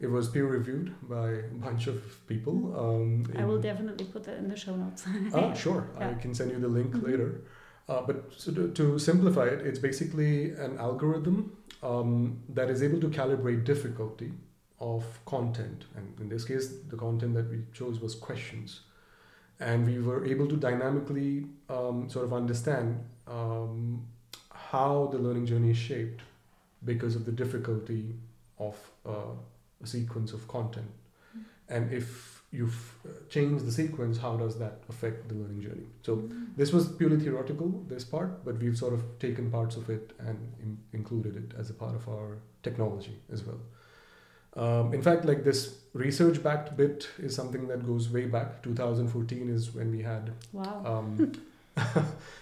it 0.00 0.08
was 0.08 0.28
peer 0.28 0.46
reviewed 0.46 0.94
by 1.08 1.28
a 1.30 1.54
bunch 1.54 1.88
of 1.88 2.26
people. 2.28 2.54
Um, 2.78 3.26
I 3.36 3.44
will 3.44 3.60
definitely 3.60 4.06
put 4.06 4.22
that 4.24 4.36
in 4.38 4.48
the 4.48 4.56
show 4.56 4.76
notes. 4.76 5.04
ah, 5.34 5.52
sure. 5.64 5.88
Yeah. 5.98 6.10
I 6.10 6.14
can 6.14 6.34
send 6.34 6.52
you 6.52 6.60
the 6.60 6.68
link 6.68 6.92
mm-hmm. 6.92 7.04
later. 7.04 7.40
Uh, 7.88 8.02
but 8.02 8.32
so 8.36 8.52
to, 8.52 8.70
to, 8.72 8.98
simplify 8.98 9.46
it, 9.46 9.66
it's 9.66 9.78
basically 9.78 10.50
an 10.50 10.78
algorithm 10.78 11.56
um, 11.82 12.38
that 12.48 12.70
is 12.70 12.82
able 12.82 13.00
to 13.00 13.08
calibrate 13.08 13.64
difficulty 13.64 14.30
of 14.78 15.04
content. 15.24 15.86
And 15.96 16.14
in 16.20 16.28
this 16.28 16.44
case, 16.44 16.72
the 16.88 16.96
content 16.96 17.34
that 17.34 17.50
we 17.50 17.62
chose 17.72 17.98
was 17.98 18.14
questions 18.14 18.82
and 19.60 19.86
we 19.86 19.98
were 19.98 20.24
able 20.24 20.46
to 20.46 20.56
dynamically 20.56 21.46
um, 21.68 22.08
sort 22.08 22.24
of 22.24 22.32
understand 22.32 23.04
um, 23.26 24.06
how 24.50 25.08
the 25.12 25.18
learning 25.18 25.46
journey 25.46 25.70
is 25.70 25.76
shaped 25.76 26.22
because 26.84 27.16
of 27.16 27.24
the 27.24 27.32
difficulty 27.32 28.14
of 28.58 28.76
uh, 29.06 29.34
a 29.82 29.86
sequence 29.86 30.32
of 30.32 30.46
content 30.48 30.90
mm-hmm. 31.36 31.42
and 31.68 31.92
if 31.92 32.42
you've 32.50 32.94
uh, 33.04 33.10
changed 33.28 33.66
the 33.66 33.72
sequence 33.72 34.18
how 34.18 34.36
does 34.36 34.58
that 34.58 34.82
affect 34.88 35.28
the 35.28 35.34
learning 35.34 35.60
journey 35.60 35.86
so 36.02 36.16
mm-hmm. 36.16 36.44
this 36.56 36.72
was 36.72 36.88
purely 36.92 37.18
theoretical 37.18 37.68
this 37.88 38.04
part 38.04 38.44
but 38.44 38.58
we've 38.58 38.78
sort 38.78 38.92
of 38.92 39.02
taken 39.18 39.50
parts 39.50 39.76
of 39.76 39.90
it 39.90 40.12
and 40.18 40.38
in- 40.62 40.78
included 40.92 41.36
it 41.36 41.58
as 41.58 41.68
a 41.70 41.74
part 41.74 41.94
of 41.94 42.08
our 42.08 42.38
technology 42.62 43.16
as 43.32 43.44
well 43.44 43.60
um, 44.58 44.92
in 44.92 45.02
fact, 45.02 45.24
like 45.24 45.44
this 45.44 45.76
research 45.92 46.42
backed 46.42 46.76
bit 46.76 47.08
is 47.18 47.34
something 47.34 47.68
that 47.68 47.86
goes 47.86 48.08
way 48.08 48.26
back. 48.26 48.62
2014 48.62 49.48
is 49.48 49.74
when 49.74 49.90
we 49.90 50.02
had. 50.02 50.32
Wow. 50.52 50.82
Um, 50.84 51.32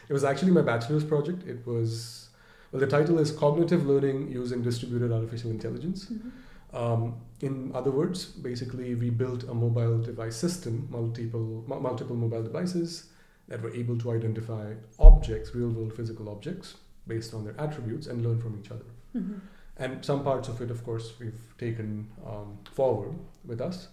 it 0.08 0.12
was 0.12 0.24
actually 0.24 0.52
my 0.52 0.62
bachelor's 0.62 1.04
project. 1.04 1.46
It 1.46 1.66
was, 1.66 2.28
well, 2.72 2.80
the 2.80 2.86
title 2.86 3.18
is 3.18 3.30
Cognitive 3.30 3.86
Learning 3.86 4.30
Using 4.30 4.62
Distributed 4.62 5.12
Artificial 5.12 5.50
Intelligence. 5.50 6.06
Mm-hmm. 6.06 6.76
Um, 6.76 7.16
in 7.40 7.70
other 7.74 7.90
words, 7.90 8.24
basically, 8.24 8.94
we 8.94 9.10
built 9.10 9.44
a 9.44 9.54
mobile 9.54 9.98
device 9.98 10.36
system, 10.36 10.88
multiple 10.90 11.64
mu- 11.66 11.80
multiple 11.80 12.16
mobile 12.16 12.42
devices 12.42 13.08
that 13.48 13.62
were 13.62 13.74
able 13.74 13.96
to 13.98 14.12
identify 14.12 14.72
objects, 14.98 15.54
real 15.54 15.68
world 15.68 15.94
physical 15.94 16.28
objects, 16.28 16.74
based 17.06 17.34
on 17.34 17.44
their 17.44 17.58
attributes 17.60 18.06
and 18.08 18.24
learn 18.24 18.40
from 18.40 18.58
each 18.58 18.70
other. 18.70 18.84
Mhm. 19.14 19.40
And 19.78 20.04
some 20.04 20.24
parts 20.24 20.48
of 20.48 20.60
it, 20.60 20.70
of 20.70 20.84
course, 20.84 21.12
we've 21.20 21.54
taken 21.58 22.08
um, 22.26 22.58
forward 22.72 23.14
with 23.44 23.60
us. 23.60 23.88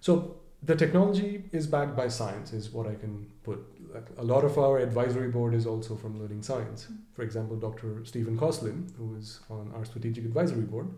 So 0.00 0.36
the 0.62 0.74
technology 0.74 1.44
is 1.52 1.66
backed 1.66 1.96
by 1.96 2.08
science, 2.08 2.52
is 2.52 2.70
what 2.70 2.86
I 2.86 2.94
can 2.94 3.26
put. 3.44 3.64
Like 3.94 4.08
a 4.18 4.24
lot 4.24 4.44
of 4.44 4.58
our 4.58 4.78
advisory 4.78 5.28
board 5.28 5.54
is 5.54 5.66
also 5.66 5.96
from 5.96 6.20
Learning 6.20 6.42
Science. 6.42 6.88
For 7.14 7.22
example, 7.22 7.56
Dr. 7.56 8.04
Stephen 8.04 8.36
Kosslyn, 8.38 8.94
who 8.96 9.14
is 9.16 9.40
on 9.48 9.72
our 9.74 9.84
strategic 9.84 10.24
advisory 10.24 10.62
board, 10.62 10.88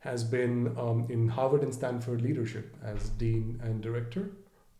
has 0.00 0.24
been 0.24 0.74
um, 0.78 1.06
in 1.08 1.28
Harvard 1.28 1.62
and 1.62 1.72
Stanford 1.72 2.22
leadership 2.22 2.76
as 2.82 3.10
dean 3.10 3.60
and 3.62 3.80
director 3.80 4.30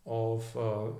of 0.04 0.56
uh, 0.56 0.90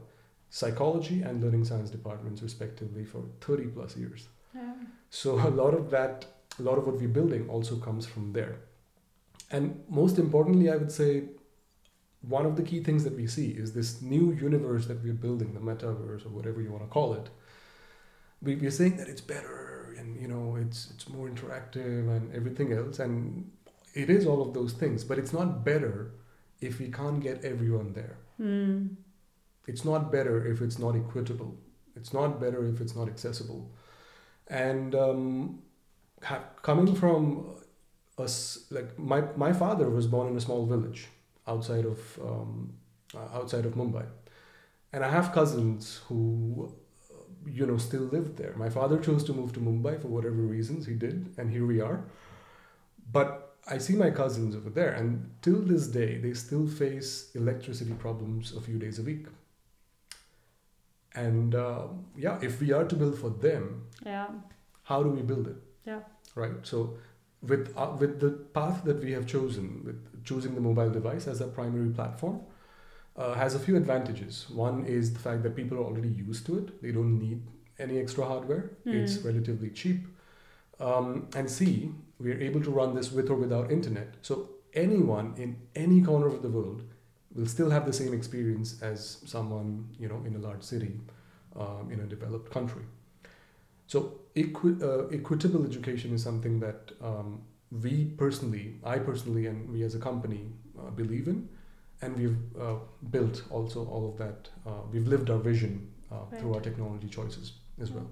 psychology 0.51 1.22
and 1.22 1.43
learning 1.43 1.64
science 1.64 1.90
departments, 1.90 2.43
respectively, 2.43 3.05
for 3.05 3.22
30 3.40 3.66
plus 3.68 3.97
years. 3.97 4.28
Yeah. 4.55 4.74
So 5.11 5.34
a 5.47 5.51
lot 5.51 5.74
of 5.74 5.90
that, 5.90 6.26
a 6.59 6.62
lot 6.62 6.78
of 6.78 6.86
what 6.86 6.96
we're 6.96 7.09
building 7.09 7.48
also 7.48 7.76
comes 7.76 8.07
from 8.07 8.32
there. 8.32 8.57
And 9.50 9.82
most 9.88 10.18
importantly, 10.18 10.70
I 10.70 10.76
would 10.76 10.92
say 10.92 11.24
one 12.22 12.46
of 12.46 12.57
the 12.57 12.62
key 12.62 12.82
things 12.82 13.05
that 13.05 13.16
we 13.16 13.26
see 13.26 13.50
is 13.50 13.72
this 13.72 14.00
new 14.00 14.32
universe 14.32 14.86
that 14.86 15.03
we're 15.03 15.12
building, 15.12 15.55
the 15.55 15.61
metaverse 15.61 16.24
or 16.24 16.30
whatever 16.30 16.62
you 16.62 16.70
want 16.70 16.84
to 16.84 16.88
call 16.88 17.14
it. 17.14 17.28
We, 18.40 18.57
we're 18.57 18.70
saying 18.70 18.96
that 18.96 19.09
it's 19.09 19.20
better 19.20 19.94
and 19.98 20.20
you 20.20 20.28
know 20.28 20.57
it's 20.57 20.90
it's 20.94 21.09
more 21.09 21.28
interactive 21.28 22.09
and 22.16 22.34
everything 22.34 22.72
else, 22.72 22.98
and 22.98 23.50
it 23.94 24.11
is 24.11 24.26
all 24.26 24.40
of 24.42 24.55
those 24.55 24.72
things. 24.72 25.05
But 25.05 25.18
it's 25.18 25.32
not 25.32 25.64
better 25.64 26.12
if 26.61 26.78
we 26.78 26.88
can't 26.88 27.20
get 27.20 27.44
everyone 27.44 27.92
there. 27.92 28.16
Mm. 28.40 28.96
It's 29.66 29.84
not 29.84 30.11
better 30.11 30.44
if 30.46 30.61
it's 30.61 30.78
not 30.78 30.96
equitable. 30.96 31.57
It's 31.94 32.12
not 32.12 32.40
better 32.40 32.64
if 32.64 32.80
it's 32.80 32.96
not 32.96 33.09
accessible. 33.09 33.70
And 34.48 34.94
um, 34.94 35.62
coming 36.62 36.95
from 36.95 37.47
us, 38.18 38.66
like 38.70 38.99
my, 38.99 39.23
my 39.37 39.53
father 39.53 39.89
was 39.91 40.07
born 40.07 40.29
in 40.29 40.37
a 40.37 40.41
small 40.41 40.66
village 40.66 41.09
outside 41.47 41.85
of 41.85 41.99
um, 42.23 42.73
uh, 43.14 43.39
outside 43.39 43.66
of 43.66 43.75
Mumbai, 43.75 44.07
and 44.93 45.05
I 45.05 45.11
have 45.11 45.33
cousins 45.33 46.01
who, 46.09 46.73
uh, 47.11 47.14
you 47.47 47.66
know, 47.66 47.77
still 47.77 48.03
live 48.03 48.37
there. 48.37 48.55
My 48.57 48.70
father 48.70 48.99
chose 48.99 49.25
to 49.25 49.33
move 49.35 49.53
to 49.55 49.61
Mumbai 49.61 50.01
for 50.01 50.09
whatever 50.09 50.37
reasons 50.37 50.87
he 50.87 50.95
did, 50.95 51.35
and 51.37 51.51
here 51.51 51.66
we 51.66 51.81
are. 51.81 52.05
But 53.11 53.57
I 53.68 53.79
see 53.79 53.95
my 53.97 54.11
cousins 54.11 54.55
over 54.57 54.70
there, 54.70 54.93
and 54.93 55.31
till 55.43 55.61
this 55.61 55.87
day, 55.89 56.18
they 56.18 56.33
still 56.35 56.66
face 56.66 57.31
electricity 57.35 57.93
problems 57.93 58.55
a 58.57 58.61
few 58.61 58.79
days 58.79 58.99
a 58.99 59.03
week. 59.03 59.27
And 61.14 61.55
uh, 61.55 61.89
yeah, 62.16 62.39
if 62.43 62.61
we 62.61 62.73
are 62.73 62.85
to 62.85 62.97
build 62.97 63.18
for 63.18 63.31
them, 63.31 63.87
Yeah. 64.05 64.29
how 64.85 65.03
do 65.03 65.11
we 65.11 65.23
build 65.23 65.47
it? 65.49 65.57
Yeah. 65.85 66.01
Right. 66.35 66.53
So, 66.62 66.97
with 67.43 67.72
uh, 67.76 67.97
with 67.99 68.20
the 68.20 68.30
path 68.30 68.85
that 68.85 69.03
we 69.03 69.12
have 69.12 69.26
chosen, 69.26 69.83
with 69.85 70.24
choosing 70.24 70.55
the 70.55 70.61
mobile 70.61 70.91
device 70.91 71.26
as 71.26 71.41
a 71.41 71.47
primary 71.49 71.91
platform, 71.91 72.41
uh, 73.16 73.35
has 73.35 73.55
a 73.55 73.59
few 73.59 73.76
advantages. 73.76 74.49
One 74.51 74.85
is 74.87 75.12
the 75.12 75.18
fact 75.18 75.43
that 75.43 75.57
people 75.57 75.78
are 75.78 75.85
already 75.85 76.09
used 76.09 76.47
to 76.47 76.59
it; 76.59 76.83
they 76.83 76.93
don't 76.93 77.18
need 77.18 77.43
any 77.78 77.99
extra 77.99 78.24
hardware. 78.24 78.70
It's 78.91 79.18
Mm. 79.18 79.24
relatively 79.26 79.70
cheap. 79.70 80.07
Um, 80.80 81.28
and 81.37 81.51
C, 81.51 81.93
we 82.18 82.33
are 82.33 82.41
able 82.41 82.62
to 82.62 82.70
run 82.70 82.95
this 82.95 83.12
with 83.12 83.30
or 83.30 83.37
without 83.37 83.70
internet. 83.72 84.14
So 84.22 84.51
anyone 84.74 85.35
in 85.37 85.57
any 85.74 86.01
corner 86.03 86.26
of 86.26 86.43
the 86.43 86.49
world 86.49 86.83
will 87.35 87.47
still 87.47 87.70
have 87.70 87.87
the 87.87 87.93
same 87.93 88.12
experience 88.14 88.83
as 88.83 89.18
someone 89.26 89.89
you 89.99 90.09
know 90.09 90.22
in 90.26 90.35
a 90.37 90.39
large 90.39 90.62
city 90.62 91.01
um, 91.57 91.91
in 91.91 92.01
a 92.01 92.07
developed 92.07 92.51
country. 92.51 92.83
So 93.87 94.20
equi- 94.35 94.83
uh, 94.83 95.07
equitable 95.09 95.64
education 95.64 96.12
is 96.14 96.22
something 96.22 96.61
that 96.61 96.93
um, 97.03 97.43
we 97.70 98.07
personally, 98.16 98.76
I 98.85 98.99
personally, 98.99 99.47
and 99.47 99.70
we 99.70 99.83
as 99.83 99.95
a 99.95 99.99
company 99.99 100.41
uh, 100.78 100.91
believe 100.91 101.28
in, 101.28 101.49
and 102.03 102.16
we've 102.16 102.37
uh, 102.61 102.76
built 103.11 103.43
also 103.51 103.87
all 103.87 104.09
of 104.09 104.18
that. 104.18 104.49
Uh, 104.66 104.83
we've 104.93 105.07
lived 105.07 105.30
our 105.30 105.39
vision 105.39 105.91
uh, 106.11 106.16
through 106.39 106.55
our 106.55 106.61
technology 106.61 107.09
choices 107.09 107.53
as 107.80 107.91
well. 107.91 108.07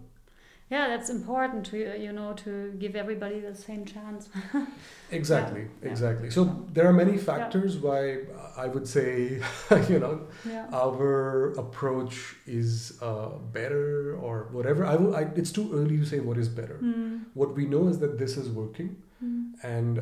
Yeah, 0.71 0.87
that's 0.87 1.11
important 1.11 1.67
to 1.67 1.93
uh, 1.93 1.95
you 1.95 2.13
know 2.13 2.33
to 2.45 2.73
give 2.79 2.95
everybody 2.95 3.41
the 3.41 3.55
same 3.55 3.85
chance. 3.85 4.29
Exactly, 5.13 5.63
yeah. 5.83 5.91
exactly. 5.91 6.31
So 6.31 6.45
there 6.73 6.87
are 6.87 6.93
many 6.93 7.19
factors 7.19 7.77
why 7.79 8.19
I 8.57 8.69
would 8.69 8.87
say, 8.87 9.41
you 9.89 9.99
know, 9.99 10.21
yeah. 10.49 10.69
our 10.73 11.53
approach 11.55 12.37
is 12.47 12.97
uh, 13.03 13.31
better 13.53 14.17
or 14.23 14.47
whatever. 14.53 14.87
I 14.87 14.95
will. 14.95 15.17
I, 15.17 15.23
it's 15.35 15.51
too 15.51 15.69
early 15.75 15.97
to 15.97 16.07
say 16.07 16.21
what 16.21 16.39
is 16.39 16.49
better. 16.49 16.79
Mm. 16.81 17.25
What 17.35 17.57
we 17.57 17.67
know 17.67 17.89
is 17.89 17.99
that 17.99 18.19
this 18.19 18.37
is 18.37 18.49
working, 18.49 19.03
Mm. 19.25 19.53
and 19.63 20.01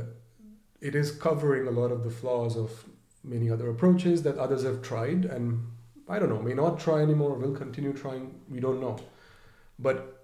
it 0.80 0.94
is 0.94 1.10
covering 1.10 1.66
a 1.66 1.70
lot 1.70 1.90
of 1.90 2.04
the 2.04 2.10
flaws 2.10 2.56
of 2.56 2.84
many 3.24 3.50
other 3.50 3.68
approaches 3.70 4.22
that 4.22 4.36
others 4.38 4.62
have 4.62 4.80
tried, 4.82 5.24
and 5.24 5.66
I 6.08 6.18
don't 6.18 6.28
know, 6.28 6.40
may 6.40 6.54
not 6.54 6.78
try 6.78 7.00
anymore, 7.00 7.34
will 7.34 7.54
continue 7.54 7.92
trying. 7.92 8.34
We 8.48 8.60
don't 8.60 8.80
know, 8.80 8.96
but 9.78 10.17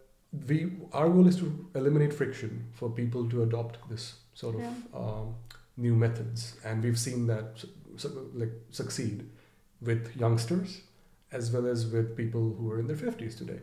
we 0.49 0.73
our 0.93 1.09
goal 1.09 1.27
is 1.29 1.37
to 1.37 1.69
eliminate 1.75 2.13
friction 2.13 2.67
for 2.73 2.89
people 2.91 3.29
to 3.31 3.43
adopt 3.43 3.79
this 3.89 4.15
sort 4.35 4.55
of 4.57 4.61
Yeah. 4.63 4.75
um, 4.95 5.35
new 5.77 5.95
methods, 5.95 6.57
and 6.65 6.83
we've 6.85 6.99
seen 6.99 7.27
that 7.27 7.65
su- 7.97 8.31
like 8.35 8.53
succeed 8.71 9.29
with 9.81 10.17
youngsters 10.17 10.81
as 11.33 11.51
well 11.53 11.67
as 11.67 11.87
with 11.87 12.17
people 12.17 12.55
who 12.59 12.71
are 12.71 12.79
in 12.79 12.87
their 12.87 12.97
50s 12.97 13.37
today 13.37 13.59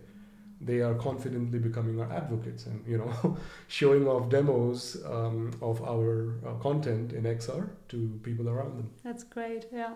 they 0.64 0.80
are 0.82 0.94
confidently 0.94 1.58
becoming 1.58 2.00
our 2.00 2.12
advocates 2.14 2.66
and 2.68 2.84
you 2.88 2.98
know 2.98 3.38
showing 3.68 4.08
off 4.08 4.30
demos 4.30 4.98
um, 5.06 5.52
of 5.62 5.82
our 5.84 6.36
uh, 6.46 6.54
content 6.66 7.14
in 7.14 7.24
xr 7.24 7.70
to 7.88 8.20
people 8.24 8.48
around 8.50 8.78
them 8.78 8.90
That's 9.04 9.24
great. 9.24 9.66
Yeah, 9.74 9.94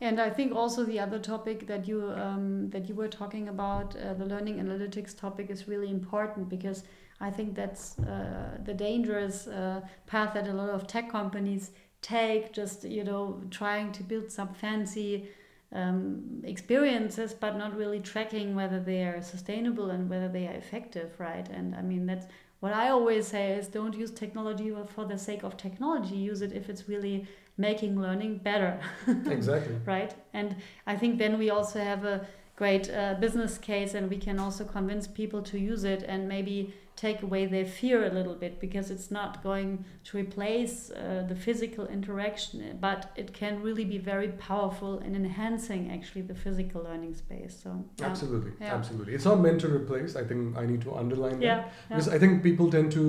and 0.00 0.20
I 0.20 0.30
think 0.30 0.54
also 0.54 0.84
the 0.84 1.00
other 1.00 1.18
topic 1.18 1.66
that 1.66 1.88
you 1.88 2.12
um, 2.12 2.70
that 2.70 2.88
you 2.88 2.94
were 2.94 3.08
talking 3.08 3.48
about, 3.48 3.96
uh, 3.96 4.14
the 4.14 4.24
learning 4.24 4.58
analytics 4.58 5.16
topic, 5.16 5.50
is 5.50 5.66
really 5.66 5.90
important 5.90 6.48
because 6.48 6.84
I 7.20 7.30
think 7.30 7.54
that's 7.54 7.98
uh, 7.98 8.58
the 8.64 8.74
dangerous 8.74 9.48
uh, 9.48 9.80
path 10.06 10.34
that 10.34 10.46
a 10.46 10.52
lot 10.52 10.70
of 10.70 10.86
tech 10.86 11.10
companies 11.10 11.72
take. 12.00 12.52
Just 12.52 12.84
you 12.84 13.02
know, 13.02 13.40
trying 13.50 13.90
to 13.92 14.02
build 14.04 14.30
some 14.30 14.54
fancy 14.54 15.28
um, 15.72 16.42
experiences, 16.44 17.34
but 17.34 17.56
not 17.56 17.76
really 17.76 18.00
tracking 18.00 18.54
whether 18.54 18.80
they 18.80 19.02
are 19.02 19.20
sustainable 19.20 19.90
and 19.90 20.08
whether 20.08 20.28
they 20.28 20.46
are 20.46 20.54
effective, 20.54 21.10
right? 21.18 21.48
And 21.48 21.74
I 21.74 21.82
mean 21.82 22.06
that's 22.06 22.26
what 22.60 22.72
I 22.72 22.88
always 22.88 23.26
say 23.26 23.52
is 23.52 23.68
don't 23.68 23.94
use 23.94 24.10
technology 24.10 24.72
for 24.94 25.04
the 25.04 25.18
sake 25.18 25.44
of 25.44 25.56
technology. 25.56 26.16
Use 26.16 26.42
it 26.42 26.52
if 26.52 26.68
it's 26.68 26.88
really 26.88 27.26
making 27.56 28.00
learning 28.00 28.38
better, 28.38 28.80
exactly 29.26 29.76
right? 29.84 30.14
And 30.32 30.56
I 30.86 30.96
think 30.96 31.18
then 31.18 31.38
we 31.38 31.50
also 31.50 31.80
have 31.80 32.04
a 32.04 32.26
great 32.56 32.90
uh, 32.90 33.14
business 33.14 33.58
case 33.58 33.94
and 33.94 34.10
we 34.10 34.16
can 34.16 34.38
also 34.38 34.64
convince 34.64 35.06
people 35.06 35.42
to 35.42 35.58
use 35.58 35.84
it 35.84 36.02
and 36.02 36.28
maybe 36.28 36.74
take 37.06 37.22
away 37.22 37.46
their 37.46 37.64
fear 37.80 37.98
a 38.10 38.12
little 38.18 38.34
bit 38.44 38.58
because 38.66 38.86
it's 38.94 39.10
not 39.10 39.32
going 39.48 39.84
to 40.08 40.18
replace 40.22 40.74
uh, 40.90 41.24
the 41.30 41.36
physical 41.46 41.84
interaction 41.86 42.58
but 42.88 43.00
it 43.22 43.28
can 43.40 43.62
really 43.66 43.84
be 43.94 43.98
very 44.12 44.28
powerful 44.50 44.92
in 45.06 45.12
enhancing 45.14 45.82
actually 45.96 46.22
the 46.32 46.34
physical 46.44 46.80
learning 46.88 47.14
space 47.14 47.54
so 47.62 47.70
yeah. 48.00 48.06
absolutely 48.10 48.52
Yeah. 48.60 48.74
absolutely 48.78 49.12
it's 49.16 49.28
not 49.32 49.38
meant 49.46 49.60
to 49.64 49.68
replace 49.80 50.16
i 50.22 50.24
think 50.28 50.40
i 50.62 50.64
need 50.70 50.82
to 50.88 50.92
underline 51.02 51.38
that 51.38 51.46
yeah 51.50 51.58
yeah 51.58 51.68
because 51.88 52.08
i 52.08 52.18
think 52.22 52.32
people 52.48 52.66
tend 52.76 52.88
to 53.00 53.04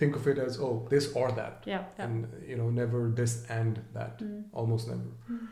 think 0.00 0.12
of 0.20 0.24
it 0.32 0.38
as 0.46 0.52
oh 0.66 0.86
this 0.92 1.04
or 1.20 1.28
that 1.40 1.54
and 2.04 2.14
you 2.50 2.56
know 2.60 2.68
never 2.82 3.00
this 3.20 3.32
and 3.60 3.74
that 3.98 4.14
Mm. 4.22 4.44
almost 4.60 4.84
never 4.92 5.08
Mm. 5.30 5.46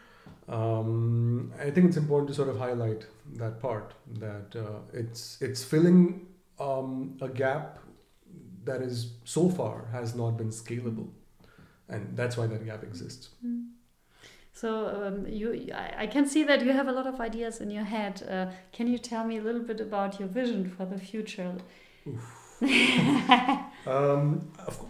um, 0.59 1.53
I 1.67 1.71
think 1.71 1.87
it's 1.89 1.97
important 2.05 2.29
to 2.31 2.35
sort 2.35 2.49
of 2.49 2.57
highlight 2.59 3.03
that 3.43 3.55
part 3.61 3.89
that 4.25 4.49
uh, 4.57 4.79
it's 4.93 5.23
it's 5.47 5.63
filling 5.73 6.03
um, 6.61 7.17
a 7.21 7.29
gap 7.29 7.79
that 8.65 8.83
is 8.83 9.13
so 9.25 9.49
far 9.49 9.87
has 9.93 10.15
not 10.15 10.37
been 10.37 10.51
scalable, 10.51 11.09
and 11.89 12.17
that's 12.17 12.37
why 12.37 12.47
that 12.47 12.65
gap 12.65 12.83
exists. 12.83 13.31
Mm. 13.45 13.69
So 14.53 14.71
um, 14.89 15.27
you, 15.29 15.71
I, 15.73 16.03
I 16.03 16.07
can 16.09 16.27
see 16.27 16.43
that 16.43 16.65
you 16.65 16.73
have 16.73 16.89
a 16.89 16.93
lot 16.93 17.07
of 17.07 17.21
ideas 17.21 17.61
in 17.61 17.71
your 17.71 17.85
head. 17.85 18.23
Uh, 18.29 18.47
can 18.73 18.89
you 18.89 18.99
tell 18.99 19.25
me 19.25 19.39
a 19.39 19.43
little 19.43 19.63
bit 19.63 19.81
about 19.81 20.19
your 20.19 20.29
vision 20.29 20.69
for 20.69 20.85
the 20.85 20.99
future? 20.99 21.55
Um, 23.87 24.51
of, 24.67 24.85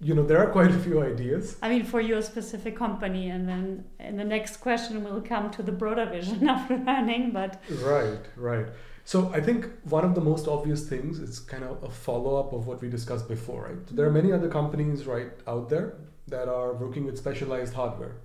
you 0.00 0.14
know, 0.14 0.24
there 0.24 0.38
are 0.38 0.50
quite 0.50 0.70
a 0.70 0.78
few 0.78 1.02
ideas. 1.02 1.56
I 1.62 1.68
mean, 1.68 1.84
for 1.84 2.00
your 2.00 2.22
specific 2.22 2.76
company, 2.76 3.28
and 3.28 3.48
then 3.48 3.84
in 4.00 4.16
the 4.16 4.24
next 4.24 4.56
question 4.56 5.04
we'll 5.04 5.20
come 5.20 5.50
to 5.52 5.62
the 5.62 5.72
broader 5.72 6.06
vision 6.06 6.48
of 6.54 6.70
learning. 6.70 7.32
But 7.32 7.62
Right, 7.70 8.24
right. 8.36 8.66
So 9.04 9.30
I 9.34 9.40
think 9.40 9.68
one 9.84 10.04
of 10.04 10.14
the 10.14 10.20
most 10.20 10.46
obvious 10.46 10.88
things 10.88 11.18
is 11.18 11.40
kind 11.40 11.64
of 11.64 11.82
a 11.82 11.90
follow 11.90 12.36
up 12.36 12.52
of 12.52 12.66
what 12.66 12.80
we 12.80 12.88
discussed 12.88 13.28
before, 13.28 13.64
right? 13.64 13.86
There 13.96 14.06
are 14.06 14.12
many 14.12 14.32
other 14.32 14.48
companies 14.48 15.06
right 15.06 15.32
out 15.46 15.68
there 15.68 15.94
that 16.28 16.48
are 16.48 16.72
working 16.74 17.04
with 17.04 17.18
specialized 17.18 17.74
hardware 17.74 18.16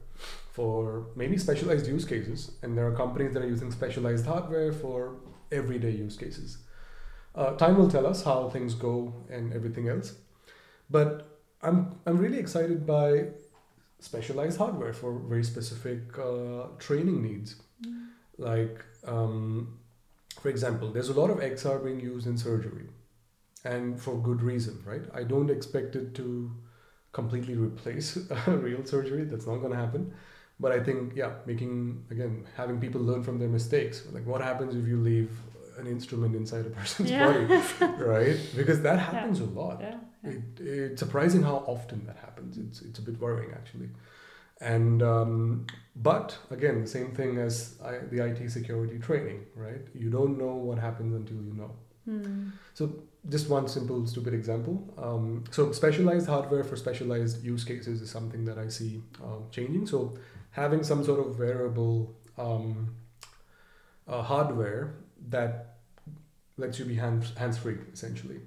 for 0.51 1.07
maybe 1.15 1.37
specialized 1.37 1.87
use 1.87 2.05
cases, 2.05 2.51
and 2.61 2.77
there 2.77 2.87
are 2.87 2.95
companies 2.95 3.33
that 3.33 3.43
are 3.43 3.47
using 3.47 3.71
specialized 3.71 4.25
hardware 4.25 4.71
for 4.71 5.15
everyday 5.51 5.91
use 5.91 6.15
cases. 6.15 6.59
Uh, 7.35 7.51
time 7.55 7.77
will 7.77 7.89
tell 7.89 8.07
us 8.07 8.23
how 8.23 8.49
things 8.49 8.73
go 8.73 9.13
and 9.29 9.53
everything 9.53 9.89
else, 9.89 10.13
but 10.89 11.39
I'm 11.61 11.99
I'm 12.05 12.17
really 12.17 12.37
excited 12.37 12.85
by 12.85 13.25
specialized 13.99 14.57
hardware 14.57 14.93
for 14.93 15.19
very 15.19 15.43
specific 15.43 16.17
uh, 16.17 16.67
training 16.77 17.23
needs, 17.23 17.55
mm. 17.83 18.07
like. 18.37 18.85
Um, 19.05 19.79
for 20.41 20.49
example, 20.49 20.91
there's 20.91 21.09
a 21.09 21.19
lot 21.19 21.29
of 21.29 21.37
XR 21.37 21.83
being 21.83 21.99
used 21.99 22.27
in 22.27 22.37
surgery, 22.37 22.87
and 23.63 23.99
for 23.99 24.15
good 24.21 24.41
reason, 24.41 24.81
right? 24.85 25.01
I 25.13 25.23
don't 25.23 25.49
expect 25.49 25.95
it 25.95 26.15
to 26.15 26.51
completely 27.11 27.55
replace 27.55 28.17
real 28.47 28.85
surgery. 28.85 29.23
That's 29.23 29.47
not 29.47 29.57
going 29.57 29.71
to 29.71 29.77
happen. 29.77 30.13
But 30.59 30.71
I 30.71 30.79
think, 30.79 31.13
yeah, 31.15 31.33
making 31.45 32.05
again 32.09 32.45
having 32.55 32.79
people 32.79 33.01
learn 33.01 33.23
from 33.23 33.37
their 33.39 33.49
mistakes. 33.49 34.03
Like, 34.11 34.25
what 34.25 34.41
happens 34.41 34.75
if 34.75 34.87
you 34.87 34.97
leave 34.97 35.29
an 35.77 35.87
instrument 35.87 36.35
inside 36.35 36.65
a 36.65 36.69
person's 36.69 37.11
yeah. 37.11 37.25
body, 37.25 37.45
right? 38.03 38.39
Because 38.55 38.81
that 38.81 38.99
happens 38.99 39.39
yeah. 39.39 39.45
a 39.45 39.49
lot. 39.61 39.79
Yeah. 39.81 39.97
It, 40.23 40.59
it's 40.59 40.99
surprising 40.99 41.43
how 41.43 41.57
often 41.67 42.05
that 42.07 42.17
happens. 42.17 42.57
It's 42.57 42.81
it's 42.81 42.99
a 42.99 43.01
bit 43.01 43.19
worrying 43.19 43.51
actually. 43.53 43.89
And 44.59 45.03
um, 45.03 45.67
but 45.95 46.37
again, 46.49 46.81
the 46.81 46.87
same 46.87 47.11
thing 47.11 47.37
as 47.37 47.75
I, 47.83 47.99
the 48.09 48.25
IT 48.25 48.49
security 48.49 48.97
training, 48.99 49.45
right? 49.55 49.81
You 49.93 50.09
don't 50.09 50.37
know 50.37 50.53
what 50.55 50.79
happens 50.79 51.13
until 51.15 51.37
you 51.37 51.53
know. 51.53 51.71
Hmm. 52.05 52.49
So 52.73 53.03
just 53.29 53.49
one 53.49 53.67
simple 53.67 54.07
stupid 54.07 54.33
example. 54.33 54.81
Um, 54.97 55.43
so 55.51 55.71
specialized 55.71 56.27
hardware 56.27 56.63
for 56.63 56.75
specialized 56.75 57.43
use 57.43 57.63
cases 57.63 58.01
is 58.01 58.09
something 58.09 58.45
that 58.45 58.57
I 58.57 58.69
see 58.69 59.01
um, 59.23 59.45
changing. 59.51 59.85
So 59.85 60.17
having 60.51 60.83
some 60.83 61.03
sort 61.03 61.19
of 61.19 61.37
wearable 61.37 62.15
um, 62.37 62.95
uh, 64.07 64.21
hardware 64.21 64.95
that 65.29 65.77
lets 66.57 66.79
you 66.79 66.85
be 66.85 66.95
hands 66.95 67.33
hands 67.35 67.57
free 67.57 67.77
essentially. 67.93 68.39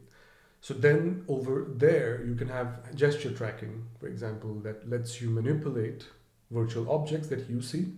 So 0.60 0.74
then 0.74 1.24
over 1.28 1.66
there 1.68 2.22
you 2.22 2.34
can 2.34 2.48
have 2.48 2.94
gesture 2.94 3.32
tracking, 3.32 3.86
for 3.98 4.08
example, 4.08 4.54
that 4.60 4.88
lets 4.88 5.20
you 5.20 5.30
manipulate 5.30 6.06
virtual 6.50 6.90
objects 6.90 7.28
that 7.28 7.48
you 7.48 7.62
see 7.62 7.94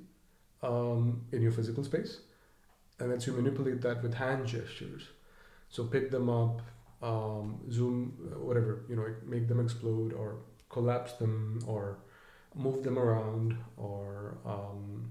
um, 0.63 1.23
in 1.33 1.43
your 1.43 1.51
physical 1.53 1.83
space, 1.83 2.21
and 2.99 3.11
lets 3.11 3.27
you 3.27 3.33
manipulate 3.33 3.81
that 3.83 4.03
with 4.03 4.15
hand 4.15 4.47
gestures. 4.47 5.09
So 5.69 5.85
pick 5.85 6.11
them 6.11 6.29
up, 6.29 6.63
um, 7.03 7.61
zoom, 7.71 8.13
whatever 8.39 8.85
you 8.89 8.95
know, 8.95 9.07
make 9.27 9.49
them 9.49 9.59
explode 9.59 10.13
or 10.13 10.37
collapse 10.69 11.15
them 11.15 11.59
or 11.67 11.99
move 12.55 12.85
them 12.85 12.99
around 12.99 13.57
or 13.77 14.39
um, 14.47 15.11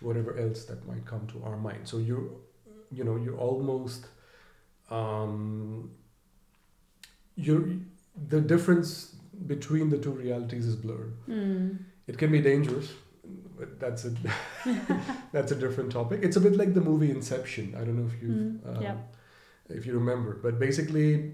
whatever 0.00 0.38
else 0.38 0.64
that 0.64 0.86
might 0.86 1.04
come 1.04 1.26
to 1.26 1.42
our 1.44 1.56
mind. 1.56 1.86
So 1.86 1.98
you're, 1.98 2.30
you 2.90 3.04
know, 3.04 3.16
you're 3.16 3.36
almost 3.36 4.06
um, 4.90 5.90
you're 7.40 7.68
the 8.28 8.40
difference 8.40 9.16
between 9.46 9.88
the 9.88 9.98
two 9.98 10.10
realities 10.10 10.66
is 10.66 10.76
blurred. 10.76 11.14
Mm. 11.28 11.78
It 12.06 12.18
can 12.18 12.30
be 12.30 12.40
dangerous, 12.40 12.92
but 13.58 13.80
that's 13.80 14.04
a 14.04 14.12
that's 15.32 15.52
a 15.52 15.54
different 15.54 15.92
topic. 15.92 16.20
It's 16.22 16.36
a 16.36 16.40
bit 16.40 16.56
like 16.56 16.74
the 16.74 16.80
movie 16.80 17.10
Inception. 17.10 17.74
I 17.74 17.84
don't 17.84 17.96
know 17.96 18.10
if 18.12 18.22
you 18.22 18.28
mm. 18.28 18.76
um, 18.76 18.82
yeah. 18.82 18.96
if 19.68 19.86
you 19.86 19.94
remember, 19.94 20.38
but 20.42 20.58
basically, 20.58 21.32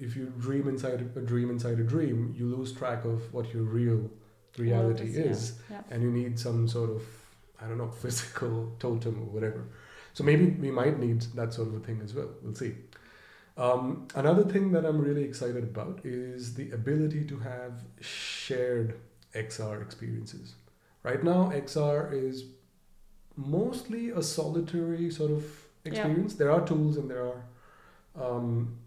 if 0.00 0.16
you 0.16 0.32
dream 0.38 0.68
inside 0.68 1.00
a 1.16 1.20
dream 1.20 1.50
inside 1.50 1.78
a 1.78 1.84
dream, 1.84 2.34
you 2.36 2.46
lose 2.46 2.72
track 2.72 3.04
of 3.04 3.32
what 3.32 3.52
your 3.54 3.64
real 3.64 4.10
reality 4.58 5.06
is, 5.06 5.16
is 5.16 5.52
yeah. 5.70 5.76
Yeah. 5.76 5.94
and 5.94 6.02
you 6.02 6.10
need 6.10 6.38
some 6.38 6.68
sort 6.68 6.90
of 6.90 7.02
I 7.60 7.68
don't 7.68 7.78
know 7.78 7.90
physical 8.02 8.74
totem 8.78 9.20
or 9.22 9.26
whatever. 9.26 9.68
So 10.14 10.24
maybe 10.24 10.46
we 10.46 10.70
might 10.70 10.98
need 10.98 11.22
that 11.34 11.54
sort 11.54 11.68
of 11.68 11.74
a 11.74 11.80
thing 11.80 12.00
as 12.04 12.12
well. 12.14 12.28
We'll 12.42 12.54
see. 12.54 12.74
Um, 13.56 14.08
another 14.14 14.44
thing 14.44 14.72
that 14.72 14.84
I'm 14.84 14.98
really 14.98 15.24
excited 15.24 15.62
about 15.62 16.00
is 16.04 16.54
the 16.54 16.70
ability 16.70 17.24
to 17.26 17.38
have 17.40 17.82
shared 18.00 18.98
XR 19.34 19.82
experiences. 19.82 20.54
Right 21.02 21.22
now, 21.22 21.50
XR 21.54 22.12
is 22.12 22.44
mostly 23.36 24.10
a 24.10 24.22
solitary 24.22 25.10
sort 25.10 25.32
of 25.32 25.44
experience. 25.84 26.32
Yeah. 26.32 26.38
There 26.38 26.52
are 26.52 26.66
tools 26.66 26.96
and 26.96 27.10
there 27.10 27.26
are 27.26 27.44
um, 28.14 28.78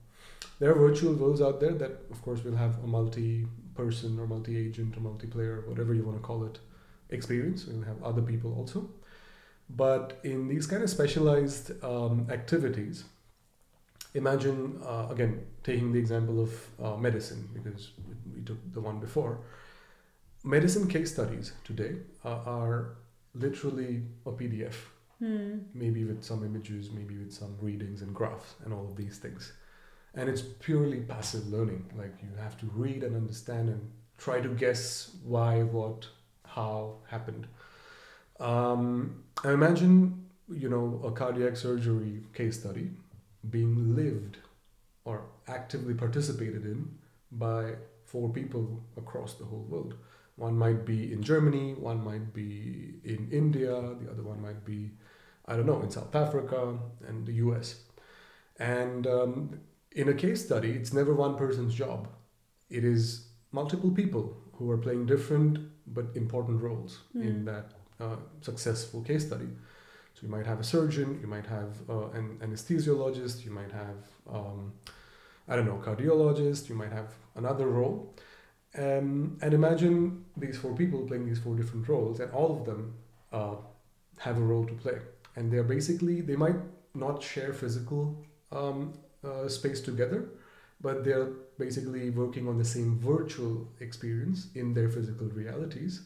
there 0.59 0.71
are 0.71 0.75
virtual 0.75 1.13
worlds 1.13 1.41
out 1.41 1.59
there 1.59 1.73
that, 1.73 1.91
of 2.11 2.21
course, 2.21 2.43
will 2.43 2.55
have 2.55 2.81
a 2.83 2.87
multi-person 2.87 4.19
or 4.19 4.27
multi-agent 4.27 4.95
or 4.95 5.01
multiplayer, 5.01 5.67
whatever 5.67 5.93
you 5.93 6.03
want 6.03 6.17
to 6.17 6.23
call 6.23 6.45
it, 6.45 6.59
experience. 7.09 7.65
We'll 7.65 7.83
have 7.83 8.01
other 8.03 8.21
people 8.21 8.53
also. 8.55 8.89
But 9.69 10.19
in 10.23 10.47
these 10.47 10.67
kind 10.67 10.83
of 10.83 10.89
specialized 10.89 11.83
um, 11.83 12.27
activities, 12.29 13.03
imagine 14.15 14.79
uh, 14.83 15.07
again 15.11 15.45
taking 15.63 15.91
the 15.91 15.99
example 15.99 16.41
of 16.41 16.51
uh, 16.83 16.97
medicine 16.97 17.47
because 17.53 17.91
we 18.33 18.41
took 18.41 18.57
the 18.73 18.81
one 18.81 18.99
before. 18.99 19.39
Medicine 20.43 20.87
case 20.87 21.11
studies 21.11 21.53
today 21.63 21.95
uh, 22.23 22.39
are 22.45 22.95
literally 23.33 24.03
a 24.25 24.31
pdf 24.31 24.75
hmm. 25.19 25.57
maybe 25.73 26.05
with 26.05 26.23
some 26.23 26.45
images 26.45 26.89
maybe 26.91 27.17
with 27.17 27.33
some 27.33 27.53
readings 27.59 28.01
and 28.01 28.13
graphs 28.15 28.53
and 28.63 28.73
all 28.73 28.85
of 28.85 28.95
these 28.95 29.17
things. 29.17 29.53
And 30.13 30.29
it's 30.29 30.41
purely 30.41 31.01
passive 31.01 31.47
learning. 31.47 31.91
Like 31.97 32.15
you 32.23 32.29
have 32.41 32.57
to 32.59 32.67
read 32.73 33.03
and 33.03 33.15
understand 33.17 33.67
and 33.67 33.91
try 34.17 34.39
to 34.39 34.47
guess 34.47 35.11
why 35.23 35.63
what 35.63 36.07
how 36.45 36.95
happened. 37.09 37.47
Um, 38.39 39.23
i 39.43 39.51
imagine 39.51 40.25
you 40.49 40.69
know 40.69 41.01
a 41.03 41.11
cardiac 41.11 41.55
surgery 41.57 42.23
case 42.33 42.59
study 42.59 42.91
being 43.49 43.95
lived 43.95 44.37
or 45.03 45.25
actively 45.47 45.93
participated 45.93 46.65
in 46.65 46.89
by 47.31 47.73
four 48.05 48.29
people 48.29 48.83
across 48.97 49.35
the 49.35 49.45
whole 49.45 49.65
world. 49.69 49.95
One 50.35 50.57
might 50.57 50.85
be 50.85 51.13
in 51.13 51.23
Germany, 51.23 51.73
one 51.73 52.03
might 52.03 52.33
be 52.33 52.95
in 53.03 53.29
India, 53.31 53.71
the 54.01 54.11
other 54.11 54.23
one 54.23 54.41
might 54.41 54.65
be, 54.65 54.91
I 55.45 55.55
don't 55.55 55.65
know, 55.65 55.81
in 55.81 55.89
South 55.89 56.13
Africa 56.15 56.77
and 57.07 57.25
the 57.25 57.33
US. 57.33 57.83
And 58.57 59.07
um, 59.07 59.59
in 59.91 60.09
a 60.09 60.13
case 60.13 60.43
study, 60.43 60.71
it's 60.71 60.93
never 60.93 61.13
one 61.13 61.35
person's 61.35 61.73
job. 61.73 62.09
It 62.69 62.83
is 62.83 63.27
multiple 63.51 63.91
people 63.91 64.35
who 64.53 64.69
are 64.71 64.77
playing 64.77 65.05
different 65.05 65.59
but 65.87 66.07
important 66.15 66.61
roles 66.61 66.99
mm. 67.15 67.21
in 67.21 67.45
that 67.45 67.71
uh, 67.99 68.17
successful 68.41 69.01
case 69.01 69.25
study. 69.27 69.47
So 70.15 70.21
you 70.21 70.29
might 70.29 70.45
have 70.45 70.61
a 70.61 70.63
surgeon, 70.63 71.19
you 71.19 71.27
might 71.27 71.45
have 71.45 71.73
uh, 71.89 72.07
an 72.11 72.37
anesthesiologist, 72.41 73.43
you 73.43 73.51
might 73.51 73.71
have, 73.73 73.97
um, 74.31 74.71
I 75.49 75.57
don't 75.57 75.65
know, 75.65 75.81
cardiologist, 75.83 76.69
you 76.69 76.75
might 76.75 76.93
have 76.93 77.09
another 77.35 77.67
role. 77.67 78.15
Um, 78.77 79.37
and 79.41 79.53
imagine 79.53 80.23
these 80.37 80.57
four 80.57 80.73
people 80.73 81.01
playing 81.01 81.25
these 81.25 81.39
four 81.39 81.53
different 81.57 81.89
roles, 81.89 82.21
and 82.21 82.31
all 82.31 82.57
of 82.57 82.65
them 82.65 82.93
uh, 83.33 83.55
have 84.19 84.37
a 84.37 84.41
role 84.41 84.65
to 84.65 84.73
play. 84.73 84.99
And 85.35 85.51
they're 85.51 85.63
basically, 85.63 86.21
they 86.21 86.37
might 86.37 86.55
not 86.93 87.21
share 87.21 87.53
physical 87.53 88.15
um, 88.53 88.93
uh, 89.21 89.49
space 89.49 89.81
together, 89.81 90.29
but 90.79 91.03
they're 91.03 91.31
basically 91.57 92.09
working 92.09 92.47
on 92.47 92.57
the 92.57 92.63
same 92.63 92.97
virtual 92.99 93.67
experience 93.81 94.47
in 94.55 94.73
their 94.73 94.87
physical 94.87 95.27
realities, 95.27 96.03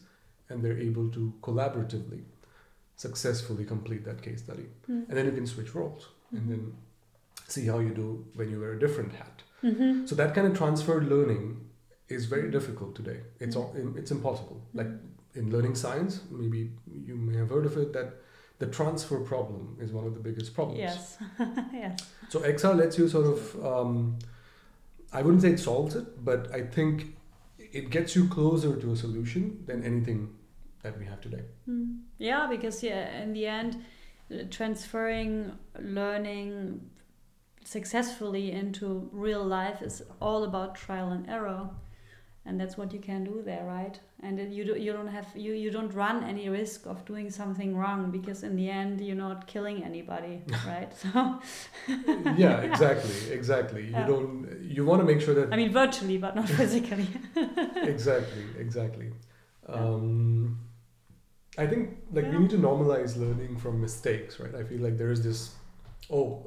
and 0.48 0.64
they're 0.64 0.78
able 0.78 1.08
to 1.10 1.32
collaboratively 1.42 2.22
successfully 3.00 3.64
complete 3.64 4.04
that 4.04 4.20
case 4.20 4.40
study. 4.40 4.66
Mm. 4.90 5.08
And 5.08 5.16
then 5.16 5.24
you 5.24 5.32
can 5.32 5.46
switch 5.46 5.74
roles 5.74 6.02
mm-hmm. 6.02 6.36
and 6.36 6.50
then 6.50 6.72
see 7.48 7.66
how 7.66 7.78
you 7.78 7.90
do 7.90 8.26
when 8.34 8.50
you 8.50 8.60
wear 8.60 8.72
a 8.72 8.78
different 8.78 9.12
hat. 9.14 9.42
Mm-hmm. 9.62 10.04
So 10.06 10.14
that 10.16 10.34
kind 10.34 10.46
of 10.46 10.56
transferred 10.56 11.08
learning 11.08 11.44
is 12.08 12.26
very 12.26 12.50
difficult 12.50 12.94
today. 12.94 13.20
It's 13.38 13.56
mm-hmm. 13.56 13.96
it's 13.98 14.10
impossible. 14.10 14.60
Like 14.74 14.90
in 15.34 15.50
learning 15.50 15.76
science, 15.76 16.20
maybe 16.30 16.70
you 17.06 17.16
may 17.16 17.38
have 17.38 17.48
heard 17.48 17.64
of 17.64 17.78
it 17.78 17.94
that 17.94 18.08
the 18.58 18.66
transfer 18.66 19.20
problem 19.20 19.78
is 19.80 19.92
one 19.92 20.06
of 20.06 20.12
the 20.12 20.20
biggest 20.20 20.52
problems. 20.54 20.80
Yes. 20.80 21.16
yes. 21.72 21.98
So 22.28 22.40
XR 22.40 22.76
lets 22.76 22.98
you 22.98 23.08
sort 23.08 23.28
of 23.34 23.66
um, 23.70 24.18
I 25.10 25.22
wouldn't 25.22 25.42
say 25.42 25.52
it 25.52 25.60
solves 25.60 25.96
it, 25.96 26.22
but 26.22 26.52
I 26.54 26.62
think 26.76 27.16
it 27.58 27.88
gets 27.88 28.14
you 28.14 28.28
closer 28.28 28.76
to 28.76 28.92
a 28.92 28.96
solution 28.96 29.64
than 29.66 29.84
anything 29.84 30.36
that 30.82 30.98
we 30.98 31.04
have 31.06 31.20
today. 31.20 31.42
Mm. 31.68 32.00
Yeah, 32.18 32.46
because 32.48 32.82
yeah, 32.82 33.22
in 33.22 33.32
the 33.32 33.46
end, 33.46 33.84
transferring 34.50 35.52
learning 35.78 36.80
successfully 37.64 38.52
into 38.52 39.08
real 39.12 39.44
life 39.44 39.82
is 39.82 40.02
all 40.20 40.44
about 40.44 40.74
trial 40.74 41.10
and 41.10 41.28
error. 41.28 41.70
and 42.46 42.58
that's 42.58 42.76
what 42.78 42.92
you 42.92 42.98
can 42.98 43.22
do 43.22 43.42
there 43.44 43.64
right 43.64 44.00
and 44.22 44.52
you 44.52 44.64
do, 44.64 44.74
you 44.84 44.92
don't 44.92 45.08
have 45.08 45.26
you 45.34 45.52
you 45.52 45.70
don't 45.70 45.92
run 45.92 46.24
any 46.24 46.48
risk 46.48 46.86
of 46.86 47.04
doing 47.04 47.30
something 47.30 47.76
wrong 47.76 48.10
because 48.10 48.42
in 48.42 48.56
the 48.56 48.68
end 48.68 49.00
you're 49.00 49.22
not 49.28 49.46
killing 49.46 49.84
anybody 49.84 50.42
right 50.66 50.92
so 50.96 51.38
yeah 52.44 52.60
exactly 52.60 53.30
exactly 53.30 53.82
you 53.84 53.90
yeah. 53.90 54.06
don't 54.06 54.48
you 54.62 54.86
want 54.86 55.00
to 55.00 55.06
make 55.06 55.20
sure 55.20 55.34
that 55.34 55.52
i 55.52 55.56
mean 55.56 55.70
virtually 55.70 56.16
but 56.16 56.34
not 56.34 56.48
physically 56.60 57.08
exactly 57.82 58.44
exactly 58.58 59.12
um, 59.68 60.58
i 61.58 61.66
think 61.66 61.96
like 62.12 62.24
yeah. 62.24 62.30
we 62.30 62.38
need 62.38 62.50
to 62.50 62.58
normalize 62.58 63.16
learning 63.16 63.56
from 63.56 63.80
mistakes 63.80 64.38
right 64.40 64.54
i 64.54 64.62
feel 64.62 64.80
like 64.80 64.96
there 64.96 65.10
is 65.10 65.22
this 65.22 65.54
oh 66.10 66.46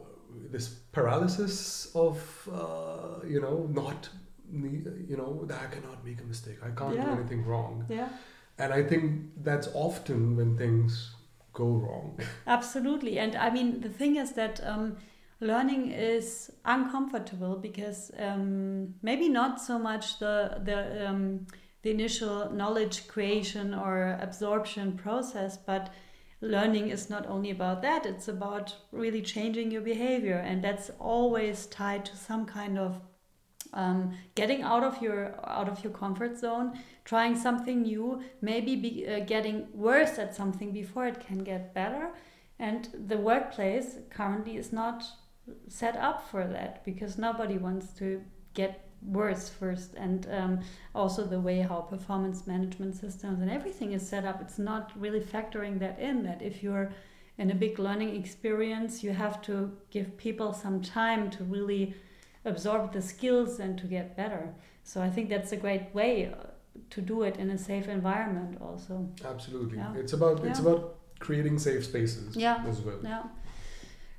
this 0.51 0.70
paralysis 0.91 1.91
of 1.95 2.49
uh, 2.51 3.26
you 3.26 3.41
know 3.41 3.68
not 3.72 4.10
you 4.51 5.16
know 5.18 5.45
that 5.45 5.62
I 5.62 5.68
cannot 5.74 6.06
make 6.06 6.22
a 6.22 6.24
mistake. 6.24 6.58
I 6.64 6.70
can't 6.70 6.95
yeah. 6.95 7.06
do 7.06 7.12
anything 7.12 7.45
wrong. 7.45 7.86
Yeah. 7.89 8.10
And 8.58 8.72
I 8.72 8.84
think 8.84 9.32
that's 9.43 9.68
often 9.74 10.36
when 10.36 10.58
things 10.58 11.16
go 11.54 11.66
wrong. 11.66 12.20
Absolutely, 12.47 13.18
and 13.20 13.36
I 13.36 13.49
mean 13.49 13.82
the 13.82 13.89
thing 13.89 14.16
is 14.18 14.34
that. 14.34 14.62
Um, 14.66 14.97
learning 15.39 15.91
is 15.91 16.49
uncomfortable 16.64 17.58
because 17.58 18.12
um, 18.18 18.93
maybe 19.01 19.28
not 19.28 19.60
so 19.60 19.78
much 19.78 20.18
the 20.20 20.62
the 20.64 21.10
um, 21.10 21.45
the 21.84 21.92
initial 21.92 22.52
knowledge 22.52 23.08
creation 23.08 23.74
or 23.74 24.18
absorption 24.20 24.94
process, 24.94 25.58
but 25.58 25.94
learning 26.42 26.90
is 26.90 27.10
not 27.10 27.28
only 27.28 27.52
about 27.52 27.82
that; 27.82 28.06
it's 28.06 28.28
about 28.28 28.76
really 28.92 29.22
changing 29.22 29.72
your 29.72 29.82
behavior, 29.82 30.38
and 30.38 30.64
that's 30.64 30.90
always 31.00 31.68
tied 31.68 32.06
to 32.06 32.18
some 32.18 32.46
kind 32.46 32.80
of 32.80 33.00
um, 33.74 34.18
getting 34.36 34.62
out 34.62 34.84
of 34.84 35.02
your 35.02 35.36
out 35.46 35.68
of 35.68 35.84
your 35.84 35.94
comfort 35.94 36.38
zone 36.38 36.78
trying 37.06 37.36
something 37.36 37.82
new 37.82 38.22
maybe 38.42 38.76
be, 38.76 39.08
uh, 39.08 39.20
getting 39.22 39.68
worse 39.74 40.18
at 40.20 40.36
something 40.36 40.72
before 40.72 41.06
it 41.06 41.20
can 41.20 41.40
get 41.44 41.74
better. 41.74 42.10
And 42.60 42.88
the 43.08 43.18
workplace 43.18 43.98
currently 44.10 44.58
is 44.58 44.72
not 44.72 45.04
set 45.68 45.98
up 45.98 46.30
for 46.30 46.46
that 46.48 46.86
because 46.86 47.18
nobody 47.18 47.58
wants 47.58 47.88
to 47.94 48.24
get 48.54 48.90
worse 49.06 49.49
first 49.49 49.93
and 49.95 50.28
um, 50.32 50.60
also 50.95 51.24
the 51.24 51.39
way 51.39 51.60
how 51.60 51.82
performance 51.82 52.47
management 52.47 52.95
systems 52.95 53.41
and 53.41 53.49
everything 53.51 53.91
is 53.93 54.08
set 54.08 54.24
up 54.26 54.41
it's 54.41 54.60
not 54.60 54.91
really 54.95 55.20
factoring 55.20 55.80
that 55.80 55.99
in 55.99 56.24
that 56.24 56.41
if 56.41 56.64
you're 56.64 56.91
in 57.38 57.51
a 57.51 57.56
big 57.56 57.80
learning 57.80 58.16
experience 58.16 59.04
you 59.04 59.12
have 59.12 59.41
to 59.41 59.72
give 59.91 60.18
people 60.18 60.54
some 60.54 60.82
time 60.82 61.30
to 61.30 61.43
really 61.43 61.93
absorb 62.45 62.91
the 62.93 63.01
skills 63.01 63.60
and 63.60 63.78
to 63.78 63.88
get 63.88 64.16
better. 64.16 64.54
So 64.84 65.01
I 65.01 65.10
think 65.10 65.30
that's 65.30 65.51
a 65.51 65.58
great 65.58 65.93
way 65.93 66.26
uh, 66.26 66.47
to 66.89 67.01
do 67.01 67.24
it 67.24 67.38
in 67.38 67.49
a 67.49 67.58
safe 67.58 67.88
environment 67.88 68.58
also. 68.62 69.10
Absolutely. 69.24 69.78
Yeah. 69.78 69.93
It's 69.95 70.14
about 70.14 70.43
it's 70.45 70.60
yeah. 70.60 70.66
about 70.66 70.95
creating 71.20 71.60
safe 71.60 71.86
spaces 71.86 72.36
yeah. 72.36 72.64
as 72.68 72.82
well. 72.82 72.99
Yeah. 73.04 73.24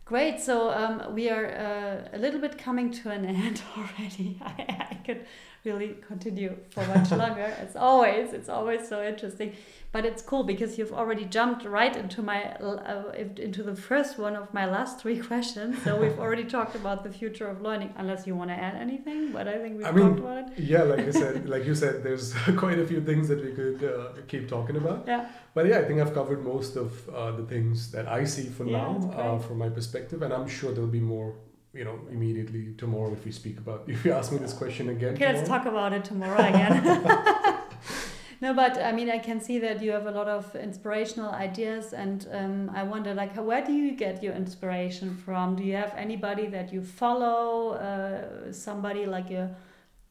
Great. 0.04 0.38
So 0.40 0.70
um, 0.70 1.14
we 1.14 1.30
are 1.30 1.46
uh, 1.46 2.16
a 2.16 2.18
little 2.18 2.40
bit 2.40 2.58
coming 2.58 2.90
to 2.92 3.10
an 3.10 3.24
end 3.44 3.62
already. 3.76 4.38
I, 4.42 4.86
I 4.90 4.94
could 5.04 5.26
really 5.64 5.96
continue 6.06 6.56
for 6.70 6.86
much 6.86 7.10
longer. 7.22 7.54
It's 7.60 7.76
always, 7.76 8.32
it's 8.32 8.48
always 8.48 8.88
so 8.88 9.02
interesting. 9.02 9.52
But 9.94 10.04
it's 10.04 10.22
cool 10.22 10.42
because 10.42 10.76
you've 10.76 10.92
already 10.92 11.24
jumped 11.24 11.64
right 11.64 11.96
into 11.96 12.20
my 12.20 12.40
uh, 12.54 13.12
into 13.36 13.62
the 13.62 13.76
first 13.76 14.18
one 14.18 14.34
of 14.34 14.52
my 14.52 14.66
last 14.66 14.98
three 14.98 15.20
questions. 15.30 15.80
So 15.84 15.96
we've 15.96 16.18
already 16.18 16.42
talked 16.42 16.74
about 16.74 17.04
the 17.04 17.12
future 17.12 17.46
of 17.46 17.62
learning. 17.62 17.94
Unless 17.96 18.26
you 18.26 18.34
want 18.34 18.50
to 18.50 18.56
add 18.56 18.74
anything, 18.74 19.30
but 19.30 19.46
I 19.46 19.58
think 19.58 19.76
we've 19.76 19.86
I 19.86 19.92
mean, 19.92 20.08
talked 20.08 20.18
about 20.18 20.38
it. 20.38 20.58
Yeah, 20.58 20.82
like 20.82 21.06
you 21.06 21.12
said, 21.12 21.48
like 21.54 21.64
you 21.64 21.76
said, 21.76 22.02
there's 22.02 22.34
quite 22.56 22.80
a 22.80 22.86
few 22.88 23.00
things 23.02 23.28
that 23.28 23.40
we 23.44 23.52
could 23.52 23.84
uh, 23.84 24.20
keep 24.26 24.48
talking 24.48 24.76
about. 24.76 25.04
Yeah. 25.06 25.28
But 25.54 25.66
yeah, 25.66 25.78
I 25.78 25.84
think 25.84 26.00
I've 26.00 26.12
covered 26.12 26.44
most 26.44 26.74
of 26.74 27.08
uh, 27.10 27.30
the 27.30 27.44
things 27.44 27.92
that 27.92 28.08
I 28.08 28.24
see 28.24 28.48
for 28.48 28.64
yeah, 28.64 28.78
now 28.78 29.12
uh, 29.16 29.38
from 29.38 29.58
my 29.58 29.68
perspective, 29.68 30.22
and 30.22 30.32
I'm 30.32 30.48
sure 30.48 30.72
there'll 30.72 30.88
be 30.88 30.98
more 30.98 31.36
you 31.74 31.84
know, 31.84 31.98
immediately 32.10 32.74
tomorrow 32.78 33.12
if 33.12 33.24
we 33.24 33.32
speak 33.32 33.58
about, 33.58 33.84
if 33.86 34.04
you 34.04 34.12
ask 34.12 34.32
me 34.32 34.38
this 34.38 34.52
question 34.52 34.88
again. 34.88 35.14
Okay, 35.14 35.18
tomorrow. 35.18 35.36
let's 35.36 35.48
talk 35.48 35.66
about 35.66 35.92
it 35.92 36.04
tomorrow 36.04 36.40
again. 36.40 36.84
no, 38.40 38.54
but 38.54 38.78
I 38.82 38.92
mean, 38.92 39.10
I 39.10 39.18
can 39.18 39.40
see 39.40 39.58
that 39.58 39.82
you 39.82 39.90
have 39.92 40.06
a 40.06 40.10
lot 40.10 40.28
of 40.28 40.54
inspirational 40.54 41.30
ideas, 41.30 41.92
and 41.92 42.26
um, 42.32 42.70
I 42.74 42.84
wonder, 42.84 43.12
like, 43.12 43.34
where 43.36 43.64
do 43.64 43.72
you 43.72 43.92
get 43.92 44.22
your 44.22 44.34
inspiration 44.34 45.16
from? 45.16 45.56
Do 45.56 45.64
you 45.64 45.74
have 45.74 45.92
anybody 45.96 46.46
that 46.46 46.72
you 46.72 46.82
follow, 46.82 47.72
uh, 47.72 48.52
somebody 48.52 49.06
like 49.06 49.30
a 49.30 49.56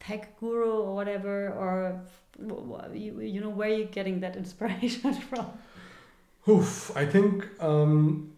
tech 0.00 0.38
guru 0.38 0.70
or 0.70 0.94
whatever, 0.94 1.48
or 1.48 2.00
you, 2.92 3.20
you 3.20 3.40
know, 3.40 3.48
where 3.48 3.70
are 3.70 3.74
you 3.74 3.84
getting 3.86 4.20
that 4.20 4.36
inspiration 4.42 5.14
from? 5.14 5.46
Oof, 6.46 6.94
I 6.94 7.06
think 7.06 7.48
um, 7.62 8.33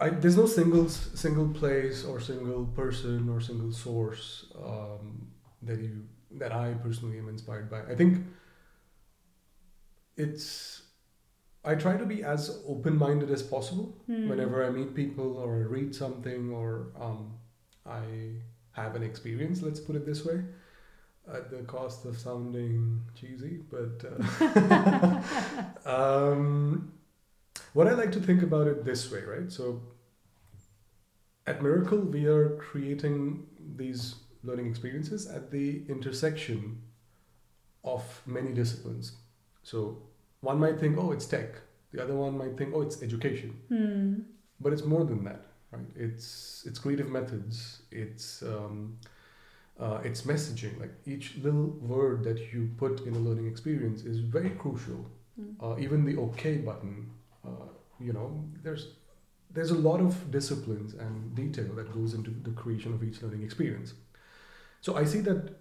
I, 0.00 0.10
there's 0.10 0.36
no 0.36 0.46
single 0.46 0.88
single 0.88 1.48
place 1.48 2.04
or 2.04 2.20
single 2.20 2.66
person 2.66 3.28
or 3.28 3.40
single 3.40 3.72
source 3.72 4.46
um, 4.64 5.28
that 5.62 5.80
you 5.80 6.04
that 6.32 6.52
I 6.52 6.74
personally 6.74 7.18
am 7.18 7.28
inspired 7.28 7.70
by. 7.70 7.82
I 7.82 7.94
think 7.96 8.24
it's 10.16 10.82
I 11.64 11.74
try 11.74 11.96
to 11.96 12.06
be 12.06 12.22
as 12.22 12.62
open 12.66 12.96
minded 12.96 13.30
as 13.30 13.42
possible 13.42 13.96
mm. 14.08 14.28
whenever 14.28 14.64
I 14.64 14.70
meet 14.70 14.94
people 14.94 15.36
or 15.36 15.56
I 15.56 15.66
read 15.66 15.94
something 15.94 16.52
or 16.52 16.92
um, 16.98 17.34
I 17.84 18.02
have 18.72 18.94
an 18.94 19.02
experience. 19.02 19.62
Let's 19.62 19.80
put 19.80 19.96
it 19.96 20.06
this 20.06 20.24
way, 20.24 20.44
at 21.32 21.50
the 21.50 21.62
cost 21.62 22.04
of 22.04 22.16
sounding 22.18 23.02
cheesy, 23.18 23.60
but 23.68 24.04
uh, 24.06 25.20
um, 25.84 26.92
what 27.72 27.86
I 27.86 27.92
like 27.92 28.12
to 28.12 28.20
think 28.20 28.42
about 28.42 28.66
it 28.66 28.84
this 28.84 29.10
way, 29.10 29.22
right? 29.22 29.50
So 29.50 29.80
at 31.46 31.60
Myracle, 31.60 32.10
we 32.10 32.26
are 32.26 32.56
creating 32.56 33.46
these 33.76 34.16
learning 34.42 34.66
experiences 34.66 35.26
at 35.26 35.50
the 35.50 35.82
intersection 35.88 36.82
of 37.84 38.02
many 38.26 38.52
disciplines. 38.52 39.12
So 39.62 40.02
one 40.40 40.58
might 40.58 40.78
think, 40.78 40.98
oh, 40.98 41.12
it's 41.12 41.26
tech. 41.26 41.54
The 41.92 42.02
other 42.02 42.14
one 42.14 42.36
might 42.36 42.56
think, 42.56 42.74
oh, 42.74 42.82
it's 42.82 43.02
education. 43.02 43.50
Hmm. 43.68 44.14
But 44.60 44.72
it's 44.72 44.84
more 44.84 45.04
than 45.04 45.24
that, 45.24 45.46
right? 45.70 45.86
It's 45.96 46.64
it's 46.66 46.78
creative 46.78 47.08
methods. 47.08 47.82
It's 47.90 48.42
um, 48.42 48.98
uh, 49.78 50.00
it's 50.04 50.22
messaging. 50.22 50.78
Like 50.80 50.92
each 51.06 51.36
little 51.36 51.68
word 51.80 52.24
that 52.24 52.52
you 52.52 52.70
put 52.76 53.06
in 53.06 53.14
a 53.14 53.18
learning 53.18 53.46
experience 53.46 54.02
is 54.02 54.18
very 54.18 54.50
crucial. 54.50 55.08
Mm. 55.40 55.54
Uh, 55.62 55.78
even 55.78 56.04
the 56.04 56.16
OK 56.16 56.56
button, 56.58 57.10
you 58.00 58.12
know, 58.12 58.44
there's 58.62 58.88
there's 59.50 59.70
a 59.70 59.74
lot 59.74 60.00
of 60.00 60.30
disciplines 60.30 60.94
and 60.94 61.34
detail 61.34 61.72
that 61.74 61.92
goes 61.92 62.14
into 62.14 62.30
the 62.30 62.50
creation 62.50 62.92
of 62.92 63.02
each 63.02 63.22
learning 63.22 63.42
experience. 63.42 63.94
So 64.80 64.96
I 64.96 65.04
see 65.04 65.20
that 65.20 65.56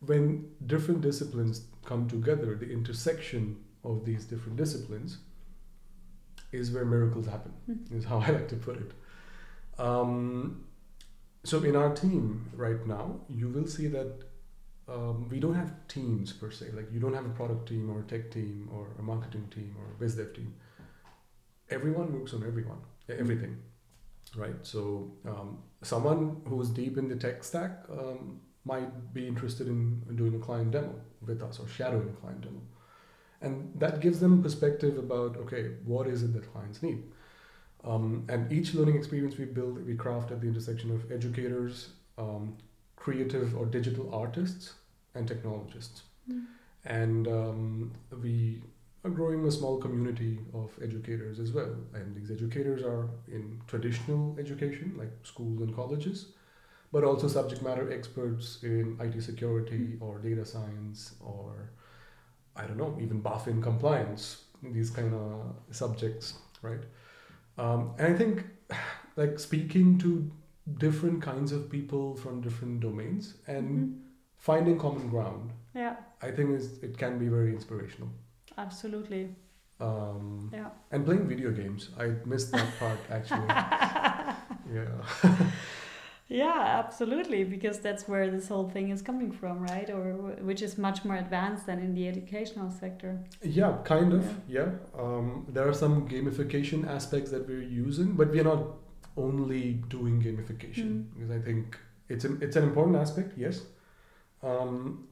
when 0.00 0.50
different 0.66 1.00
disciplines 1.00 1.62
come 1.84 2.08
together, 2.08 2.54
the 2.54 2.70
intersection 2.70 3.56
of 3.84 4.04
these 4.04 4.26
different 4.26 4.56
disciplines 4.58 5.18
is 6.52 6.70
where 6.70 6.84
miracles 6.84 7.26
happen, 7.26 7.52
mm-hmm. 7.68 7.96
is 7.96 8.04
how 8.04 8.18
I 8.26 8.30
like 8.30 8.48
to 8.48 8.56
put 8.56 8.76
it. 8.76 8.92
Um, 9.80 10.64
so 11.44 11.62
in 11.62 11.74
our 11.74 11.94
team 11.94 12.50
right 12.54 12.86
now, 12.86 13.20
you 13.28 13.48
will 13.48 13.66
see 13.66 13.88
that 13.88 14.12
um, 14.88 15.28
we 15.28 15.40
don't 15.40 15.54
have 15.54 15.72
teams 15.88 16.32
per 16.32 16.50
se. 16.50 16.66
Like 16.74 16.92
you 16.92 17.00
don't 17.00 17.14
have 17.14 17.26
a 17.26 17.30
product 17.30 17.68
team 17.68 17.90
or 17.90 18.00
a 18.00 18.02
tech 18.02 18.30
team 18.30 18.68
or 18.72 18.88
a 18.98 19.02
marketing 19.02 19.48
team 19.54 19.74
or 19.78 19.92
a 19.92 19.98
biz 19.98 20.16
dev 20.16 20.34
team. 20.34 20.54
Everyone 21.72 22.12
works 22.12 22.34
on 22.34 22.44
everyone 22.46 22.78
everything, 23.18 23.58
right? 24.36 24.54
So 24.62 25.12
um, 25.26 25.58
someone 25.82 26.40
who's 26.46 26.70
deep 26.70 26.98
in 26.98 27.08
the 27.08 27.16
tech 27.16 27.44
stack 27.44 27.84
um, 27.90 28.40
might 28.64 29.12
be 29.12 29.26
interested 29.26 29.66
in 29.66 30.00
doing 30.16 30.34
a 30.34 30.38
client 30.38 30.70
demo 30.70 30.94
with 31.26 31.42
us 31.42 31.58
or 31.58 31.68
shadowing 31.68 32.08
a 32.08 32.20
client 32.20 32.40
demo, 32.42 32.60
and 33.40 33.72
that 33.78 34.00
gives 34.00 34.20
them 34.20 34.42
perspective 34.42 34.98
about 34.98 35.36
okay, 35.36 35.72
what 35.84 36.06
is 36.06 36.22
it 36.22 36.32
that 36.34 36.52
clients 36.52 36.82
need. 36.82 37.02
Um, 37.84 38.24
and 38.28 38.52
each 38.52 38.74
learning 38.74 38.96
experience 38.96 39.36
we 39.36 39.44
build, 39.44 39.84
we 39.84 39.96
craft 39.96 40.30
at 40.30 40.40
the 40.40 40.46
intersection 40.46 40.92
of 40.92 41.10
educators, 41.10 41.88
um, 42.16 42.56
creative 42.94 43.56
or 43.56 43.66
digital 43.66 44.14
artists, 44.14 44.74
and 45.16 45.26
technologists. 45.26 46.02
Mm. 46.30 46.44
And 46.84 47.28
um, 47.28 47.92
we 48.22 48.62
are 49.04 49.10
growing 49.10 49.44
a 49.46 49.50
small 49.50 49.78
community 49.78 50.38
of 50.54 50.70
educators 50.82 51.40
as 51.40 51.52
well. 51.52 51.74
And 51.94 52.14
these 52.14 52.30
educators 52.30 52.82
are 52.82 53.08
in 53.28 53.60
traditional 53.66 54.36
education, 54.38 54.94
like 54.96 55.10
schools 55.22 55.60
and 55.60 55.74
colleges, 55.74 56.32
but 56.92 57.02
also 57.04 57.26
subject 57.26 57.62
matter 57.62 57.92
experts 57.92 58.58
in 58.62 58.96
IT 59.00 59.20
security 59.22 59.96
or 60.00 60.18
data 60.18 60.44
science 60.44 61.14
or, 61.20 61.70
I 62.54 62.64
don't 62.64 62.76
know, 62.76 62.96
even 63.00 63.22
BaFin 63.22 63.62
compliance, 63.62 64.44
these 64.62 64.90
kind 64.90 65.14
of 65.14 65.54
subjects, 65.74 66.34
right? 66.60 66.82
Um, 67.58 67.94
and 67.98 68.14
I 68.14 68.16
think, 68.16 68.44
like, 69.16 69.40
speaking 69.40 69.98
to 69.98 70.30
different 70.78 71.20
kinds 71.20 71.50
of 71.50 71.68
people 71.68 72.14
from 72.14 72.40
different 72.40 72.80
domains 72.80 73.34
and 73.48 73.68
mm-hmm. 73.68 74.00
finding 74.38 74.78
common 74.78 75.08
ground 75.08 75.50
Yeah. 75.74 75.96
I 76.20 76.30
think 76.30 76.50
is 76.56 76.82
it 76.82 76.96
can 76.98 77.18
be 77.18 77.28
very 77.28 77.50
inspirational. 77.52 78.10
Absolutely. 78.58 79.34
Um, 79.80 80.50
Yeah. 80.52 80.68
and 80.92 81.04
playing 81.04 81.26
video 81.28 81.50
games, 81.50 81.90
I 81.98 82.12
missed 82.24 82.52
that 82.52 82.68
part 82.78 82.98
actually. 83.10 83.48
yeah. 84.76 85.50
Yeah, 86.28 86.82
absolutely, 86.82 87.44
because 87.44 87.80
that's 87.80 88.08
where 88.08 88.30
this 88.30 88.48
whole 88.48 88.70
thing 88.70 88.88
is 88.88 89.02
coming 89.02 89.30
from, 89.32 89.60
right? 89.60 89.90
Or 89.90 90.12
which 90.40 90.62
is 90.62 90.78
much 90.78 91.04
more 91.04 91.16
advanced 91.16 91.66
than 91.66 91.78
in 91.78 91.94
the 91.94 92.08
educational 92.08 92.70
sector. 92.70 93.18
Yeah, 93.42 93.78
kind 93.84 94.14
of. 94.14 94.24
Yeah. 94.48 94.70
Um, 94.98 95.44
there 95.48 95.68
are 95.68 95.74
some 95.74 96.08
gamification 96.08 96.88
aspects 96.88 97.30
that 97.32 97.46
we're 97.46 97.60
using, 97.62 98.14
but 98.14 98.30
we're 98.30 98.44
not 98.44 98.64
only 99.16 99.74
doing 99.88 100.22
gamification 100.22 100.86
Mm. 100.86 101.04
because 101.14 101.30
I 101.30 101.40
think 101.40 101.76
it's 102.08 102.24
an, 102.24 102.38
it's 102.40 102.56
an 102.56 102.62
important 102.64 102.96
aspect. 102.96 103.36
Yes. 103.36 103.60
Um, 104.42 105.08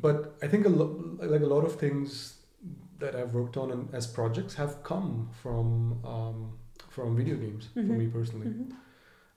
but 0.00 0.36
I 0.42 0.46
think 0.48 0.66
a 0.66 0.68
lo- 0.68 1.16
like 1.20 1.42
a 1.42 1.46
lot 1.46 1.64
of 1.64 1.78
things 1.80 2.34
that 2.98 3.14
I've 3.14 3.34
worked 3.34 3.56
on 3.56 3.70
and 3.70 3.94
as 3.94 4.06
projects 4.06 4.54
have 4.54 4.82
come 4.82 5.28
from 5.42 6.00
um, 6.04 6.58
from 6.90 7.16
video 7.16 7.36
games 7.36 7.68
for 7.74 7.80
Mhm. 7.82 7.98
me 7.98 8.06
personally. 8.08 8.46
Mhm. 8.48 8.72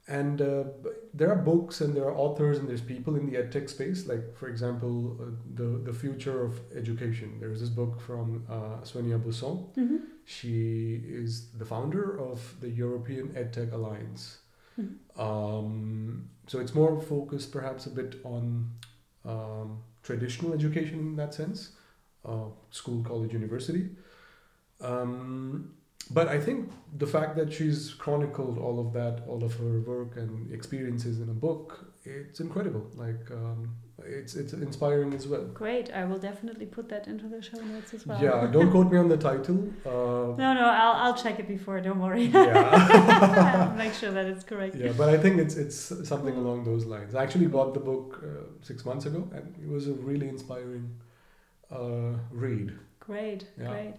And 0.08 0.42
uh, 0.42 0.64
there 1.14 1.30
are 1.30 1.36
books 1.36 1.82
and 1.82 1.94
there 1.96 2.06
are 2.06 2.16
authors 2.26 2.58
and 2.58 2.68
there's 2.68 2.82
people 2.82 3.16
in 3.20 3.26
the 3.30 3.36
edtech 3.42 3.70
space. 3.70 4.08
Like 4.08 4.36
for 4.40 4.48
example, 4.48 5.18
uh, 5.22 5.26
the 5.56 5.68
the 5.90 5.94
future 5.94 6.38
of 6.48 6.54
education. 6.76 7.30
There's 7.40 7.60
this 7.60 7.70
book 7.82 8.00
from 8.08 8.44
uh, 8.50 8.78
Svenia 8.84 9.20
Busson. 9.26 9.56
Mhm. 9.76 10.00
She 10.26 10.56
is 11.22 11.32
the 11.62 11.66
founder 11.66 12.06
of 12.30 12.56
the 12.62 12.70
European 12.70 13.26
EdTech 13.42 13.72
Alliance. 13.74 14.24
Mhm. 14.80 14.90
Um, 15.28 16.30
so 16.48 16.60
it's 16.60 16.74
more 16.74 17.00
focused, 17.02 17.52
perhaps 17.52 17.86
a 17.86 17.90
bit 17.92 18.16
on 18.24 18.44
um, 19.26 19.70
traditional 20.10 20.52
education 20.60 20.98
in 21.10 21.16
that 21.22 21.32
sense, 21.42 21.60
uh, 22.26 22.50
school, 22.72 23.00
college, 23.04 23.32
university. 23.42 23.86
Um, 24.82 25.76
but 26.18 26.28
I 26.28 26.40
think 26.46 26.72
the 27.04 27.10
fact 27.16 27.32
that 27.40 27.50
she's 27.54 27.94
chronicled 28.04 28.58
all 28.58 28.78
of 28.84 28.90
that, 28.94 29.16
all 29.28 29.44
of 29.44 29.54
her 29.62 29.76
work 29.82 30.12
and 30.22 30.52
experiences 30.52 31.16
in 31.24 31.30
a 31.30 31.38
book, 31.48 31.94
it's 32.04 32.40
incredible. 32.40 32.86
Like 33.06 33.24
um, 33.42 33.60
it's 34.06 34.36
it's 34.36 34.54
inspiring 34.54 35.14
as 35.14 35.28
well. 35.28 35.46
Great. 35.54 35.92
I 35.94 36.04
will 36.06 36.20
definitely 36.20 36.66
put 36.66 36.90
that 36.90 37.08
into 37.08 37.28
the 37.28 37.42
show 37.42 37.60
notes 37.62 37.94
as 37.94 38.06
well. 38.08 38.22
Yeah, 38.22 38.48
don't 38.52 38.72
quote 38.72 38.92
me 38.92 38.98
on 38.98 39.10
the 39.10 39.18
title. 39.18 39.60
Uh, 39.86 40.36
No, 40.44 40.54
no, 40.54 40.66
I'll, 40.84 40.96
I'll 41.04 41.18
check 41.24 41.40
it 41.40 41.48
before. 41.48 41.80
Don't 41.82 42.00
worry. 42.00 42.26
Yeah. 42.26 43.74
Make 43.84 43.94
sure 43.94 44.12
that 44.12 44.26
it's 44.26 44.44
correct. 44.44 44.76
yeah, 44.76 44.92
but 44.98 45.10
I 45.10 45.18
think 45.18 45.40
it's 45.40 45.56
it's 45.56 46.08
something 46.08 46.36
along 46.36 46.64
those 46.66 46.86
lines. 46.86 47.16
I 47.16 47.24
actually 47.24 47.48
bought 47.48 47.74
the 47.74 47.80
book 47.92 48.24
uh, 48.24 48.44
six 48.62 48.86
months 48.86 49.06
ago, 49.06 49.28
and 49.36 49.56
it 49.64 49.70
was 49.70 49.88
a 49.88 49.94
really 49.94 50.28
inspiring 50.30 50.90
uh, 51.72 52.14
read. 52.32 52.74
Great, 53.00 53.46
Yeah. 53.60 53.70
great. 53.70 53.94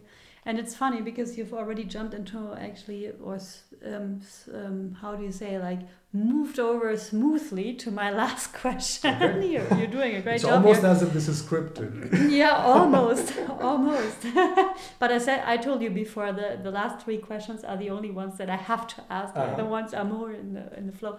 And 0.47 0.59
it's 0.59 0.75
funny 0.75 1.03
because 1.03 1.37
you've 1.37 1.53
already 1.53 1.85
jumped 1.85 2.15
into 2.15 2.55
actually, 2.59 3.11
or 3.23 3.39
um, 3.87 4.21
um, 4.55 4.97
how 5.01 5.15
do 5.15 5.23
you 5.23 5.33
say, 5.33 5.59
like 5.59 5.81
moved 6.13 6.59
over 6.59 6.97
smoothly 6.97 7.75
to 7.75 7.91
my 7.91 8.11
last 8.23 8.53
question. 8.55 9.15
Okay. 9.23 9.47
you're, 9.53 9.75
you're 9.79 9.87
doing 9.87 10.17
a 10.17 10.23
great 10.23 10.37
it's 10.37 10.45
job. 10.45 10.65
It's 10.65 10.67
almost 10.67 10.81
here. 10.81 10.91
as 10.91 11.03
if 11.03 11.13
this 11.13 11.29
is 11.29 11.43
scripted. 11.43 12.31
yeah, 12.43 12.57
almost, 12.57 13.35
almost. 13.61 14.17
but 14.99 15.13
I 15.13 15.19
said, 15.19 15.43
I 15.45 15.57
told 15.59 15.83
you 15.83 15.91
before, 15.91 16.33
the, 16.33 16.59
the 16.63 16.71
last 16.71 17.05
three 17.05 17.19
questions 17.19 17.63
are 17.63 17.77
the 17.77 17.91
only 17.91 18.11
ones 18.11 18.39
that 18.39 18.49
I 18.49 18.57
have 18.57 18.87
to 18.95 19.03
ask. 19.11 19.35
The 19.35 19.41
Uh-huh. 19.41 19.65
ones 19.67 19.93
are 19.95 20.05
more 20.05 20.33
in 20.33 20.55
the 20.55 20.65
in 20.79 20.87
the 20.87 20.93
flow. 21.01 21.19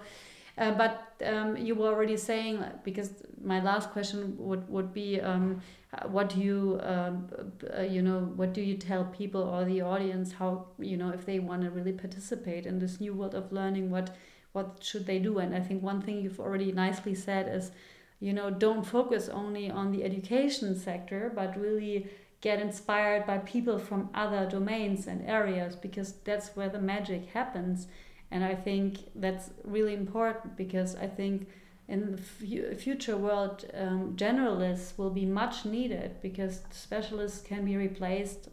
Uh, 0.58 0.72
but 0.72 1.14
um, 1.26 1.56
you 1.56 1.76
were 1.76 1.88
already 1.88 2.18
saying 2.18 2.64
because 2.84 3.12
my 3.44 3.62
last 3.62 3.90
question 3.92 4.36
would 4.38 4.68
would 4.70 4.94
be, 4.94 5.20
um, 5.22 5.62
what 6.08 6.30
do 6.30 6.40
you, 6.40 6.80
um, 6.84 7.28
uh, 7.78 7.82
you 7.82 8.02
know, 8.02 8.20
what 8.36 8.54
do 8.54 8.62
you 8.62 8.78
tell 8.78 9.06
people 9.06 9.42
or 9.42 9.66
the 9.66 9.82
audience 9.82 10.34
how 10.34 10.66
you 10.80 10.98
know 10.98 11.10
if 11.10 11.26
they 11.26 11.40
want 11.40 11.62
to 11.62 11.70
really 11.70 11.94
participate 11.94 12.66
in 12.66 12.80
this 12.80 13.00
new 13.00 13.14
world 13.14 13.36
of 13.36 13.52
learning, 13.52 13.90
what 13.90 14.16
what 14.52 14.78
should 14.82 15.06
they 15.06 15.20
do? 15.20 15.40
And 15.40 15.56
I 15.56 15.62
think 15.62 15.82
one 15.82 16.02
thing 16.02 16.22
you've 16.22 16.40
already 16.40 16.72
nicely 16.72 17.16
said 17.16 17.48
is 17.48 17.72
you 18.20 18.34
know 18.34 18.50
don't 18.50 18.86
focus 18.86 19.30
only 19.30 19.70
on 19.70 19.92
the 19.92 20.04
education 20.04 20.78
sector 20.78 21.32
but 21.36 21.60
really 21.60 22.08
get 22.42 22.60
inspired 22.60 23.26
by 23.26 23.38
people 23.40 23.78
from 23.78 24.10
other 24.14 24.48
domains 24.50 25.08
and 25.08 25.28
areas 25.28 25.76
because 25.76 26.14
that's 26.24 26.56
where 26.56 26.70
the 26.70 26.80
magic 26.80 27.30
happens 27.34 27.88
and 28.32 28.44
i 28.44 28.56
think 28.56 28.98
that's 29.16 29.50
really 29.64 29.94
important 29.94 30.56
because 30.56 30.96
i 30.96 31.08
think 31.08 31.48
in 31.88 32.12
the 32.12 32.18
fu- 32.18 32.74
future 32.76 33.18
world 33.18 33.66
um, 33.74 34.14
generalists 34.16 34.98
will 34.98 35.10
be 35.10 35.26
much 35.26 35.66
needed 35.66 36.16
because 36.22 36.62
specialists 36.72 37.42
can 37.42 37.66
be 37.66 37.76
replaced 37.76 38.50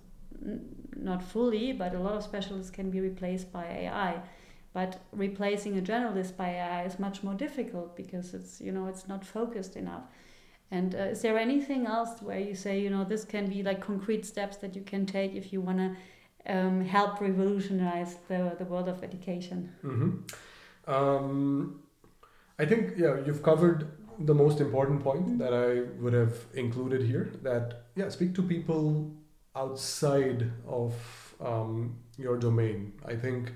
not 0.96 1.22
fully 1.22 1.72
but 1.72 1.94
a 1.94 1.98
lot 1.98 2.14
of 2.14 2.22
specialists 2.22 2.70
can 2.70 2.90
be 2.90 3.00
replaced 3.00 3.52
by 3.52 3.64
ai 3.66 4.20
but 4.72 5.00
replacing 5.12 5.76
a 5.76 5.80
journalist 5.80 6.36
by 6.36 6.50
AI 6.50 6.84
is 6.84 6.98
much 6.98 7.22
more 7.22 7.34
difficult 7.34 7.96
because 7.96 8.34
it's 8.34 8.60
you 8.60 8.72
know 8.72 8.86
it's 8.86 9.08
not 9.08 9.24
focused 9.24 9.76
enough. 9.76 10.02
And 10.70 10.94
uh, 10.94 10.98
is 11.14 11.22
there 11.22 11.38
anything 11.38 11.86
else 11.86 12.20
where 12.20 12.38
you 12.38 12.54
say 12.54 12.80
you 12.80 12.90
know 12.90 13.04
this 13.04 13.24
can 13.24 13.48
be 13.48 13.62
like 13.62 13.80
concrete 13.80 14.26
steps 14.26 14.56
that 14.58 14.76
you 14.76 14.82
can 14.82 15.06
take 15.06 15.34
if 15.34 15.52
you 15.52 15.60
want 15.60 15.78
to 15.78 15.96
um, 16.46 16.84
help 16.84 17.20
revolutionize 17.20 18.16
the, 18.28 18.54
the 18.58 18.64
world 18.64 18.88
of 18.88 19.02
education? 19.02 19.72
hmm 19.82 20.10
Um, 20.86 21.82
I 22.58 22.64
think 22.66 22.94
yeah, 22.96 23.16
you've 23.24 23.42
covered 23.42 23.86
the 24.18 24.34
most 24.34 24.60
important 24.60 25.02
point 25.02 25.38
that 25.38 25.52
I 25.52 25.82
would 26.02 26.12
have 26.12 26.34
included 26.54 27.02
here. 27.02 27.30
That 27.42 27.82
yeah, 27.94 28.08
speak 28.08 28.34
to 28.34 28.42
people 28.42 29.12
outside 29.54 30.50
of 30.66 30.94
um, 31.40 31.96
your 32.16 32.36
domain. 32.36 32.92
I 33.06 33.14
think 33.14 33.52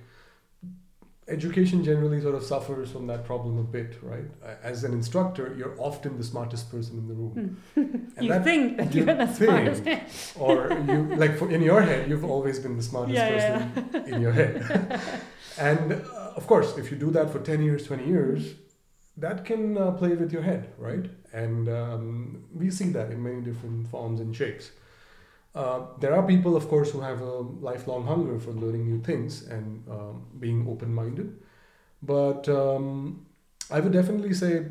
education 1.29 1.85
generally 1.85 2.21
sort 2.21 2.35
of 2.35 2.43
suffers 2.43 2.91
from 2.91 3.07
that 3.07 3.25
problem 3.25 3.59
a 3.59 3.63
bit, 3.63 3.97
right? 4.03 4.25
As 4.63 4.83
an 4.85 4.93
instructor, 4.93 5.55
you're 5.57 5.75
often 5.79 6.19
the 6.19 6.25
smartest 6.25 6.71
person 6.71 6.99
in 6.99 7.07
the 7.09 7.15
room. 7.15 7.57
And 8.17 8.23
you 8.27 8.29
that- 8.33 8.45
think 8.45 8.77
that 8.79 8.95
you 8.95 9.05
you're 9.05 9.15
the 9.15 9.27
think. 9.27 9.77
smartest. 9.77 10.37
or 10.39 10.57
you 10.89 11.15
like 11.17 11.39
for, 11.39 11.51
in 11.51 11.63
your 11.63 11.81
head 11.83 12.09
you've 12.09 12.25
always 12.25 12.59
been 12.59 12.77
the 12.77 12.83
smartest 12.83 13.15
Yeah, 13.17 13.31
person 13.69 14.05
in 14.13 14.21
your 14.21 14.33
head 14.33 14.55
and 15.59 15.93
uh, 15.93 16.39
of 16.39 16.47
course 16.47 16.77
if 16.79 16.91
you 16.91 16.97
do 16.99 17.11
that 17.11 17.31
for 17.31 17.39
10 17.41 17.63
years 17.63 17.85
20 17.87 18.07
years 18.07 18.55
that 19.17 19.45
can 19.45 19.77
uh, 19.79 19.91
play 19.93 20.15
with 20.23 20.33
your 20.33 20.43
head 20.43 20.63
right 20.79 21.07
and 21.33 21.69
um, 21.69 22.45
we 22.55 22.71
see 22.71 22.91
that 22.91 23.11
in 23.11 23.23
many 23.23 23.41
different 23.41 23.89
forms 23.89 24.21
and 24.21 24.35
shapes 24.37 24.71
uh, 25.55 25.81
there 26.01 26.15
are 26.15 26.23
people 26.27 26.57
of 26.57 26.69
course 26.69 26.91
who 26.91 27.01
have 27.01 27.21
a 27.21 27.35
lifelong 27.69 28.07
hunger 28.07 28.39
for 28.39 28.53
learning 28.53 28.87
new 28.87 29.01
things 29.03 29.43
and 29.49 29.87
um, 29.89 30.27
being 30.39 30.67
open-minded 30.69 31.41
but 32.03 32.49
um, 32.49 33.27
i 33.71 33.81
would 33.81 33.93
definitely 33.93 34.35
say 34.35 34.67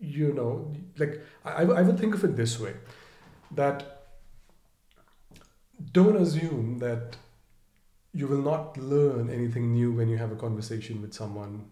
you 0.00 0.32
know 0.32 0.72
like 0.98 1.20
I, 1.44 1.62
I 1.62 1.82
would 1.82 1.98
think 1.98 2.14
of 2.14 2.24
it 2.24 2.36
this 2.36 2.58
way 2.60 2.74
that 3.54 3.84
don't 5.92 6.16
assume 6.16 6.78
that 6.78 7.16
you 8.12 8.26
will 8.26 8.42
not 8.42 8.76
learn 8.76 9.30
anything 9.30 9.72
new 9.72 9.92
when 9.92 10.08
you 10.08 10.16
have 10.16 10.32
a 10.32 10.36
conversation 10.36 11.02
with 11.02 11.12
someone 11.14 11.66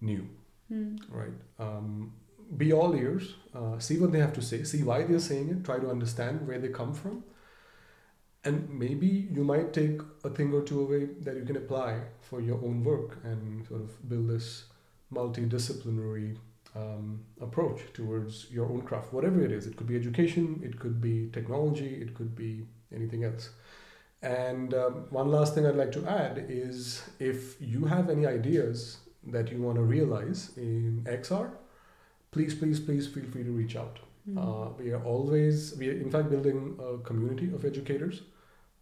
new 0.00 0.26
Mm. 0.68 0.98
right 1.10 1.38
um, 1.60 2.12
be 2.56 2.72
all 2.72 2.94
ears 2.94 3.34
uh, 3.54 3.78
see 3.78 3.98
what 3.98 4.12
they 4.12 4.18
have 4.18 4.32
to 4.32 4.42
say 4.42 4.62
see 4.62 4.82
why 4.82 5.02
they're 5.02 5.18
saying 5.18 5.48
it 5.48 5.64
try 5.64 5.78
to 5.78 5.90
understand 5.90 6.46
where 6.46 6.58
they 6.58 6.68
come 6.68 6.94
from 6.94 7.24
and 8.46 8.70
maybe 8.70 9.28
you 9.32 9.42
might 9.42 9.72
take 9.72 10.00
a 10.22 10.30
thing 10.30 10.52
or 10.54 10.62
two 10.62 10.80
away 10.80 11.06
that 11.20 11.34
you 11.34 11.44
can 11.44 11.56
apply 11.56 12.00
for 12.20 12.40
your 12.40 12.56
own 12.64 12.84
work 12.84 13.18
and 13.24 13.66
sort 13.66 13.80
of 13.80 14.08
build 14.08 14.28
this 14.28 14.66
multidisciplinary 15.12 16.36
um, 16.76 17.24
approach 17.40 17.80
towards 17.92 18.50
your 18.50 18.66
own 18.66 18.82
craft, 18.82 19.12
whatever 19.12 19.42
it 19.42 19.50
is. 19.50 19.66
It 19.66 19.76
could 19.76 19.88
be 19.88 19.96
education, 19.96 20.60
it 20.62 20.78
could 20.78 21.00
be 21.00 21.28
technology, 21.32 21.94
it 22.00 22.14
could 22.14 22.36
be 22.36 22.66
anything 22.94 23.24
else. 23.24 23.50
And 24.22 24.74
um, 24.74 25.06
one 25.10 25.28
last 25.28 25.54
thing 25.54 25.66
I'd 25.66 25.74
like 25.74 25.92
to 25.92 26.06
add 26.06 26.46
is 26.48 27.02
if 27.18 27.60
you 27.60 27.84
have 27.86 28.10
any 28.10 28.26
ideas 28.26 28.98
that 29.26 29.50
you 29.50 29.60
want 29.60 29.76
to 29.76 29.82
realize 29.82 30.52
in 30.56 31.02
XR, 31.04 31.50
please, 32.30 32.54
please, 32.54 32.80
please 32.80 33.06
feel 33.06 33.24
free 33.24 33.44
to 33.44 33.50
reach 33.50 33.76
out. 33.76 33.98
Mm. 34.28 34.38
Uh, 34.38 34.72
we 34.78 34.92
are 34.92 35.02
always, 35.04 35.76
we 35.78 35.88
are 35.88 35.92
in 35.92 36.10
fact 36.10 36.30
building 36.30 36.78
a 36.80 36.98
community 36.98 37.52
of 37.52 37.64
educators. 37.64 38.22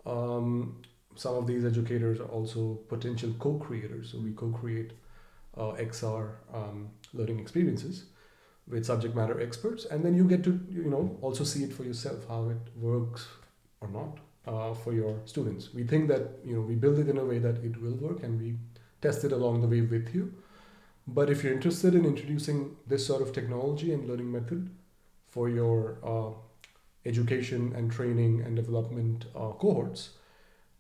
Um, 0.07 0.83
some 1.17 1.35
of 1.37 1.47
these 1.47 1.65
educators 1.65 2.21
are 2.21 2.29
also 2.29 2.75
potential 2.89 3.35
co 3.39 3.55
creators. 3.55 4.13
So 4.13 4.19
we 4.19 4.33
co 4.33 4.49
create 4.49 4.93
uh, 5.57 5.73
XR 5.73 6.31
um, 6.53 6.91
learning 7.13 7.39
experiences 7.39 8.05
with 8.67 8.85
subject 8.87 9.15
matter 9.15 9.41
experts. 9.41 9.85
And 9.85 10.05
then 10.05 10.15
you 10.15 10.25
get 10.25 10.43
to, 10.45 10.59
you 10.71 10.85
know, 10.85 11.17
also 11.21 11.45
see 11.45 11.65
it 11.65 11.73
for 11.73 11.85
yourself 11.85 12.27
how 12.29 12.49
it 12.49 12.59
works 12.77 13.27
or 13.81 13.89
not 13.89 14.19
uh, 14.47 14.75
for 14.75 14.93
your 14.93 15.21
students. 15.27 15.73
We 15.75 15.85
think 15.85 16.09
that, 16.09 16.39
you 16.45 16.55
know, 16.57 16.63
we 16.63 16.75
build 16.75 16.99
it 16.99 17.09
in 17.09 17.19
a 17.19 17.25
way 17.25 17.39
that 17.39 17.63
it 17.65 17.81
will 17.81 17.95
work 17.95 18.23
and 18.23 18.41
we 18.41 18.57
test 19.01 19.25
it 19.25 19.33
along 19.33 19.61
the 19.61 19.69
way 19.69 19.83
with 19.83 20.15
you. 20.15 20.33
But 21.07 21.31
if 21.31 21.45
you're 21.45 21.53
interested 21.53 21.95
in 21.95 22.05
introducing 22.05 22.77
this 22.87 23.07
sort 23.07 23.23
of 23.23 23.33
technology 23.33 23.93
and 23.93 24.09
learning 24.09 24.33
method 24.33 24.71
for 25.29 25.49
your 25.49 25.99
uh, 26.03 26.31
education 27.05 27.73
and 27.77 27.93
training 27.93 28.41
and 28.41 28.57
development 28.57 29.27
uh, 29.35 29.53
cohorts, 29.53 30.11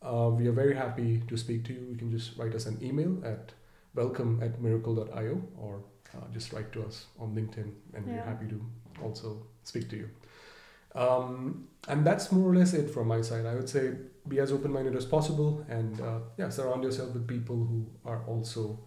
uh, 0.02 0.30
we 0.30 0.46
are 0.46 0.52
very 0.52 0.74
happy 0.74 1.22
to 1.28 1.36
speak 1.36 1.64
to 1.64 1.72
you. 1.72 1.86
You 1.90 1.96
can 1.96 2.10
just 2.10 2.36
write 2.38 2.54
us 2.54 2.66
an 2.66 2.78
email 2.82 3.22
at 3.24 3.52
welcome 3.94 4.40
at 4.42 4.60
myracle.io 4.62 5.42
or 5.58 5.84
uh, 6.14 6.20
just 6.32 6.52
write 6.52 6.72
to 6.72 6.82
us 6.84 7.06
on 7.18 7.34
LinkedIn 7.34 7.70
and 7.94 8.06
we're 8.06 8.22
happy 8.22 8.46
to 8.48 8.60
also 9.02 9.46
speak 9.62 9.88
to 9.90 9.96
you. 9.96 10.10
Um, 10.94 11.68
and 11.88 12.06
that's 12.06 12.30
more 12.30 12.50
or 12.50 12.54
less 12.54 12.72
it 12.72 12.90
from 12.90 13.08
my 13.08 13.20
side. 13.20 13.46
I 13.46 13.54
would 13.54 13.68
say 13.68 13.94
be 14.28 14.38
as 14.38 14.52
open 14.52 14.72
minded 14.72 14.94
as 14.96 15.04
possible 15.04 15.64
and 15.68 16.00
uh, 16.00 16.18
yeah, 16.38 16.48
surround 16.48 16.82
yourself 16.82 17.12
with 17.14 17.26
people 17.26 17.56
who 17.56 17.86
are 18.04 18.24
also 18.26 18.78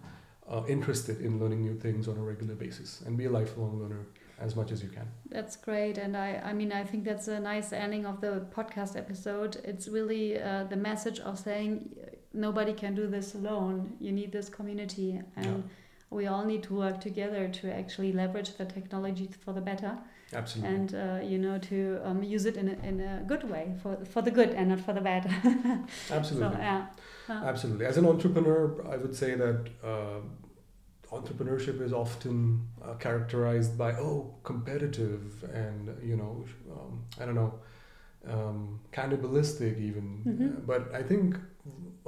uh, 0.50 0.64
interested 0.68 1.22
in 1.22 1.40
learning 1.40 1.62
new 1.62 1.76
things 1.76 2.08
on 2.08 2.18
a 2.18 2.22
regular 2.22 2.56
basis 2.56 3.02
and 3.06 3.18
be 3.18 3.26
a 3.26 3.30
lifelong 3.30 3.80
learner 3.82 4.06
as 4.40 4.56
much 4.56 4.72
as 4.72 4.84
you 4.84 4.90
can. 4.90 5.08
That's 5.30 5.56
great, 5.56 5.98
and 5.98 6.16
I, 6.16 6.42
I 6.46 6.54
mean, 6.54 6.72
I 6.72 6.84
think 6.84 7.04
that's 7.06 7.28
a 7.28 7.40
nice 7.40 7.74
ending 7.74 8.06
of 8.06 8.22
the 8.22 8.46
podcast 8.56 8.96
episode. 8.96 9.58
It's 9.64 9.88
really 9.88 10.40
uh, 10.40 10.66
the 10.66 10.76
message 10.76 11.20
of 11.20 11.40
saying 11.40 11.90
nobody 12.34 12.74
can 12.74 12.94
do 12.96 13.08
this 13.08 13.34
alone. 13.34 13.96
You 14.00 14.12
need 14.12 14.32
this 14.32 14.48
community, 14.50 15.22
and 15.36 15.46
Yeah. 15.46 15.62
we 16.12 16.28
all 16.28 16.46
need 16.46 16.64
to 16.64 16.74
work 16.76 17.02
together 17.02 17.48
to 17.50 17.74
actually 17.74 18.12
leverage 18.14 18.56
the 18.58 18.66
technology 18.66 19.28
for 19.44 19.54
the 19.54 19.62
better, 19.62 19.98
Absolutely. 20.32 20.76
and 20.76 20.94
uh, 20.96 21.20
you 21.32 21.40
know 21.40 21.58
to 21.72 22.00
um, 22.06 22.22
use 22.22 22.46
it 22.46 22.58
in 22.58 22.68
a, 22.70 22.88
in 22.88 23.00
a 23.02 23.24
good 23.28 23.44
way 23.50 23.74
for 23.82 23.98
for 24.06 24.22
the 24.22 24.32
good 24.32 24.52
and 24.52 24.70
not 24.70 24.80
for 24.82 24.94
the 24.94 25.02
bad. 25.02 25.24
Absolutely. 26.12 26.56
so 26.56 26.60
yeah, 26.60 26.86
Uh, 27.30 27.34
Absolutely. 27.34 27.86
As 27.86 27.98
an 27.98 28.06
entrepreneur, 28.06 28.86
I 28.90 28.98
would 28.98 29.16
say 29.16 29.36
that 29.36 29.68
uh, 29.84 30.20
entrepreneurship 31.12 31.82
is 31.82 31.94
often 31.94 32.68
uh, 32.84 32.94
characterized 32.96 33.78
by 33.78 33.94
oh, 33.94 34.34
competitive 34.44 35.44
and 35.54 35.96
you 36.04 36.16
know, 36.18 36.46
um, 36.72 37.04
I 37.20 37.26
don't 37.26 37.36
know, 37.36 37.54
um, 38.28 38.80
cannibalistic 38.92 39.78
even. 39.78 40.24
Mhm. 40.26 40.58
Uh, 40.58 40.60
but 40.66 40.94
I 40.94 41.04
think 41.04 41.38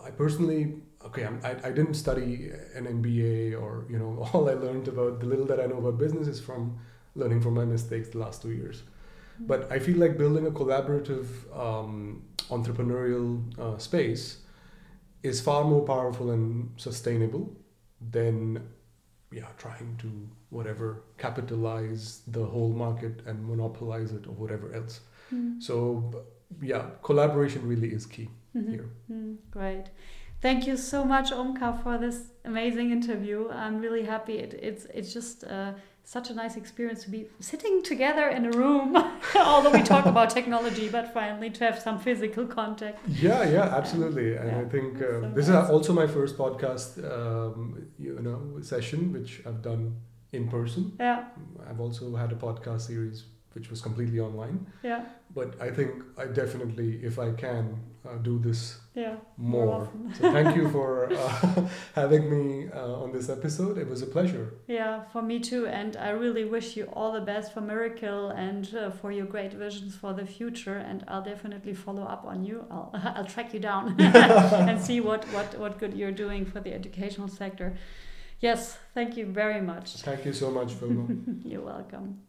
I 0.03 0.11
personally, 0.11 0.81
okay, 1.05 1.25
I'm, 1.25 1.39
I 1.43 1.51
I 1.69 1.71
didn't 1.71 1.95
study 1.95 2.51
an 2.75 2.87
MBA 2.87 3.55
or 3.61 3.85
you 3.89 3.97
know, 3.99 4.27
all 4.33 4.49
I 4.49 4.53
learned 4.53 4.87
about 4.87 5.19
the 5.19 5.25
little 5.25 5.45
that 5.45 5.59
I 5.59 5.65
know 5.65 5.77
about 5.77 5.97
business 5.97 6.27
is 6.27 6.39
from 6.39 6.79
learning 7.15 7.41
from 7.41 7.53
my 7.55 7.65
mistakes 7.65 8.09
the 8.09 8.19
last 8.19 8.41
two 8.41 8.51
years. 8.51 8.83
But 9.39 9.71
I 9.71 9.79
feel 9.79 9.97
like 9.97 10.17
building 10.17 10.45
a 10.47 10.51
collaborative 10.51 11.27
um, 11.57 12.23
entrepreneurial 12.49 13.41
uh, 13.57 13.77
space 13.77 14.39
is 15.23 15.41
far 15.41 15.63
more 15.63 15.81
powerful 15.85 16.31
and 16.31 16.69
sustainable 16.77 17.55
than 18.11 18.61
yeah 19.31 19.47
trying 19.57 19.95
to 19.97 20.09
whatever 20.49 21.03
capitalize 21.17 22.21
the 22.27 22.43
whole 22.45 22.71
market 22.73 23.21
and 23.25 23.43
monopolize 23.45 24.11
it 24.11 24.25
or 24.27 24.33
whatever 24.33 24.73
else. 24.73 25.01
Mm. 25.33 25.61
So 25.61 26.25
yeah, 26.61 26.85
collaboration 27.03 27.67
really 27.67 27.89
is 27.93 28.05
key 28.05 28.29
Mhm. 28.55 28.69
here. 28.71 28.89
Mm, 29.11 29.37
great. 29.51 29.85
Thank 30.41 30.65
you 30.67 30.77
so 30.77 31.03
much, 31.03 31.31
Omkar, 31.31 31.83
for 31.83 31.97
this 31.97 32.31
amazing 32.45 32.91
interview. 32.91 33.49
I'm 33.49 33.79
really 33.81 34.03
happy. 34.03 34.37
It, 34.39 34.53
it's 34.53 34.85
it's 34.93 35.13
just 35.13 35.43
uh, 35.43 35.73
such 36.03 36.29
a 36.29 36.33
nice 36.33 36.55
experience 36.55 37.03
to 37.03 37.09
be 37.09 37.27
sitting 37.39 37.83
together 37.83 38.27
in 38.29 38.45
a 38.45 38.51
room, 38.51 38.95
although 39.35 39.71
we 39.71 39.83
talk 39.83 40.05
about 40.05 40.29
technology, 40.29 40.89
but 40.89 41.13
finally 41.13 41.49
to 41.51 41.63
have 41.63 41.77
some 41.79 41.99
physical 41.99 42.45
contact. 42.47 42.97
Yeah, 43.07 43.47
yeah, 43.49 43.75
absolutely. 43.75 44.35
And 44.35 44.47
Yeah, 44.49 44.59
I 44.61 44.65
think 44.65 44.95
um, 44.95 45.01
so 45.01 45.31
this 45.35 45.47
nice. 45.47 45.65
is 45.65 45.69
also 45.69 45.93
my 45.93 46.07
first 46.07 46.37
podcast, 46.37 46.97
um, 47.03 47.87
you 47.97 48.19
know, 48.21 48.61
session 48.61 49.13
which 49.13 49.41
I've 49.45 49.61
done 49.61 49.95
in 50.31 50.47
person. 50.49 50.93
Yeah, 50.99 51.25
I've 51.69 51.79
also 51.79 52.15
had 52.15 52.31
a 52.31 52.35
podcast 52.35 52.81
series 52.81 53.25
which 53.59 53.69
was 53.69 53.81
completely 53.81 54.19
online. 54.19 54.65
yeah, 54.83 55.03
But 55.35 55.61
I 55.61 55.69
think 55.69 55.91
I 56.17 56.25
definitely, 56.25 56.99
if 57.03 57.19
I 57.19 57.31
can, 57.33 57.81
uh, 58.07 58.15
do 58.29 58.39
this 58.39 58.79
yeah. 58.95 59.15
more. 59.37 59.81
often. 59.81 60.13
so 60.15 60.31
thank 60.31 60.55
you 60.55 60.69
for 60.69 61.11
uh, 61.23 61.67
having 61.95 62.23
me 62.35 62.69
uh, 62.73 63.03
on 63.03 63.11
this 63.11 63.27
episode. 63.29 63.77
It 63.77 63.87
was 63.89 64.01
a 64.01 64.05
pleasure. 64.05 64.53
Yeah, 64.67 65.03
for 65.11 65.21
me 65.21 65.39
too. 65.41 65.67
And 65.67 65.97
I 65.97 66.11
really 66.11 66.45
wish 66.45 66.77
you 66.77 66.85
all 66.93 67.11
the 67.11 67.25
best 67.33 67.53
for 67.53 67.59
Myracle 67.61 68.33
and 68.37 68.73
uh, 68.73 68.91
for 68.91 69.11
your 69.11 69.25
great 69.25 69.51
visions 69.51 69.93
for 69.93 70.13
the 70.13 70.25
future. 70.25 70.77
And 70.77 71.03
I'll 71.09 71.21
definitely 71.33 71.73
follow 71.73 72.03
up 72.03 72.23
on 72.25 72.45
you. 72.45 72.65
I'll, 72.71 72.89
I'll 73.17 73.25
track 73.25 73.53
you 73.53 73.59
down 73.59 73.99
and 73.99 74.81
see 74.81 75.01
what, 75.01 75.25
what, 75.33 75.59
what 75.59 75.79
good 75.79 75.93
you're 75.93 76.17
doing 76.25 76.45
for 76.45 76.61
the 76.61 76.73
educational 76.73 77.27
sector. 77.27 77.75
Yes, 78.39 78.77
thank 78.93 79.17
you 79.17 79.25
very 79.25 79.59
much. 79.59 79.97
Thank 79.97 80.23
you 80.23 80.31
so 80.31 80.49
much, 80.49 80.79
Wilma. 80.79 81.07
You're 81.43 81.65
welcome. 81.75 82.21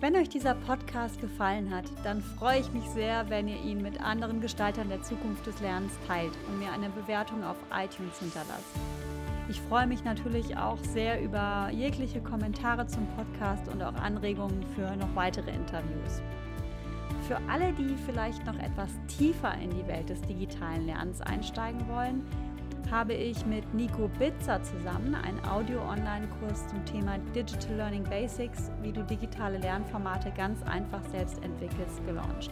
Wenn 0.00 0.14
euch 0.14 0.28
dieser 0.28 0.54
Podcast 0.54 1.20
gefallen 1.20 1.74
hat, 1.74 1.86
dann 2.04 2.22
freue 2.22 2.60
ich 2.60 2.72
mich 2.72 2.84
sehr, 2.90 3.28
wenn 3.30 3.48
ihr 3.48 3.60
ihn 3.60 3.82
mit 3.82 4.00
anderen 4.00 4.40
Gestaltern 4.40 4.88
der 4.88 5.02
Zukunft 5.02 5.44
des 5.44 5.60
Lernens 5.60 5.92
teilt 6.06 6.30
und 6.46 6.60
mir 6.60 6.70
eine 6.70 6.88
Bewertung 6.88 7.42
auf 7.42 7.56
iTunes 7.74 8.16
hinterlasst. 8.20 8.76
Ich 9.48 9.60
freue 9.62 9.88
mich 9.88 10.04
natürlich 10.04 10.56
auch 10.56 10.78
sehr 10.84 11.20
über 11.20 11.70
jegliche 11.72 12.20
Kommentare 12.20 12.86
zum 12.86 13.08
Podcast 13.16 13.66
und 13.66 13.82
auch 13.82 13.94
Anregungen 13.94 14.62
für 14.76 14.94
noch 14.94 15.16
weitere 15.16 15.50
Interviews. 15.50 16.22
Für 17.26 17.38
alle, 17.50 17.72
die 17.72 17.96
vielleicht 18.06 18.46
noch 18.46 18.58
etwas 18.60 18.90
tiefer 19.08 19.54
in 19.54 19.70
die 19.70 19.86
Welt 19.88 20.10
des 20.10 20.20
digitalen 20.22 20.86
Lernens 20.86 21.20
einsteigen 21.22 21.88
wollen, 21.88 22.24
habe 22.90 23.12
ich 23.12 23.44
mit 23.44 23.74
Nico 23.74 24.08
Bitzer 24.18 24.62
zusammen 24.62 25.14
einen 25.14 25.44
Audio-Online-Kurs 25.44 26.68
zum 26.68 26.84
Thema 26.86 27.18
Digital 27.34 27.76
Learning 27.76 28.04
Basics, 28.04 28.70
wie 28.82 28.92
du 28.92 29.02
digitale 29.02 29.58
Lernformate 29.58 30.32
ganz 30.36 30.62
einfach 30.62 31.02
selbst 31.10 31.42
entwickelst, 31.42 32.04
gelauncht. 32.06 32.50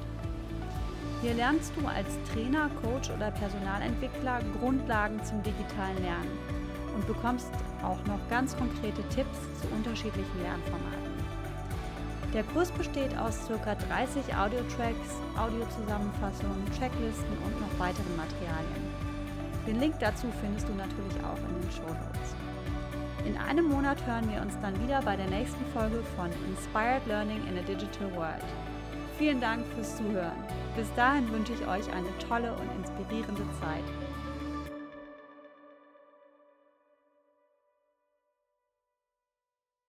Hier 1.22 1.32
lernst 1.34 1.72
du 1.76 1.86
als 1.86 2.18
Trainer, 2.32 2.68
Coach 2.82 3.10
oder 3.10 3.30
Personalentwickler 3.30 4.40
Grundlagen 4.60 5.24
zum 5.24 5.42
digitalen 5.42 6.02
Lernen 6.02 6.38
und 6.94 7.06
bekommst 7.06 7.50
auch 7.82 8.04
noch 8.06 8.20
ganz 8.28 8.56
konkrete 8.56 9.02
Tipps 9.08 9.38
zu 9.60 9.68
unterschiedlichen 9.74 10.42
Lernformaten. 10.42 11.16
Der 12.34 12.44
Kurs 12.44 12.70
besteht 12.70 13.16
aus 13.16 13.48
ca. 13.48 13.74
30 13.74 14.36
Audio-Tracks, 14.36 15.16
Audiozusammenfassungen, 15.38 16.66
Checklisten 16.78 17.38
und 17.44 17.60
noch 17.60 17.78
weiteren 17.78 18.16
Materialien. 18.16 18.85
Den 19.66 19.80
Link 19.80 19.94
dazu 19.98 20.28
findest 20.40 20.68
du 20.68 20.74
natürlich 20.74 21.16
auch 21.24 21.38
in 21.38 21.60
den 21.60 21.70
Show 21.72 21.88
Notes. 21.88 22.36
In 23.24 23.36
einem 23.36 23.68
Monat 23.68 24.04
hören 24.06 24.30
wir 24.30 24.40
uns 24.40 24.56
dann 24.62 24.80
wieder 24.82 25.02
bei 25.02 25.16
der 25.16 25.26
nächsten 25.26 25.64
Folge 25.72 26.02
von 26.14 26.30
Inspired 26.48 27.04
Learning 27.06 27.42
in 27.48 27.58
a 27.58 27.62
Digital 27.62 28.14
World. 28.14 28.44
Vielen 29.18 29.40
Dank 29.40 29.66
fürs 29.74 29.96
Zuhören. 29.96 30.38
Bis 30.76 30.86
dahin 30.94 31.28
wünsche 31.32 31.54
ich 31.54 31.62
euch 31.66 31.92
eine 31.92 32.16
tolle 32.28 32.52
und 32.52 32.70
inspirierende 32.78 33.42
Zeit. 33.60 34.05